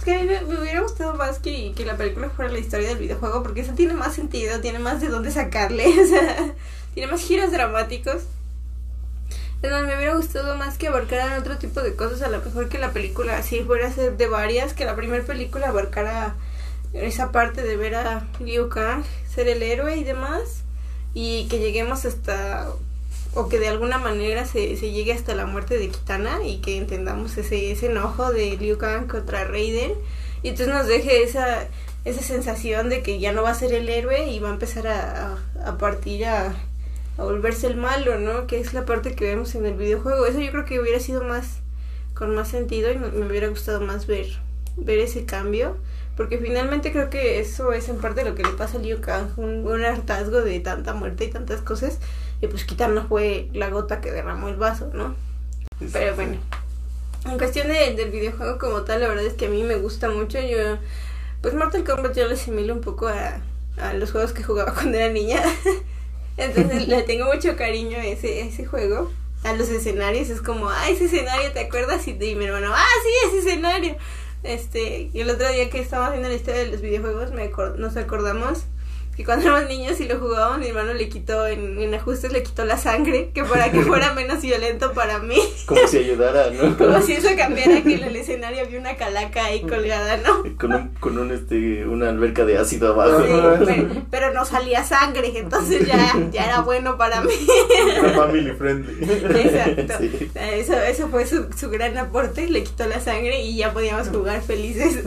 Es 0.00 0.04
que 0.06 0.14
a 0.14 0.22
mí 0.22 0.26
me, 0.26 0.58
hubiera 0.58 0.80
gustado 0.80 1.12
más 1.12 1.40
que, 1.40 1.74
que 1.76 1.84
la 1.84 1.94
película 1.94 2.30
fuera 2.30 2.50
la 2.50 2.58
historia 2.58 2.88
del 2.88 2.96
videojuego, 2.96 3.42
porque 3.42 3.60
eso 3.60 3.74
tiene 3.74 3.92
más 3.92 4.14
sentido, 4.14 4.58
tiene 4.62 4.78
más 4.78 5.02
de 5.02 5.08
dónde 5.08 5.30
sacarle, 5.30 5.84
tiene 6.94 7.12
más 7.12 7.20
giros 7.20 7.52
dramáticos. 7.52 8.22
Entonces 9.56 9.86
me 9.86 9.96
hubiera 9.98 10.14
gustado 10.14 10.56
más 10.56 10.78
que 10.78 10.88
abarcaran 10.88 11.38
otro 11.38 11.58
tipo 11.58 11.82
de 11.82 11.96
cosas, 11.96 12.22
a 12.22 12.30
lo 12.30 12.40
mejor 12.42 12.70
que 12.70 12.78
la 12.78 12.92
película 12.92 13.36
así 13.36 13.60
fuera 13.60 13.88
a 13.88 13.92
ser 13.92 14.16
de 14.16 14.26
varias, 14.26 14.72
que 14.72 14.86
la 14.86 14.96
primera 14.96 15.22
película 15.22 15.68
abarcara 15.68 16.34
esa 16.94 17.30
parte 17.30 17.62
de 17.62 17.76
ver 17.76 17.94
a 17.94 18.26
Liu 18.40 18.70
Kang 18.70 19.04
ser 19.28 19.48
el 19.48 19.62
héroe 19.62 19.98
y 19.98 20.04
demás, 20.04 20.62
y 21.12 21.46
que 21.48 21.58
lleguemos 21.58 22.06
hasta, 22.06 22.68
o 23.34 23.48
que 23.48 23.58
de 23.58 23.68
alguna 23.68 23.98
manera 23.98 24.44
se, 24.44 24.76
se 24.76 24.90
llegue 24.90 25.12
hasta 25.12 25.34
la 25.34 25.46
muerte 25.46 25.78
de 25.78 25.88
Kitana 25.88 26.44
y 26.44 26.58
que 26.58 26.76
entendamos 26.76 27.36
ese, 27.36 27.70
ese 27.70 27.86
enojo 27.86 28.32
de 28.32 28.56
Liu 28.56 28.78
Kang 28.78 29.06
contra 29.06 29.44
Raiden, 29.44 29.92
y 30.42 30.48
entonces 30.48 30.74
nos 30.74 30.86
deje 30.86 31.22
esa, 31.22 31.68
esa 32.04 32.22
sensación 32.22 32.88
de 32.88 33.02
que 33.02 33.20
ya 33.20 33.32
no 33.32 33.42
va 33.42 33.50
a 33.50 33.54
ser 33.54 33.72
el 33.72 33.88
héroe 33.88 34.30
y 34.30 34.38
va 34.38 34.48
a 34.48 34.52
empezar 34.52 34.86
a, 34.88 35.38
a, 35.64 35.78
partir 35.78 36.24
a 36.26 36.54
a 37.18 37.24
volverse 37.24 37.66
el 37.66 37.76
malo, 37.76 38.18
¿no? 38.18 38.46
Que 38.46 38.60
es 38.60 38.72
la 38.72 38.86
parte 38.86 39.14
que 39.14 39.26
vemos 39.26 39.54
en 39.54 39.66
el 39.66 39.74
videojuego. 39.74 40.24
Eso 40.24 40.40
yo 40.40 40.50
creo 40.52 40.64
que 40.64 40.80
hubiera 40.80 41.00
sido 41.00 41.22
más 41.22 41.58
con 42.14 42.34
más 42.34 42.48
sentido 42.48 42.90
y 42.90 42.96
me, 42.96 43.08
me 43.08 43.26
hubiera 43.26 43.48
gustado 43.48 43.80
más 43.80 44.06
ver 44.06 44.26
ver 44.76 44.98
ese 44.98 45.24
cambio, 45.24 45.76
porque 46.16 46.38
finalmente 46.38 46.92
creo 46.92 47.10
que 47.10 47.40
eso 47.40 47.72
es 47.72 47.88
en 47.88 47.98
parte 47.98 48.24
lo 48.24 48.34
que 48.34 48.42
le 48.42 48.50
pasa 48.50 48.78
a 48.78 48.80
Liu 48.80 49.00
Kang, 49.00 49.28
un, 49.36 49.66
un 49.66 49.84
hartazgo 49.84 50.40
de 50.42 50.60
tanta 50.60 50.94
muerte 50.94 51.24
y 51.24 51.30
tantas 51.30 51.60
cosas, 51.60 51.98
y 52.40 52.46
pues 52.46 52.64
quitarnos 52.64 53.08
fue 53.08 53.48
la 53.52 53.68
gota 53.70 54.00
que 54.00 54.10
derramó 54.10 54.48
el 54.48 54.56
vaso, 54.56 54.90
¿no? 54.92 55.14
Pero 55.92 56.14
bueno, 56.14 56.36
en 57.26 57.38
cuestión 57.38 57.68
de, 57.68 57.94
del 57.94 58.10
videojuego 58.10 58.58
como 58.58 58.82
tal, 58.82 59.00
la 59.00 59.08
verdad 59.08 59.24
es 59.24 59.34
que 59.34 59.46
a 59.46 59.50
mí 59.50 59.62
me 59.62 59.76
gusta 59.76 60.08
mucho, 60.10 60.38
yo, 60.40 60.78
pues 61.42 61.54
Mortal 61.54 61.84
Kombat 61.84 62.16
yo 62.16 62.26
lo 62.26 62.34
asimilo 62.34 62.74
un 62.74 62.80
poco 62.80 63.08
a, 63.08 63.40
a 63.78 63.94
los 63.94 64.12
juegos 64.12 64.32
que 64.32 64.42
jugaba 64.42 64.74
cuando 64.74 64.98
era 64.98 65.12
niña. 65.12 65.42
Entonces 66.36 66.88
le 66.88 67.02
tengo 67.02 67.26
mucho 67.26 67.56
cariño 67.56 67.98
a 67.98 68.06
ese, 68.06 68.42
a 68.42 68.46
ese 68.46 68.64
juego. 68.64 69.10
A 69.44 69.54
los 69.54 69.68
escenarios 69.70 70.28
es 70.28 70.42
como, 70.42 70.68
ah, 70.68 70.90
ese 70.90 71.06
escenario, 71.06 71.50
¿te 71.52 71.60
acuerdas? 71.60 72.06
Y, 72.06 72.10
y 72.10 72.34
mi 72.34 72.44
hermano, 72.44 72.72
ah, 72.74 72.86
sí, 73.02 73.28
ese 73.28 73.48
escenario. 73.48 73.96
Este, 74.42 75.10
y 75.12 75.20
el 75.20 75.30
otro 75.30 75.48
día 75.50 75.68
que 75.70 75.80
estábamos 75.80 76.12
viendo 76.12 76.28
la 76.28 76.34
historia 76.34 76.60
de 76.60 76.68
los 76.68 76.80
videojuegos, 76.80 77.32
me 77.32 77.50
nos 77.78 77.96
acordamos 77.96 78.64
que 79.20 79.26
cuando 79.26 79.44
éramos 79.48 79.68
niños 79.68 80.00
y 80.00 80.08
lo 80.08 80.18
jugábamos, 80.18 80.60
mi 80.60 80.68
hermano 80.68 80.94
le 80.94 81.10
quitó, 81.10 81.46
en, 81.46 81.78
en 81.78 81.94
ajustes 81.94 82.32
le 82.32 82.42
quitó 82.42 82.64
la 82.64 82.78
sangre, 82.78 83.30
que 83.34 83.44
para 83.44 83.70
que 83.70 83.82
fuera 83.82 84.12
menos 84.14 84.40
violento 84.40 84.94
para 84.94 85.18
mí. 85.18 85.36
Como 85.66 85.86
si 85.86 85.98
ayudara, 85.98 86.50
¿no? 86.50 86.74
Como 86.78 87.02
si 87.02 87.12
eso 87.12 87.28
cambiara 87.36 87.82
que 87.82 87.96
en 87.96 88.04
el 88.04 88.16
escenario 88.16 88.62
había 88.62 88.80
una 88.80 88.96
calaca 88.96 89.44
ahí 89.44 89.60
colgada, 89.60 90.16
¿no? 90.16 90.42
Con 90.58 90.72
un, 90.72 90.88
con 91.00 91.18
un 91.18 91.32
este, 91.32 91.86
una 91.86 92.08
alberca 92.08 92.46
de 92.46 92.56
ácido 92.56 92.92
abajo. 92.94 93.22
Sí, 93.22 93.32
pero, 93.66 94.06
pero 94.10 94.32
no 94.32 94.46
salía 94.46 94.84
sangre, 94.84 95.32
entonces 95.34 95.86
ya, 95.86 96.16
ya 96.32 96.44
era 96.44 96.60
bueno 96.62 96.96
para 96.96 97.20
mí. 97.20 97.34
Una 98.00 98.10
family 98.10 98.52
friendly. 98.52 99.04
Exacto. 99.04 99.94
Sí. 99.98 100.30
Eso, 100.34 100.74
eso 100.74 101.08
fue 101.08 101.26
su, 101.26 101.46
su 101.58 101.68
gran 101.68 101.98
aporte, 101.98 102.48
le 102.48 102.62
quitó 102.62 102.86
la 102.86 103.00
sangre 103.00 103.42
y 103.42 103.56
ya 103.56 103.72
podíamos 103.72 104.08
jugar 104.08 104.40
felices. 104.40 105.04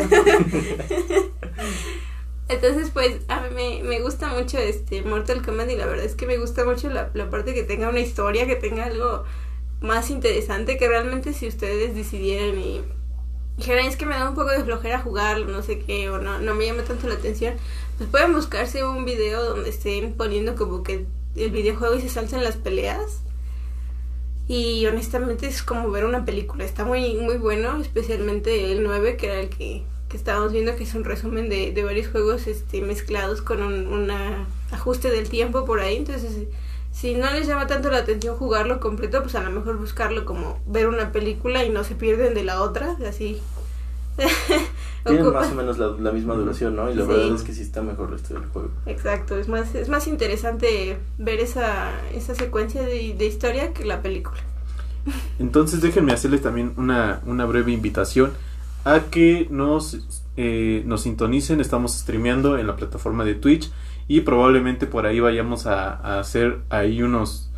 Entonces, 2.50 2.90
pues, 2.92 3.22
a 3.30 3.42
mí 3.42 3.50
me, 3.56 3.84
me 3.84 4.02
gusta 4.02 4.28
mucho 4.28 4.58
este 4.58 5.02
Mortal 5.02 5.46
Kombat 5.46 5.70
y 5.72 5.78
la 5.78 5.86
verdad 5.86 6.06
es 6.06 6.16
que 6.16 6.28
me 6.28 6.38
gusta 6.38 6.66
mucho 6.66 6.90
la, 6.90 7.10
la 7.14 7.30
parte 7.30 7.54
que 7.54 7.64
tenga 7.64 7.90
una 7.90 8.02
historia, 8.02 8.46
que 8.46 8.56
tenga 8.56 8.86
algo 8.86 9.24
más 9.82 10.10
interesante, 10.10 10.78
que 10.78 10.88
realmente 10.88 11.34
si 11.34 11.48
ustedes 11.48 11.96
decidieran 11.96 12.60
y 12.60 12.82
dijeran 13.58 13.86
es 13.86 13.98
que 13.98 14.06
me 14.06 14.16
da 14.16 14.30
un 14.30 14.36
poco 14.36 14.50
de 14.50 14.64
flojera 14.64 15.00
jugarlo, 15.00 15.48
no 15.48 15.62
sé 15.62 15.80
qué, 15.80 16.10
o 16.10 16.18
no, 16.18 16.40
no 16.40 16.56
me 16.56 16.66
llama 16.66 16.84
tanto 16.84 17.08
la 17.08 17.16
atención, 17.16 17.56
pues 17.98 18.10
pueden 18.10 18.34
buscarse 18.34 18.84
un 18.84 19.06
video 19.06 19.44
donde 19.44 19.70
estén 19.70 20.14
poniendo 20.14 20.56
como 20.56 20.84
que 20.84 21.06
el 21.36 21.52
videojuego 21.52 21.96
y 21.96 22.02
se 22.02 22.10
saltan 22.10 22.44
las 22.44 22.58
peleas. 22.58 23.22
Y 24.48 24.86
honestamente 24.88 25.48
es 25.48 25.64
como 25.64 25.90
ver 25.90 26.04
una 26.04 26.26
película, 26.26 26.66
está 26.66 26.84
muy, 26.84 27.16
muy 27.16 27.38
bueno, 27.38 27.80
especialmente 27.80 28.74
el 28.74 28.84
9, 28.84 29.16
que 29.16 29.26
era 29.28 29.40
el 29.40 29.50
que, 29.50 29.84
que 30.14 30.18
estábamos 30.18 30.52
viendo, 30.52 30.76
que 30.76 30.84
es 30.84 30.94
un 30.94 31.04
resumen 31.04 31.50
de, 31.50 31.72
de 31.72 31.84
varios 31.84 32.08
juegos 32.08 32.46
este, 32.46 32.82
mezclados 32.84 33.42
con 33.42 33.64
un 33.64 33.88
una 33.88 34.46
ajuste 34.72 35.10
del 35.10 35.28
tiempo 35.28 35.66
por 35.66 35.80
ahí. 35.80 35.96
Entonces, 35.98 36.38
si 36.92 37.16
no 37.16 37.32
les 37.34 37.48
llama 37.48 37.66
tanto 37.66 37.90
la 37.90 37.98
atención 37.98 38.36
jugarlo 38.36 38.80
completo, 38.80 39.24
pues 39.24 39.34
a 39.34 39.42
lo 39.42 39.50
mejor 39.50 39.78
buscarlo 39.80 40.24
como 40.24 40.60
ver 40.68 40.88
una 40.88 41.12
película 41.12 41.66
y 41.66 41.72
no 41.72 41.84
se 41.84 41.96
pierden 41.96 42.36
de 42.36 42.44
la 42.44 42.62
otra, 42.62 42.96
así. 43.10 43.42
Tienen 45.04 45.34
más 45.34 45.52
o 45.52 45.56
menos 45.56 45.80
la, 45.80 45.88
la 46.00 46.12
misma 46.12 46.36
duración, 46.36 46.76
¿no? 46.76 46.92
Y 46.92 46.94
la 46.94 47.02
Sí. 47.06 47.08
verdad 47.12 47.36
es 47.36 47.42
que 47.42 47.52
sí 47.54 47.64
está 47.64 47.82
mejor 47.82 48.10
el 48.10 48.12
resto 48.20 48.36
del 48.36 48.46
juego. 48.46 48.70
Exacto, 48.86 49.40
es 49.40 49.48
más, 49.48 49.74
es 49.74 49.90
más 49.90 50.06
interesante 50.06 50.98
ver 51.18 51.40
esa, 51.40 51.92
esa 52.14 52.36
secuencia 52.36 52.84
de, 52.84 53.16
de 53.18 53.26
historia 53.26 53.74
que 53.74 53.84
la 53.84 54.04
película. 54.04 54.38
Entonces 55.40 55.82
déjenme 55.82 56.14
hacerles 56.14 56.44
también 56.44 56.74
una, 56.78 57.22
una 57.26 57.46
breve 57.46 57.72
invitación 57.72 58.32
a 58.84 59.02
que 59.12 59.48
nos, 59.50 60.22
eh, 60.38 60.84
nos 60.86 61.02
sintonicen. 61.02 61.62
Estamos 61.62 61.94
streameando 61.94 62.58
en 62.58 62.68
la 62.68 62.76
plataforma 62.76 63.24
de 63.24 63.36
Twitch 63.36 63.72
y 64.08 64.22
probablemente 64.22 64.88
por 64.88 65.06
ahí 65.06 65.20
vayamos 65.20 65.66
a, 65.66 65.92
a 65.92 66.20
hacer 66.20 66.60
ahí 66.70 67.02
unos, 67.02 67.52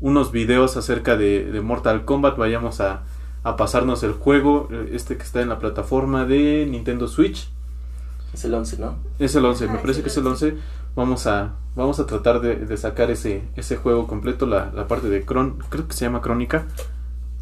unos 0.00 0.32
videos 0.32 0.76
acerca 0.76 1.16
de, 1.16 1.44
de 1.50 1.60
Mortal 1.60 2.04
Kombat. 2.04 2.36
Vayamos 2.36 2.80
a, 2.80 3.04
a 3.42 3.56
pasarnos 3.56 4.02
el 4.02 4.12
juego, 4.12 4.68
eh, 4.70 4.90
este 4.92 5.16
que 5.16 5.22
está 5.22 5.40
en 5.40 5.48
la 5.48 5.58
plataforma 5.58 6.24
de 6.24 6.66
Nintendo 6.68 7.08
Switch. 7.08 7.50
Es 8.32 8.44
el 8.44 8.52
11, 8.54 8.78
¿no? 8.78 8.96
Es 9.18 9.34
el 9.34 9.44
11, 9.44 9.68
me 9.68 9.78
Ah, 9.78 9.80
parece 9.80 10.00
es 10.00 10.04
que 10.04 10.10
es 10.10 10.16
el 10.18 10.26
11. 10.26 10.54
Vamos 10.94 11.26
a, 11.26 11.54
vamos 11.76 11.98
a 12.00 12.06
tratar 12.06 12.40
de, 12.40 12.56
de 12.56 12.76
sacar 12.76 13.10
ese, 13.10 13.42
ese 13.56 13.76
juego 13.76 14.06
completo, 14.06 14.46
la, 14.46 14.70
la 14.74 14.86
parte 14.86 15.08
de 15.08 15.24
Cron, 15.24 15.58
creo 15.70 15.86
que 15.88 15.94
se 15.94 16.04
llama 16.04 16.20
Crónica. 16.20 16.66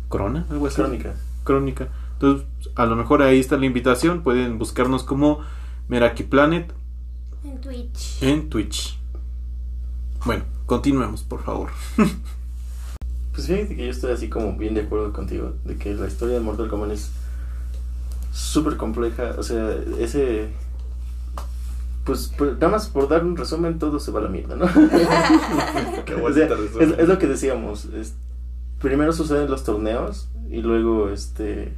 ¿Crona? 0.08 0.46
Algo 0.50 0.66
así. 0.68 0.76
Crónica. 0.76 1.14
Crónica. 1.42 1.88
Entonces, 2.16 2.46
a 2.74 2.86
lo 2.86 2.96
mejor 2.96 3.22
ahí 3.22 3.38
está 3.40 3.56
la 3.56 3.66
invitación. 3.66 4.22
Pueden 4.22 4.58
buscarnos 4.58 5.02
como 5.04 5.40
Meraki 5.88 6.22
Planet 6.24 6.72
En 7.44 7.60
Twitch. 7.60 8.22
en 8.22 8.48
Twitch. 8.50 8.98
Bueno, 10.24 10.44
continuemos, 10.66 11.22
por 11.22 11.42
favor. 11.42 11.70
Pues 13.32 13.48
fíjate 13.48 13.76
que 13.76 13.84
yo 13.84 13.90
estoy 13.90 14.12
así 14.12 14.30
como 14.30 14.56
bien 14.56 14.72
de 14.72 14.80
acuerdo 14.80 15.12
contigo, 15.12 15.52
de 15.66 15.76
que 15.76 15.92
la 15.94 16.06
historia 16.06 16.36
de 16.36 16.40
Mortal 16.40 16.70
Kombat 16.70 16.92
es 16.92 17.10
súper 18.32 18.78
compleja, 18.78 19.34
o 19.36 19.42
sea, 19.42 19.76
ese... 19.98 20.48
Pues, 22.04 22.32
pues, 22.38 22.52
nada 22.54 22.68
más 22.68 22.86
por 22.88 23.08
dar 23.08 23.26
un 23.26 23.36
resumen, 23.36 23.78
todo 23.78 24.00
se 24.00 24.10
va 24.10 24.20
a 24.20 24.22
la 24.22 24.28
mierda, 24.30 24.56
¿no? 24.56 24.64
Qué 26.06 26.14
O 26.14 26.20
bonito 26.20 26.32
sea, 26.34 26.56
resumen. 26.56 26.92
es, 26.94 26.98
es 26.98 27.08
lo 27.08 27.18
que 27.18 27.26
decíamos, 27.26 27.84
es- 27.86 28.14
primero 28.80 29.12
suceden 29.12 29.50
los 29.50 29.64
torneos 29.64 30.28
y 30.50 30.62
luego, 30.62 31.10
este, 31.10 31.74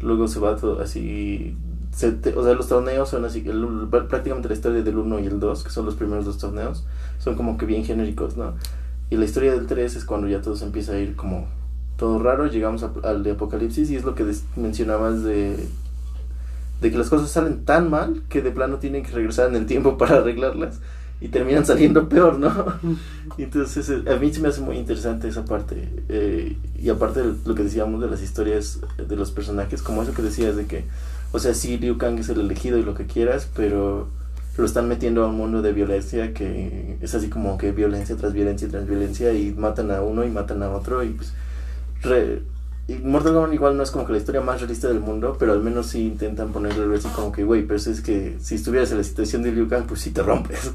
luego 0.00 0.28
se 0.28 0.40
va 0.40 0.56
todo 0.56 0.80
así... 0.80 1.56
se 1.92 2.12
te- 2.12 2.34
o 2.34 2.44
sea, 2.44 2.54
los 2.54 2.68
torneos 2.68 3.08
son 3.08 3.24
así, 3.24 3.42
el- 3.46 3.88
prácticamente 3.90 4.48
la 4.48 4.54
historia 4.54 4.82
del 4.82 4.98
1 4.98 5.18
y 5.20 5.26
el 5.26 5.40
2, 5.40 5.64
que 5.64 5.70
son 5.70 5.86
los 5.86 5.94
primeros 5.94 6.24
dos 6.24 6.38
torneos, 6.38 6.84
son 7.18 7.34
como 7.36 7.56
que 7.58 7.66
bien 7.66 7.84
genéricos, 7.84 8.36
¿no? 8.36 8.54
Y 9.10 9.16
la 9.16 9.24
historia 9.24 9.52
del 9.52 9.66
3 9.66 9.96
es 9.96 10.04
cuando 10.04 10.28
ya 10.28 10.40
todo 10.42 10.56
se 10.56 10.64
empieza 10.64 10.92
a 10.92 10.98
ir 10.98 11.16
como 11.16 11.46
todo 11.96 12.18
raro, 12.18 12.46
llegamos 12.46 12.82
a- 12.82 12.92
al 13.04 13.22
de 13.22 13.32
Apocalipsis 13.32 13.90
y 13.90 13.96
es 13.96 14.04
lo 14.04 14.14
que 14.14 14.24
des- 14.24 14.44
mencionabas 14.56 15.22
de, 15.22 15.66
de 16.80 16.90
que 16.90 16.98
las 16.98 17.08
cosas 17.08 17.30
salen 17.30 17.64
tan 17.64 17.88
mal 17.90 18.22
que 18.28 18.42
de 18.42 18.50
plano 18.50 18.76
tienen 18.76 19.02
que 19.02 19.12
regresar 19.12 19.48
en 19.48 19.56
el 19.56 19.66
tiempo 19.66 19.96
para 19.98 20.16
arreglarlas 20.18 20.80
y 21.20 21.28
terminan 21.28 21.64
saliendo 21.66 22.08
peor, 22.08 22.38
¿no? 22.38 22.52
Entonces 23.38 23.88
eh, 23.90 24.02
a 24.10 24.16
mí 24.16 24.32
se 24.32 24.40
me 24.40 24.48
hace 24.48 24.60
muy 24.60 24.76
interesante 24.76 25.28
esa 25.28 25.44
parte 25.44 25.88
eh, 26.08 26.56
y 26.78 26.88
aparte 26.88 27.22
de 27.22 27.34
lo 27.44 27.54
que 27.54 27.62
decíamos 27.62 28.00
de 28.00 28.08
las 28.10 28.22
historias 28.22 28.80
de 28.96 29.16
los 29.16 29.30
personajes, 29.30 29.82
como 29.82 30.02
eso 30.02 30.12
que 30.14 30.22
decías 30.22 30.56
de 30.56 30.66
que, 30.66 30.84
o 31.32 31.38
sea, 31.38 31.54
sí, 31.54 31.78
Liu 31.78 31.98
Kang 31.98 32.18
es 32.18 32.28
el 32.28 32.40
elegido 32.40 32.78
y 32.78 32.82
lo 32.82 32.94
que 32.94 33.06
quieras, 33.06 33.48
pero 33.54 34.08
lo 34.56 34.64
están 34.64 34.88
metiendo 34.88 35.22
a 35.24 35.28
un 35.28 35.36
mundo 35.36 35.60
de 35.60 35.72
violencia 35.72 36.32
que 36.32 36.96
es 37.02 37.14
así 37.14 37.28
como 37.28 37.58
que 37.58 37.72
violencia 37.72 38.16
tras 38.16 38.32
violencia 38.32 38.66
tras 38.68 38.86
violencia 38.86 39.32
y 39.34 39.52
matan 39.52 39.90
a 39.90 40.00
uno 40.00 40.24
y 40.24 40.30
matan 40.30 40.62
a 40.62 40.70
otro 40.70 41.04
y 41.04 41.10
pues 41.10 41.34
re- 42.02 42.42
y 42.88 42.94
Mortal 42.94 43.34
Kombat 43.34 43.52
igual 43.52 43.76
no 43.76 43.82
es 43.82 43.90
como 43.90 44.06
que 44.06 44.12
la 44.12 44.18
historia 44.18 44.40
más 44.40 44.60
realista 44.60 44.86
del 44.86 45.00
mundo, 45.00 45.36
pero 45.40 45.52
al 45.52 45.60
menos 45.60 45.88
sí 45.88 46.06
intentan 46.06 46.52
ponerle 46.52 46.94
así 46.96 47.08
como 47.08 47.32
que, 47.32 47.42
güey, 47.42 47.66
pero 47.66 47.78
es 47.80 48.00
que 48.00 48.36
si 48.40 48.54
estuvieras 48.54 48.92
en 48.92 48.98
la 48.98 49.04
situación 49.04 49.42
de 49.42 49.50
Liu 49.50 49.68
Kang, 49.68 49.86
pues 49.86 50.00
sí 50.00 50.10
te 50.12 50.22
rompes, 50.22 50.70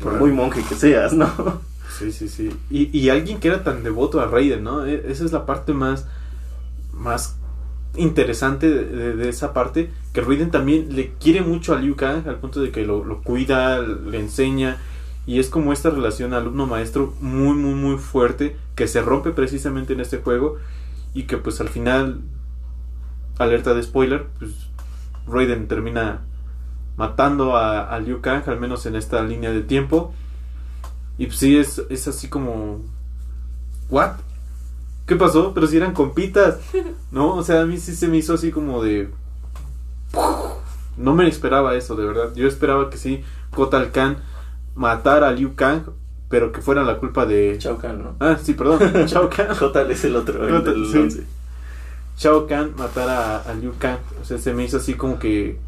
por 0.00 0.14
muy 0.18 0.32
monje 0.32 0.62
que 0.68 0.74
seas, 0.74 1.12
¿no? 1.12 1.30
Sí, 1.98 2.12
sí, 2.12 2.28
sí. 2.28 2.50
Y, 2.70 2.96
y 2.98 3.08
alguien 3.10 3.38
que 3.40 3.48
era 3.48 3.64
tan 3.64 3.82
devoto 3.82 4.20
a 4.20 4.26
Raiden, 4.26 4.62
¿no? 4.64 4.84
E- 4.84 5.04
Esa 5.10 5.24
es 5.24 5.32
la 5.32 5.46
parte 5.46 5.72
más, 5.72 6.06
más 6.92 7.36
interesante 7.96 8.68
de, 8.68 8.84
de- 8.84 9.16
de 9.16 9.28
esa 9.28 9.52
parte. 9.54 9.90
Que 10.12 10.20
Raiden 10.20 10.50
también 10.50 10.94
le 10.94 11.12
quiere 11.14 11.40
mucho 11.42 11.74
a 11.74 11.78
Liu 11.80 11.96
Kang 11.96 12.28
al 12.28 12.36
punto 12.38 12.60
de 12.60 12.70
que 12.70 12.84
lo, 12.84 13.04
lo 13.04 13.22
cuida, 13.22 13.78
le 13.80 14.18
enseña. 14.20 14.76
Y 15.26 15.40
es 15.40 15.48
como 15.48 15.72
esta 15.72 15.90
relación 15.90 16.34
alumno-maestro 16.34 17.14
muy, 17.20 17.56
muy, 17.56 17.74
muy 17.74 17.98
fuerte 17.98 18.56
que 18.74 18.86
se 18.86 19.00
rompe 19.02 19.30
precisamente 19.30 19.94
en 19.94 20.00
este 20.00 20.18
juego. 20.18 20.56
Y 21.14 21.22
que 21.24 21.38
pues 21.38 21.60
al 21.62 21.68
final, 21.70 22.20
alerta 23.38 23.72
de 23.74 23.82
spoiler, 23.82 24.26
pues 24.38 24.52
Raiden 25.26 25.66
termina 25.66 26.20
matando 26.96 27.56
a, 27.56 27.88
a 27.88 27.98
Liu 27.98 28.20
Kang, 28.20 28.42
al 28.46 28.60
menos 28.60 28.86
en 28.86 28.96
esta 28.96 29.22
línea 29.22 29.50
de 29.50 29.62
tiempo. 29.62 30.14
Y 31.18 31.26
pues 31.26 31.38
sí, 31.38 31.56
es, 31.56 31.82
es 31.90 32.08
así 32.08 32.28
como... 32.28 32.80
¿What? 33.88 34.16
¿qué 35.06 35.16
pasó? 35.16 35.54
Pero 35.54 35.66
si 35.66 35.76
eran 35.76 35.94
compitas, 35.94 36.58
¿no? 37.10 37.34
O 37.34 37.42
sea, 37.42 37.62
a 37.62 37.66
mí 37.66 37.78
sí 37.78 37.94
se 37.94 38.08
me 38.08 38.18
hizo 38.18 38.34
así 38.34 38.50
como 38.50 38.82
de... 38.82 39.10
No 40.96 41.14
me 41.14 41.28
esperaba 41.28 41.74
eso, 41.74 41.94
de 41.94 42.06
verdad. 42.06 42.30
Yo 42.34 42.48
esperaba 42.48 42.90
que 42.90 42.96
sí, 42.98 43.22
Kotal 43.50 43.92
Khan 43.92 44.18
matara 44.74 45.28
a 45.28 45.32
Liu 45.32 45.54
Kang, 45.54 45.82
pero 46.28 46.52
que 46.52 46.60
fuera 46.60 46.82
la 46.82 46.98
culpa 46.98 47.26
de... 47.26 47.56
Chao 47.58 47.78
Kahn, 47.78 48.02
¿no? 48.02 48.16
Ah, 48.20 48.36
sí, 48.42 48.54
perdón, 48.54 48.80
Shao 49.06 49.30
Kahn. 49.30 49.56
Total 49.56 49.90
es 49.90 50.04
el 50.04 50.16
otro, 50.16 50.46
el 50.46 50.54
Kotal, 50.54 50.74
del 50.74 50.86
sí. 50.86 50.98
11. 50.98 51.26
Shao 52.18 52.46
Kahn 52.46 52.74
matara 52.76 53.36
a, 53.36 53.42
a 53.42 53.54
Liu 53.54 53.74
Kang. 53.78 53.98
O 54.20 54.24
sea, 54.24 54.38
se 54.38 54.52
me 54.52 54.64
hizo 54.64 54.78
así 54.78 54.94
como 54.94 55.18
que... 55.18 55.58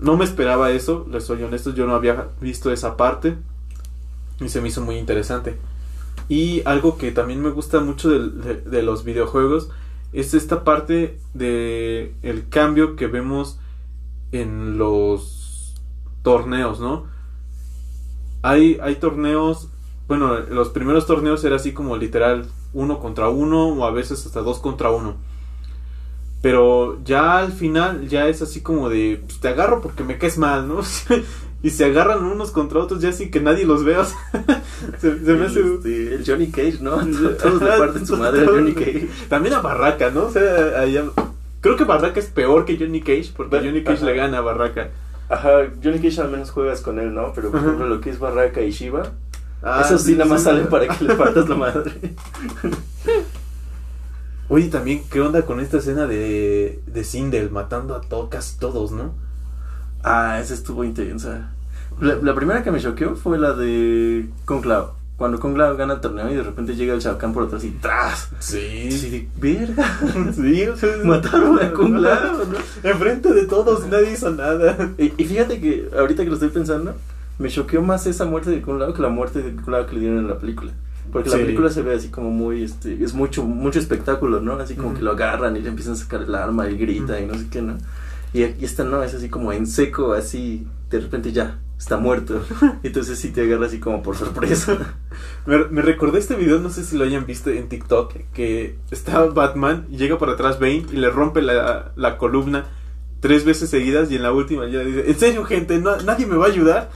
No 0.00 0.16
me 0.16 0.24
esperaba 0.24 0.70
eso, 0.70 1.06
les 1.10 1.24
soy 1.24 1.42
honesto, 1.42 1.74
yo 1.74 1.86
no 1.86 1.94
había 1.94 2.28
visto 2.40 2.72
esa 2.72 2.96
parte. 2.96 3.36
Y 4.40 4.48
se 4.48 4.60
me 4.60 4.68
hizo 4.68 4.80
muy 4.80 4.96
interesante. 4.96 5.58
Y 6.28 6.62
algo 6.64 6.96
que 6.96 7.12
también 7.12 7.42
me 7.42 7.50
gusta 7.50 7.80
mucho 7.80 8.08
de, 8.08 8.54
de 8.56 8.82
los 8.82 9.04
videojuegos 9.04 9.70
es 10.12 10.34
esta 10.34 10.64
parte 10.64 11.18
de 11.34 12.14
el 12.22 12.48
cambio 12.48 12.96
que 12.96 13.06
vemos 13.06 13.58
en 14.32 14.78
los 14.78 15.74
torneos, 16.22 16.80
¿no? 16.80 17.06
Hay, 18.42 18.78
hay 18.82 18.96
torneos, 18.96 19.68
bueno, 20.08 20.38
los 20.38 20.70
primeros 20.70 21.06
torneos 21.06 21.44
era 21.44 21.56
así 21.56 21.72
como 21.72 21.96
literal 21.96 22.46
uno 22.72 23.00
contra 23.00 23.28
uno 23.28 23.68
o 23.68 23.84
a 23.84 23.90
veces 23.90 24.24
hasta 24.26 24.40
dos 24.40 24.58
contra 24.58 24.90
uno. 24.90 25.16
Pero 26.42 26.98
ya 27.04 27.38
al 27.38 27.52
final 27.52 28.08
ya 28.08 28.26
es 28.28 28.40
así 28.42 28.60
como 28.62 28.88
de, 28.88 29.22
pues, 29.26 29.40
te 29.40 29.48
agarro 29.48 29.80
porque 29.82 30.04
me 30.04 30.16
caes 30.18 30.38
mal, 30.38 30.66
¿no? 30.66 30.80
y 31.62 31.68
se 31.70 31.84
agarran 31.84 32.24
unos 32.24 32.50
contra 32.50 32.80
otros 32.80 33.02
ya 33.02 33.12
sin 33.12 33.30
que 33.30 33.40
nadie 33.40 33.66
los 33.66 33.84
vea. 33.84 34.04
se, 34.98 35.24
se 35.24 35.34
me 35.34 35.46
hace... 35.46 35.60
El, 35.60 35.74
este, 35.74 36.14
el 36.14 36.24
Johnny 36.26 36.46
Cage, 36.50 36.78
¿no? 36.80 36.96
Todos 37.42 37.60
le 37.62 37.68
parten 37.68 38.06
su 38.06 38.16
madre 38.16 38.44
a 38.44 38.46
Johnny 38.46 38.72
Cage. 38.72 39.08
También 39.28 39.54
a 39.54 39.60
Barraca, 39.60 40.10
¿no? 40.10 40.24
O 40.26 40.30
sea, 40.30 40.80
allá- 40.80 41.10
creo 41.60 41.76
que 41.76 41.84
Barraca 41.84 42.18
es 42.20 42.26
peor 42.26 42.64
que 42.64 42.78
Johnny 42.78 43.00
Cage 43.02 43.32
porque 43.36 43.58
Johnny 43.58 43.82
Cage 43.84 43.98
ajá. 43.98 44.06
le 44.06 44.14
gana 44.14 44.38
a 44.38 44.40
Barraca. 44.40 44.88
Ajá, 45.28 45.50
Johnny 45.84 45.98
Cage 46.00 46.22
al 46.22 46.30
menos 46.30 46.50
juegas 46.50 46.80
con 46.80 46.98
él, 46.98 47.12
¿no? 47.14 47.32
Pero 47.34 47.50
por 47.50 47.60
ejemplo 47.60 47.86
lo 47.86 48.00
que 48.00 48.08
es 48.10 48.18
Barraca 48.18 48.62
y 48.62 48.70
Shiva, 48.70 49.12
Ah, 49.62 49.82
esos 49.84 50.00
sí, 50.04 50.12
nada 50.12 50.24
más 50.24 50.40
sí. 50.40 50.46
salen 50.46 50.68
para 50.68 50.88
que 50.88 51.04
le 51.04 51.14
partas 51.16 51.46
la 51.46 51.54
madre. 51.54 51.92
Oye, 54.50 54.68
también, 54.68 55.02
¿qué 55.10 55.20
onda 55.20 55.42
con 55.46 55.60
esta 55.60 55.78
escena 55.78 56.06
de, 56.06 56.82
de 56.86 57.04
Sindel 57.04 57.50
matando 57.50 57.94
a 57.94 58.00
to- 58.02 58.28
casi 58.28 58.58
todos, 58.58 58.90
no? 58.90 59.14
Ah, 60.02 60.40
esa 60.42 60.54
estuvo 60.54 60.82
intensa. 60.84 61.52
La, 62.00 62.16
la 62.16 62.34
primera 62.34 62.62
que 62.64 62.70
me 62.72 62.80
choqueó 62.80 63.14
fue 63.14 63.38
la 63.38 63.52
de 63.52 64.28
Lao. 64.64 64.96
Cuando 65.16 65.38
Lao 65.56 65.76
gana 65.76 65.94
el 65.94 66.00
torneo 66.00 66.30
y 66.30 66.34
de 66.34 66.42
repente 66.42 66.74
llega 66.74 66.94
el 66.94 67.00
Shao 67.00 67.16
Kahn 67.18 67.32
por 67.32 67.44
atrás 67.44 67.62
y 67.62 67.70
¡tras! 67.70 68.30
Sí. 68.40 68.88
De, 68.88 69.28
verga. 69.36 69.84
Sí, 70.34 70.66
o 70.66 70.76
sea, 70.76 70.96
Mataron 71.04 71.58
a 71.60 71.70
Lao, 72.00 72.38
¿no? 72.82 72.90
Enfrente 72.90 73.32
de 73.32 73.46
todos, 73.46 73.86
nadie 73.86 74.12
hizo 74.12 74.30
nada. 74.30 74.76
Y, 74.98 75.12
y 75.16 75.24
fíjate 75.26 75.60
que 75.60 75.90
ahorita 75.96 76.24
que 76.24 76.28
lo 76.28 76.34
estoy 76.34 76.48
pensando, 76.48 76.94
me 77.38 77.50
choqueó 77.50 77.82
más 77.82 78.06
esa 78.06 78.24
muerte 78.24 78.50
de 78.50 78.62
Lao 78.66 78.94
que 78.94 79.02
la 79.02 79.10
muerte 79.10 79.42
de 79.42 79.54
Lao 79.70 79.86
que 79.86 79.94
le 79.94 80.00
dieron 80.00 80.18
en 80.18 80.28
la 80.28 80.38
película. 80.38 80.72
Porque 81.12 81.28
la 81.30 81.36
Sí. 81.36 81.42
película 81.42 81.70
se 81.70 81.82
ve 81.82 81.94
así 81.94 82.08
como 82.08 82.30
muy, 82.30 82.62
este, 82.64 83.02
es 83.02 83.14
mucho, 83.14 83.44
mucho 83.44 83.78
espectáculo, 83.78 84.40
¿no? 84.40 84.54
Así 84.54 84.74
como 84.74 84.88
Ujú. 84.90 84.98
que 84.98 85.02
lo 85.02 85.12
agarran 85.12 85.56
y 85.56 85.60
le 85.60 85.68
empiezan 85.68 85.94
a 85.94 85.96
sacar 85.96 86.22
el 86.22 86.34
arma 86.34 86.68
y 86.68 86.76
grita 86.76 87.20
y 87.20 87.26
no 87.26 87.34
sé 87.34 87.46
qué, 87.50 87.62
¿no? 87.62 87.76
Y, 88.32 88.42
y 88.44 88.56
esta 88.64 88.84
no, 88.84 89.02
es 89.02 89.14
así 89.14 89.28
como 89.28 89.52
en 89.52 89.66
seco, 89.66 90.12
así, 90.12 90.66
de 90.88 91.00
repente 91.00 91.32
ya, 91.32 91.58
está 91.78 91.96
muerto. 91.96 92.42
Entonces 92.84 93.18
sí 93.18 93.30
te 93.30 93.40
agarra 93.42 93.66
así 93.66 93.78
como 93.80 94.02
por 94.02 94.16
sorpresa. 94.16 94.78
Me, 95.46 95.64
me 95.66 95.82
recordé 95.82 96.18
este 96.18 96.36
video, 96.36 96.60
no 96.60 96.70
sé 96.70 96.84
si 96.84 96.96
lo 96.96 97.04
hayan 97.04 97.26
visto 97.26 97.50
en 97.50 97.68
TikTok, 97.68 98.12
que 98.32 98.76
está 98.90 99.24
Batman 99.24 99.86
llega 99.90 100.16
por 100.18 100.30
atrás 100.30 100.60
Bane 100.60 100.86
y 100.92 100.96
le 100.96 101.10
rompe 101.10 101.42
la, 101.42 101.92
la 101.96 102.18
columna 102.18 102.66
tres 103.20 103.44
veces 103.44 103.68
seguidas 103.70 104.10
y 104.10 104.16
en 104.16 104.22
la 104.22 104.32
última 104.32 104.66
ya 104.68 104.80
dice, 104.80 105.10
¿en 105.10 105.18
serio 105.18 105.44
gente? 105.44 105.78
¿No- 105.78 105.96
¿Nadie 106.02 106.26
me 106.26 106.36
va 106.36 106.46
a 106.46 106.48
ayudar? 106.48 106.90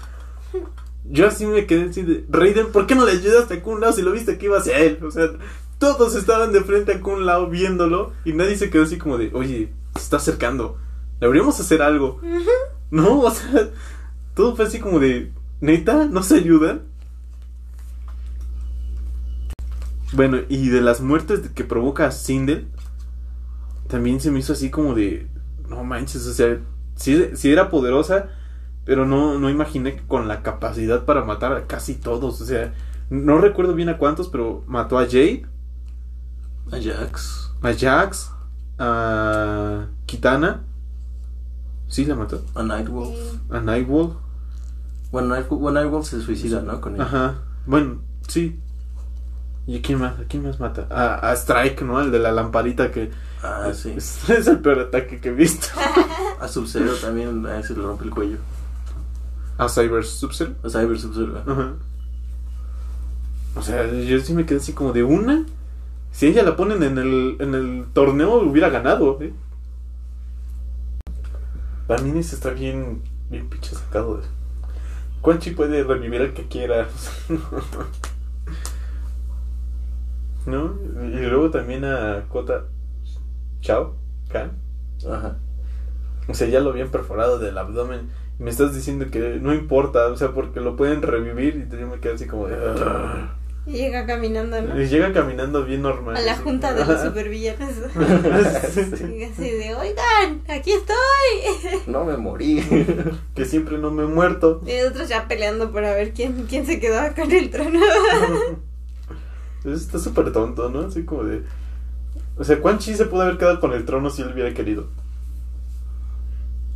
Yo 1.04 1.26
así 1.26 1.44
me 1.46 1.66
quedé 1.66 1.90
así 1.90 2.02
de, 2.02 2.24
Raiden, 2.30 2.72
¿por 2.72 2.86
qué 2.86 2.94
no 2.94 3.04
le 3.04 3.12
ayudaste 3.12 3.54
a 3.54 3.62
Kun 3.62 3.80
Lao 3.80 3.92
si 3.92 4.02
lo 4.02 4.12
viste 4.12 4.38
que 4.38 4.46
iba 4.46 4.58
hacia 4.58 4.78
él? 4.78 4.98
O 5.02 5.10
sea, 5.10 5.30
todos 5.78 6.14
estaban 6.14 6.52
de 6.52 6.62
frente 6.62 6.92
a 6.92 7.00
Kun 7.00 7.26
Lao 7.26 7.50
viéndolo 7.50 8.12
y 8.24 8.32
nadie 8.32 8.56
se 8.56 8.70
quedó 8.70 8.84
así 8.84 8.96
como 8.96 9.18
de, 9.18 9.30
oye, 9.34 9.72
se 9.94 10.02
está 10.02 10.16
acercando, 10.16 10.78
deberíamos 11.20 11.60
hacer 11.60 11.82
algo. 11.82 12.20
No, 12.90 13.20
o 13.20 13.30
sea, 13.30 13.70
todo 14.34 14.56
fue 14.56 14.64
así 14.64 14.80
como 14.80 14.98
de, 14.98 15.30
¿neta? 15.60 16.06
¿No 16.06 16.22
se 16.22 16.36
ayudan? 16.36 16.82
Bueno, 20.12 20.38
y 20.48 20.68
de 20.68 20.80
las 20.80 21.00
muertes 21.00 21.40
que 21.54 21.64
provoca 21.64 22.10
Sindel, 22.12 22.68
también 23.88 24.20
se 24.20 24.30
me 24.30 24.38
hizo 24.38 24.52
así 24.52 24.70
como 24.70 24.94
de, 24.94 25.26
no 25.68 25.84
manches, 25.84 26.26
o 26.26 26.32
sea, 26.32 26.60
sí, 26.94 27.30
sí 27.34 27.52
era 27.52 27.68
poderosa, 27.68 28.30
pero 28.84 29.06
no, 29.06 29.38
no 29.38 29.50
imaginé 29.50 29.96
que 29.96 30.02
con 30.06 30.28
la 30.28 30.42
capacidad 30.42 31.04
para 31.04 31.24
matar 31.24 31.52
a 31.52 31.66
casi 31.66 31.94
todos, 31.94 32.40
o 32.40 32.44
sea, 32.44 32.72
no 33.10 33.38
recuerdo 33.38 33.74
bien 33.74 33.88
a 33.88 33.98
cuántos, 33.98 34.28
pero 34.28 34.62
mató 34.66 34.98
a 34.98 35.04
Jade, 35.04 35.46
Ajax. 36.72 37.50
a 37.62 37.72
Jax, 37.74 38.30
a 38.78 39.86
Kitana, 40.06 40.62
sí 41.88 42.04
la 42.04 42.14
mató, 42.14 42.42
A 42.54 42.62
Nightwolf. 42.62 43.16
a 43.50 43.60
Nightwolf, 43.60 44.14
Bueno, 45.12 45.28
Night- 45.34 45.48
bueno, 45.48 45.80
Nightwolf 45.80 46.06
se 46.06 46.20
suicida, 46.20 46.60
¿no? 46.62 46.80
Con 46.80 46.96
él. 46.96 47.00
ajá, 47.02 47.42
bueno, 47.66 47.98
sí. 48.28 48.60
¿Y 49.66 49.78
a 49.78 49.82
quién 49.82 49.98
más? 49.98 50.18
¿A 50.20 50.24
quién 50.24 50.42
más 50.42 50.60
mata? 50.60 50.86
A, 50.90 51.30
a 51.30 51.32
Strike, 51.36 51.80
¿no? 51.82 51.98
El 52.02 52.10
de 52.10 52.18
la 52.18 52.32
lamparita 52.32 52.90
que... 52.90 53.10
Ah, 53.42 53.70
sí. 53.72 53.94
Es, 53.96 54.28
es 54.28 54.46
el 54.46 54.58
peor 54.58 54.78
ataque 54.80 55.20
que 55.20 55.30
he 55.30 55.32
visto. 55.32 55.68
A 56.40 56.48
Sub-Zero 56.48 56.92
también, 57.00 57.46
a 57.46 57.60
ese 57.60 57.74
le 57.74 57.80
rompe 57.82 58.04
el 58.04 58.10
cuello. 58.10 58.36
A 59.58 59.68
Cyber 59.68 60.04
Sub-Zero. 60.04 60.54
A 60.62 60.68
Cyber 60.68 60.98
Sub-Zero. 60.98 61.42
Ajá. 61.46 61.74
O 63.56 63.62
sea, 63.62 63.90
yo 63.92 64.18
sí 64.20 64.34
me 64.34 64.46
quedé 64.46 64.58
así 64.58 64.72
como 64.72 64.92
de 64.92 65.04
una. 65.04 65.46
Si 66.10 66.26
ella 66.26 66.42
la 66.42 66.56
ponen 66.56 66.82
en 66.82 66.98
el, 66.98 67.36
en 67.40 67.54
el 67.54 67.86
torneo, 67.92 68.42
hubiera 68.42 68.68
ganado. 68.68 69.18
¿eh? 69.20 69.32
Paninis 71.86 72.32
está 72.32 72.50
bien, 72.50 73.02
bien 73.30 73.48
pinche 73.48 73.74
sacado. 73.74 74.18
De... 74.18 74.24
Quan 75.20 75.38
Chi 75.38 75.50
puede 75.50 75.84
revivir 75.84 76.22
al 76.22 76.34
que 76.34 76.48
quiera. 76.48 76.88
¿No? 80.46 80.74
Y 81.02 81.26
luego 81.26 81.50
también 81.50 81.84
a 81.84 82.24
Kota 82.28 82.64
Chao 83.60 83.96
Kan. 84.28 84.52
Ajá. 85.10 85.38
O 86.28 86.34
sea, 86.34 86.48
ya 86.48 86.60
lo 86.60 86.70
habían 86.70 86.90
perforado 86.90 87.38
del 87.38 87.56
abdomen. 87.56 88.10
Me 88.38 88.50
estás 88.50 88.74
diciendo 88.74 89.06
que 89.10 89.38
no 89.40 89.54
importa, 89.54 90.06
o 90.08 90.16
sea, 90.16 90.32
porque 90.32 90.60
lo 90.60 90.76
pueden 90.76 91.02
revivir. 91.02 91.68
Y 91.72 91.76
yo 91.80 91.86
me 91.86 92.00
quedo 92.00 92.14
así 92.14 92.26
como 92.26 92.48
de. 92.48 92.56
"Ah". 92.56 93.36
Y 93.66 93.72
llega 93.72 94.04
caminando, 94.04 94.60
¿no? 94.60 94.78
Y 94.78 94.86
llega 94.88 95.10
caminando 95.14 95.64
bien 95.64 95.80
normal. 95.80 96.16
A 96.16 96.20
la 96.20 96.32
así 96.32 96.42
junta 96.42 96.68
como- 96.74 96.80
de 96.80 96.86
los 96.86 96.96
Ajá. 97.00 97.08
supervillanos. 97.08 97.70
Y 99.16 99.22
así 99.24 99.50
de, 99.50 99.74
oigan, 99.74 100.42
aquí 100.48 100.72
estoy. 100.72 101.80
No 101.86 102.04
me 102.04 102.16
morí. 102.18 102.62
Que 103.34 103.44
siempre 103.46 103.78
no 103.78 103.90
me 103.90 104.02
he 104.02 104.06
muerto. 104.06 104.60
Y 104.66 104.72
nosotros 104.82 105.08
ya 105.08 105.26
peleando 105.28 105.72
para 105.72 105.94
ver 105.94 106.12
quién, 106.12 106.44
quién 106.46 106.66
se 106.66 106.78
quedó 106.80 107.00
acá 107.00 107.22
en 107.22 107.32
el 107.32 107.50
trono. 107.50 107.78
Eso 109.64 109.72
está 109.74 109.98
súper 109.98 110.30
tonto, 110.32 110.68
¿no? 110.68 110.80
Así 110.80 111.04
como 111.04 111.24
de. 111.24 111.42
O 112.36 112.44
sea, 112.44 112.60
Quan 112.60 112.78
Chi 112.78 112.94
se 112.94 113.06
pudo 113.06 113.22
haber 113.22 113.38
quedado 113.38 113.60
con 113.60 113.72
el 113.72 113.86
trono 113.86 114.10
si 114.10 114.20
él 114.20 114.32
hubiera 114.34 114.52
querido. 114.52 114.88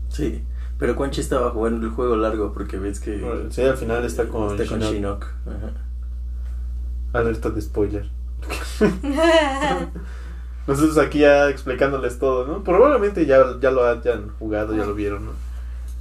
Sí. 0.09 0.43
Pero 0.79 0.95
Quan 0.95 1.11
Chi 1.11 1.20
estaba 1.20 1.51
jugando 1.51 1.87
el 1.87 1.93
juego 1.93 2.16
largo 2.16 2.53
porque 2.53 2.79
ves 2.79 3.01
que. 3.01 3.20
Sí, 3.51 3.62
al 3.62 3.76
final 3.76 4.05
está 4.05 4.29
con, 4.29 4.53
está 4.53 4.66
con 4.66 4.81
Shinnok. 4.81 4.93
Shinnok. 4.95 5.24
Ajá. 5.47 5.72
Alerta 7.18 7.51
de 7.51 7.61
spoiler. 7.61 8.09
Nosotros 10.68 10.99
aquí 10.99 11.20
ya 11.20 11.49
explicándoles 11.49 12.18
todo, 12.18 12.47
¿no? 12.47 12.62
Probablemente 12.62 13.24
ya, 13.24 13.59
ya 13.61 13.70
lo 13.70 13.87
hayan 13.87 14.29
jugado, 14.39 14.76
ya 14.76 14.85
lo 14.85 14.95
vieron, 14.95 15.24
¿no? 15.24 15.33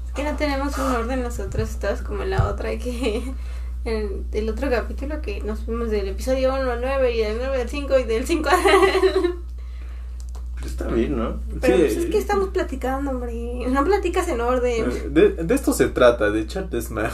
Es 0.06 0.12
que 0.14 0.24
no 0.26 0.36
tenemos 0.36 0.78
un 0.78 0.94
orden 0.94 1.24
nosotros, 1.24 1.70
estamos 1.70 2.02
como 2.02 2.24
en 2.24 2.32
la 2.32 2.50
otra 2.50 2.78
que 2.78 3.34
en 3.86 4.26
el 4.32 4.50
otro 4.50 4.70
capítulo 4.70 5.22
que 5.22 5.42
nos 5.42 5.62
fuimos 5.62 5.90
del 5.90 6.10
episodio 6.10 6.54
1 6.54 6.70
al 6.72 6.82
9 6.82 7.16
y 7.16 7.22
del 7.22 7.38
9 7.38 7.62
al 7.62 7.70
5 7.70 8.00
y 8.00 8.04
del 8.04 8.28
5 8.28 8.50
al... 8.50 8.58
Pero 10.58 10.68
está 10.68 10.88
bien, 10.88 11.18
¿no? 11.18 11.40
Pero 11.62 11.78
Sí. 11.78 11.84
pues 11.84 11.98
es 11.98 12.06
que 12.08 12.18
estamos 12.18 12.50
platicando, 12.50 13.12
hombre. 13.12 13.68
No 13.70 13.84
platicas 13.86 14.28
en 14.28 14.42
orden. 14.42 14.90
Eh, 14.92 15.10
De, 15.10 15.30
de 15.44 15.56
esto 15.56 15.72
se 15.74 15.88
trata, 15.88 16.30
de 16.32 16.42
echar 16.42 16.70
desmadre. 16.70 17.12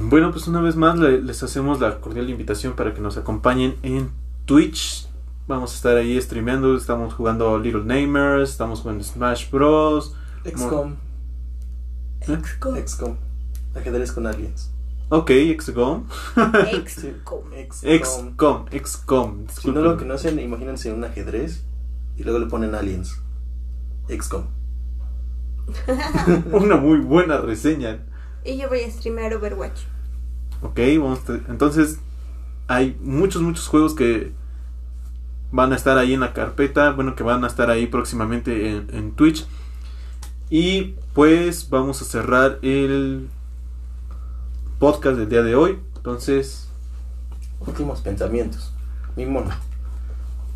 Bueno, 0.00 0.32
pues 0.32 0.48
una 0.48 0.60
vez 0.60 0.74
más 0.76 0.98
le- 0.98 1.20
les 1.22 1.42
hacemos 1.42 1.80
la 1.80 2.00
cordial 2.00 2.28
invitación 2.30 2.74
para 2.74 2.92
que 2.94 3.00
nos 3.00 3.16
acompañen 3.16 3.76
en 3.82 4.10
Twitch. 4.46 5.06
Vamos 5.46 5.72
a 5.72 5.76
estar 5.76 5.96
ahí 5.96 6.20
streameando, 6.20 6.76
estamos 6.76 7.14
jugando 7.14 7.58
Little 7.58 7.84
Namers, 7.84 8.50
estamos 8.50 8.80
jugando 8.80 9.04
Smash 9.04 9.50
Bros. 9.50 10.14
XCOM. 10.44 10.94
¿Eh? 12.22 12.38
XCOM. 12.84 13.16
Ajedrez 13.74 14.12
con 14.12 14.26
aliens. 14.26 14.71
Ok, 15.14 15.30
XCOM. 15.58 16.06
XCOM. 16.86 17.50
XCOM, 17.52 18.64
XCOM. 18.70 19.46
Si 19.48 19.70
no 19.70 19.82
lo 19.82 19.98
conocen, 19.98 20.38
imagínense 20.38 20.90
un 20.90 21.04
ajedrez 21.04 21.66
y 22.16 22.22
luego 22.22 22.38
le 22.38 22.46
ponen 22.46 22.74
aliens. 22.74 23.20
XCOM. 24.08 24.46
Una 26.52 26.76
muy 26.76 27.00
buena 27.00 27.42
reseña. 27.42 28.06
Y 28.42 28.56
yo 28.56 28.70
voy 28.70 28.80
a 28.80 28.90
streamear 28.90 29.34
Overwatch. 29.34 29.82
Ok, 30.62 30.80
vamos 30.98 31.28
a- 31.28 31.50
entonces 31.50 32.00
hay 32.66 32.96
muchos, 33.02 33.42
muchos 33.42 33.68
juegos 33.68 33.94
que 33.94 34.32
van 35.50 35.74
a 35.74 35.76
estar 35.76 35.98
ahí 35.98 36.14
en 36.14 36.20
la 36.20 36.32
carpeta, 36.32 36.90
bueno, 36.92 37.14
que 37.16 37.22
van 37.22 37.44
a 37.44 37.48
estar 37.48 37.68
ahí 37.68 37.86
próximamente 37.86 38.70
en, 38.70 38.86
en 38.94 39.12
Twitch. 39.12 39.44
Y 40.48 40.94
pues 41.12 41.68
vamos 41.68 42.00
a 42.00 42.06
cerrar 42.06 42.58
el 42.62 43.28
podcast 44.82 45.16
del 45.16 45.28
día 45.28 45.42
de 45.42 45.54
hoy. 45.54 45.78
Entonces, 45.94 46.66
Últimos 47.64 48.00
pensamientos. 48.00 48.72
Mi 49.14 49.24
mono. 49.26 49.52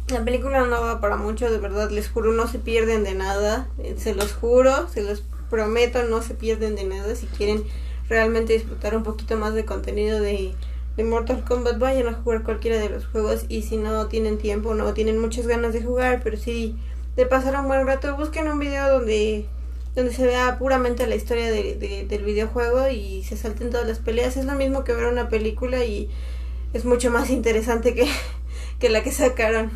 La 0.09 0.25
película 0.25 0.67
no 0.67 0.81
va 0.81 1.01
para 1.01 1.17
mucho, 1.17 1.49
de 1.49 1.59
verdad, 1.59 1.93
les 1.93 2.09
juro, 2.09 2.33
no 2.33 2.49
se 2.49 2.59
pierden 2.59 3.05
de 3.05 3.15
nada. 3.15 3.69
Eh, 3.79 3.95
Se 3.97 4.17
los 4.17 4.33
juro, 4.33 4.89
se 4.89 5.05
los 5.05 5.23
prometo, 5.49 6.03
no 6.03 6.23
se 6.23 6.35
pierden 6.35 6.75
de 6.75 6.83
nada. 6.83 7.15
Si 7.15 7.27
quieren 7.27 7.63
realmente 8.09 8.55
disfrutar 8.55 8.97
un 8.97 9.05
poquito 9.05 9.37
más 9.37 9.55
de 9.55 9.65
contenido 9.65 10.19
de, 10.19 10.57
de 10.97 11.05
Mortal 11.05 11.45
Kombat, 11.45 11.79
vayan 11.79 12.09
a 12.09 12.15
jugar 12.15 12.43
cualquiera 12.43 12.79
de 12.79 12.89
los 12.89 13.07
juegos. 13.07 13.45
Y 13.49 13.63
si 13.63 13.77
no 13.77 14.07
tienen 14.07 14.39
tiempo, 14.39 14.75
no 14.75 14.93
tienen 14.93 15.21
muchas 15.21 15.47
ganas 15.47 15.73
de 15.73 15.85
jugar, 15.85 16.23
pero 16.25 16.37
sí 16.37 16.77
de 17.15 17.27
pasar 17.27 17.55
un 17.61 17.69
buen 17.69 17.87
rato, 17.87 18.17
busquen 18.17 18.49
un 18.49 18.59
video 18.59 18.91
donde 18.91 19.47
donde 19.97 20.13
se 20.15 20.27
vea 20.27 20.59
puramente 20.59 21.07
la 21.09 21.17
historia 21.17 21.51
de- 21.53 21.77
de- 21.77 22.07
del 22.07 22.25
videojuego 22.25 22.89
y 22.91 23.25
se 23.25 23.37
salten 23.39 23.71
todas 23.71 23.89
las 23.89 24.01
peleas. 24.01 24.37
Es 24.39 24.47
lo 24.47 24.55
mismo 24.55 24.85
que 24.85 24.95
ver 24.95 25.07
una 25.07 25.29
película 25.31 25.85
y 25.85 26.11
es 26.75 26.85
mucho 26.87 27.11
más 27.11 27.31
interesante 27.31 27.95
que, 27.95 28.09
que 28.81 28.91
la 28.91 29.03
que 29.05 29.13
sacaron. 29.13 29.73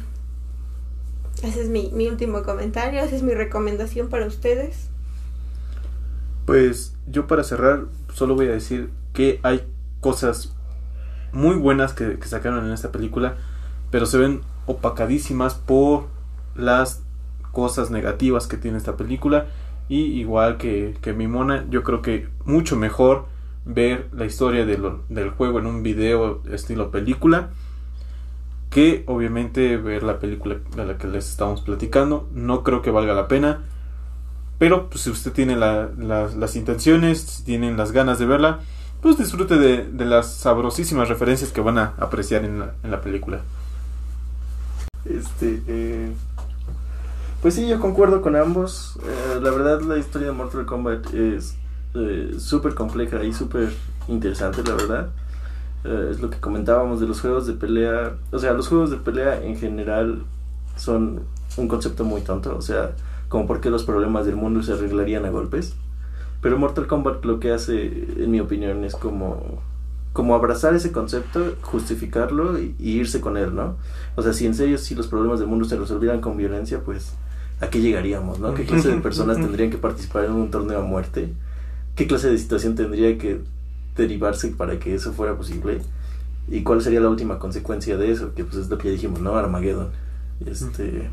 Ese 1.43 1.63
es 1.63 1.69
mi, 1.69 1.91
mi 1.93 2.07
último 2.09 2.43
comentario, 2.45 3.01
esa 3.03 3.17
es 3.17 3.23
mi 3.23 3.35
recomendación 3.35 4.09
para 4.09 4.27
ustedes. 4.27 4.91
pues 6.45 6.95
yo 7.07 7.27
para 7.27 7.45
cerrar 7.45 7.87
solo 8.15 8.35
voy 8.35 8.49
a 8.49 8.53
decir 8.53 8.91
que 9.13 9.41
hay 9.43 9.67
cosas 10.01 10.55
muy 11.33 11.57
buenas 11.57 11.93
que 11.95 12.19
sacaron 12.25 12.67
en 12.67 12.73
esta 12.73 12.93
película, 12.93 13.37
pero 13.91 14.07
se 14.07 14.19
ven 14.19 14.43
opacadísimas 14.67 15.55
por 15.55 16.09
las 16.55 17.03
cosas 17.53 17.91
negativas 17.91 18.47
que 18.47 18.57
tiene 18.57 18.79
esta 18.79 18.97
película. 18.97 19.47
Y 19.91 20.21
igual 20.21 20.57
que, 20.57 20.97
que 21.03 21.13
mi 21.13 21.29
mona, 21.29 21.67
yo 21.69 21.83
creo 21.83 22.01
que 22.01 22.29
mucho 22.47 22.77
mejor 22.77 23.27
ver 23.67 24.09
la 24.13 24.25
historia 24.25 24.65
de 24.65 24.81
del 25.11 25.31
juego 25.31 25.59
en 25.59 25.67
un 25.67 25.83
video 25.83 26.43
estilo 26.51 26.91
película 26.91 27.51
que 28.71 29.03
obviamente 29.07 29.77
ver 29.77 30.03
la 30.05 30.19
película 30.21 30.57
de 30.77 30.85
la 30.87 30.97
que 30.97 31.09
les 31.09 31.29
estamos 31.29 31.61
platicando. 31.63 32.29
No 32.33 32.63
creo 32.63 32.83
que 32.83 32.91
valga 32.93 33.15
la 33.15 33.27
pena. 33.29 33.63
Pero 34.59 34.89
pues, 34.91 35.03
si 35.03 35.11
usted 35.11 35.33
tiene 35.33 35.57
la- 35.57 35.89
las 35.99 36.57
intenciones, 36.57 37.21
si 37.23 37.45
tienen 37.45 37.77
las 37.77 37.93
ganas 37.93 38.19
de 38.19 38.27
verla, 38.27 38.61
pues 39.03 39.19
disfrute 39.19 39.57
de, 39.59 39.85
de 39.87 40.05
las 40.05 40.35
sabrosísimas 40.35 41.09
referencias 41.09 41.51
que 41.53 41.63
van 41.63 41.79
a 41.79 41.95
apreciar 41.99 42.45
en 42.45 42.61
la, 42.61 42.75
en 42.85 42.91
la 42.91 43.01
película. 43.01 43.41
Este, 45.05 45.63
eh, 45.67 46.13
pues 47.43 47.55
sí, 47.55 47.67
yo 47.67 47.81
concuerdo 47.81 48.21
con 48.21 48.37
ambos. 48.37 48.99
Eh, 49.03 49.41
la 49.41 49.51
verdad, 49.51 49.81
la 49.83 49.97
historia 49.97 50.29
de 50.29 50.33
Mortal 50.35 50.67
Kombat 50.67 51.15
es 51.15 51.57
eh, 51.95 52.35
súper 52.39 52.75
compleja 52.75 53.25
y 53.25 53.33
súper 53.33 53.73
interesante, 54.09 54.63
la 54.63 54.75
verdad. 54.75 55.09
Eh, 55.85 56.09
es 56.11 56.21
lo 56.21 56.29
que 56.29 56.39
comentábamos 56.39 57.01
de 57.01 57.07
los 57.07 57.21
juegos 57.21 57.47
de 57.47 57.55
pelea. 57.55 58.15
O 58.31 58.39
sea, 58.39 58.53
los 58.53 58.69
juegos 58.69 58.91
de 58.91 58.99
pelea 58.99 59.43
en 59.43 59.57
general 59.57 60.23
son 60.77 61.23
un 61.57 61.69
concepto 61.69 62.05
muy 62.05 62.21
tonto. 62.21 62.55
O 62.57 62.63
sea, 62.63 62.93
como 63.29 63.47
por 63.47 63.61
qué 63.61 63.71
los 63.71 63.85
problemas 63.85 64.27
del 64.27 64.37
mundo 64.37 64.63
se 64.63 64.75
arreglarían 64.75 65.25
a 65.25 65.31
golpes. 65.31 65.75
Pero 66.43 66.59
Mortal 66.59 66.87
Kombat 66.87 67.25
lo 67.25 67.41
que 67.41 67.53
hace, 67.53 67.87
en 68.19 68.31
mi 68.31 68.41
opinión, 68.41 68.85
es 68.85 68.95
como, 68.95 69.63
como 70.13 70.35
abrazar 70.35 70.75
ese 70.75 70.93
concepto, 70.93 71.55
justificarlo 71.63 72.59
y, 72.59 72.75
y 72.79 72.93
irse 72.93 73.21
con 73.21 73.37
él, 73.37 73.55
¿no? 73.55 73.77
O 74.17 74.23
sea, 74.23 74.33
si 74.33 74.47
en 74.47 74.55
serio, 74.55 74.79
si 74.79 74.95
los 74.95 75.07
problemas 75.07 75.39
del 75.39 75.49
mundo 75.49 75.67
se 75.67 75.77
resolvieran 75.77 76.21
con 76.21 76.39
violencia, 76.39 76.81
pues, 76.85 77.15
¿a 77.61 77.69
qué 77.69 77.81
llegaríamos, 77.81 78.39
no? 78.39 78.55
¿Qué 78.55 78.65
clase 78.65 78.89
de 78.89 78.97
personas 79.01 79.37
tendrían 79.37 79.71
que 79.71 79.79
participar 79.79 80.25
en 80.25 80.33
un 80.33 80.51
torneo 80.51 80.81
a 80.81 80.83
muerte? 80.83 81.33
¿Qué 81.95 82.07
clase 82.07 82.31
de 82.31 82.39
situación 82.39 82.75
tendría 82.75 83.17
que 83.19 83.41
derivarse 83.97 84.49
para 84.49 84.79
que 84.79 84.95
eso 84.95 85.13
fuera 85.13 85.37
posible? 85.37 85.81
¿Y 86.49 86.63
cuál 86.63 86.81
sería 86.81 87.01
la 87.01 87.09
última 87.09 87.39
consecuencia 87.39 87.97
de 87.97 88.11
eso? 88.11 88.35
Que 88.35 88.45
pues 88.45 88.57
es 88.57 88.71
lo 88.71 88.79
que 88.79 88.89
ya 88.89 88.93
dijimos, 88.93 89.21
¿no? 89.21 89.37
Armageddon. 89.37 89.89
Este... 90.45 91.11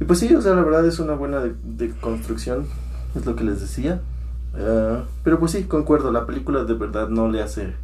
Y 0.00 0.04
pues 0.04 0.18
sí, 0.18 0.34
o 0.34 0.40
sea, 0.40 0.54
la 0.54 0.62
verdad 0.62 0.86
es 0.86 0.98
una 0.98 1.14
buena 1.14 1.40
de, 1.40 1.54
de 1.62 1.90
construcción, 1.90 2.66
es 3.14 3.26
lo 3.26 3.36
que 3.36 3.44
les 3.44 3.60
decía. 3.60 4.00
Ah, 4.54 5.04
pero 5.22 5.38
pues 5.38 5.52
sí, 5.52 5.64
concuerdo, 5.64 6.10
la 6.10 6.26
película 6.26 6.64
de 6.64 6.74
verdad 6.74 7.08
no 7.08 7.28
le 7.28 7.42
hace 7.42 7.74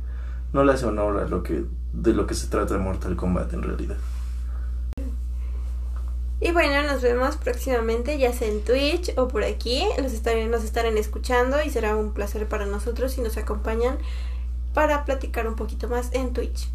no 0.53 0.65
le 0.65 0.73
hace 0.73 0.87
honor 0.87 1.19
a 1.19 1.29
lo 1.29 1.43
que 1.43 1.65
de 1.93 2.13
lo 2.13 2.27
que 2.27 2.35
se 2.35 2.49
trata 2.49 2.75
de 2.75 2.81
Mortal 2.81 3.17
Kombat 3.17 3.53
en 3.53 3.63
realidad. 3.63 3.97
Y 6.41 6.53
bueno, 6.53 6.83
nos 6.91 7.01
vemos 7.03 7.37
próximamente, 7.37 8.19
ya 8.19 8.33
sea 8.33 8.49
en 8.49 8.63
Twitch 8.63 9.13
o 9.17 9.27
por 9.29 9.43
aquí. 9.43 9.83
Los 10.03 10.13
estaré- 10.13 10.49
nos 10.49 10.65
estarán 10.65 10.99
escuchando 10.99 11.57
y 11.65 11.71
será 11.71 11.97
un 11.97 12.13
placer 12.13 12.47
para 12.47 12.67
nosotros 12.67 13.13
si 13.13 13.23
nos 13.23 13.37
acompañan 13.39 13.97
para 14.75 15.07
platicar 15.07 15.49
un 15.49 15.57
poquito 15.57 15.89
más 15.89 16.11
en 16.13 16.35
Twitch. 16.35 16.69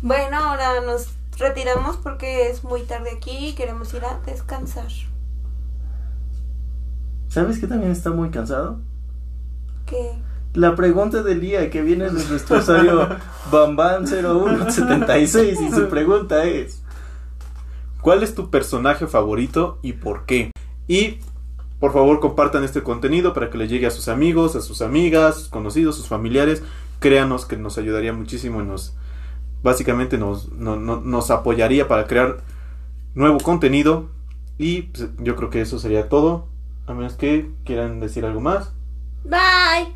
Bueno, 0.00 0.38
ahora 0.38 0.80
nos 0.80 1.08
retiramos 1.38 1.98
porque 1.98 2.48
es 2.48 2.64
muy 2.64 2.82
tarde 2.84 3.10
aquí 3.14 3.48
y 3.48 3.54
queremos 3.54 3.92
ir 3.92 4.02
a 4.06 4.18
descansar. 4.24 4.88
¿Sabes 7.28 7.58
que 7.58 7.66
también 7.66 7.92
está 7.92 8.10
muy 8.10 8.30
cansado? 8.30 8.78
¿Qué? 9.84 10.12
La 10.54 10.74
pregunta 10.74 11.22
del 11.22 11.42
día 11.42 11.68
que 11.68 11.82
viene 11.82 12.06
de 12.06 12.12
nuestro 12.24 12.60
usuario 12.60 13.06
Bamban0176 13.50 15.68
y 15.68 15.72
su 15.72 15.88
pregunta 15.90 16.44
es 16.44 16.80
¿Cuál 18.06 18.22
es 18.22 18.36
tu 18.36 18.50
personaje 18.50 19.08
favorito 19.08 19.80
y 19.82 19.94
por 19.94 20.26
qué? 20.26 20.52
Y 20.86 21.18
por 21.80 21.92
favor 21.92 22.20
compartan 22.20 22.62
este 22.62 22.84
contenido 22.84 23.34
para 23.34 23.50
que 23.50 23.58
le 23.58 23.66
llegue 23.66 23.88
a 23.88 23.90
sus 23.90 24.06
amigos, 24.06 24.54
a 24.54 24.60
sus 24.60 24.80
amigas, 24.80 25.34
sus 25.34 25.48
conocidos, 25.48 25.96
sus 25.96 26.06
familiares. 26.06 26.62
Créanos 27.00 27.46
que 27.46 27.56
nos 27.56 27.78
ayudaría 27.78 28.12
muchísimo 28.12 28.62
y 28.62 28.64
nos 28.64 28.94
básicamente 29.64 30.18
nos, 30.18 30.52
no- 30.52 30.76
no- 30.76 31.00
nos 31.00 31.32
apoyaría 31.32 31.88
para 31.88 32.06
crear 32.06 32.36
nuevo 33.16 33.38
contenido. 33.38 34.08
Y 34.56 34.82
pues, 34.82 35.08
yo 35.18 35.34
creo 35.34 35.50
que 35.50 35.60
eso 35.62 35.80
sería 35.80 36.08
todo. 36.08 36.46
A 36.86 36.94
menos 36.94 37.14
que 37.14 37.50
quieran 37.64 37.98
decir 37.98 38.24
algo 38.24 38.40
más. 38.40 38.72
Bye. 39.24 39.92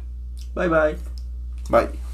bye 0.56 0.68
bye. 0.68 0.96
Bye. 1.68 2.09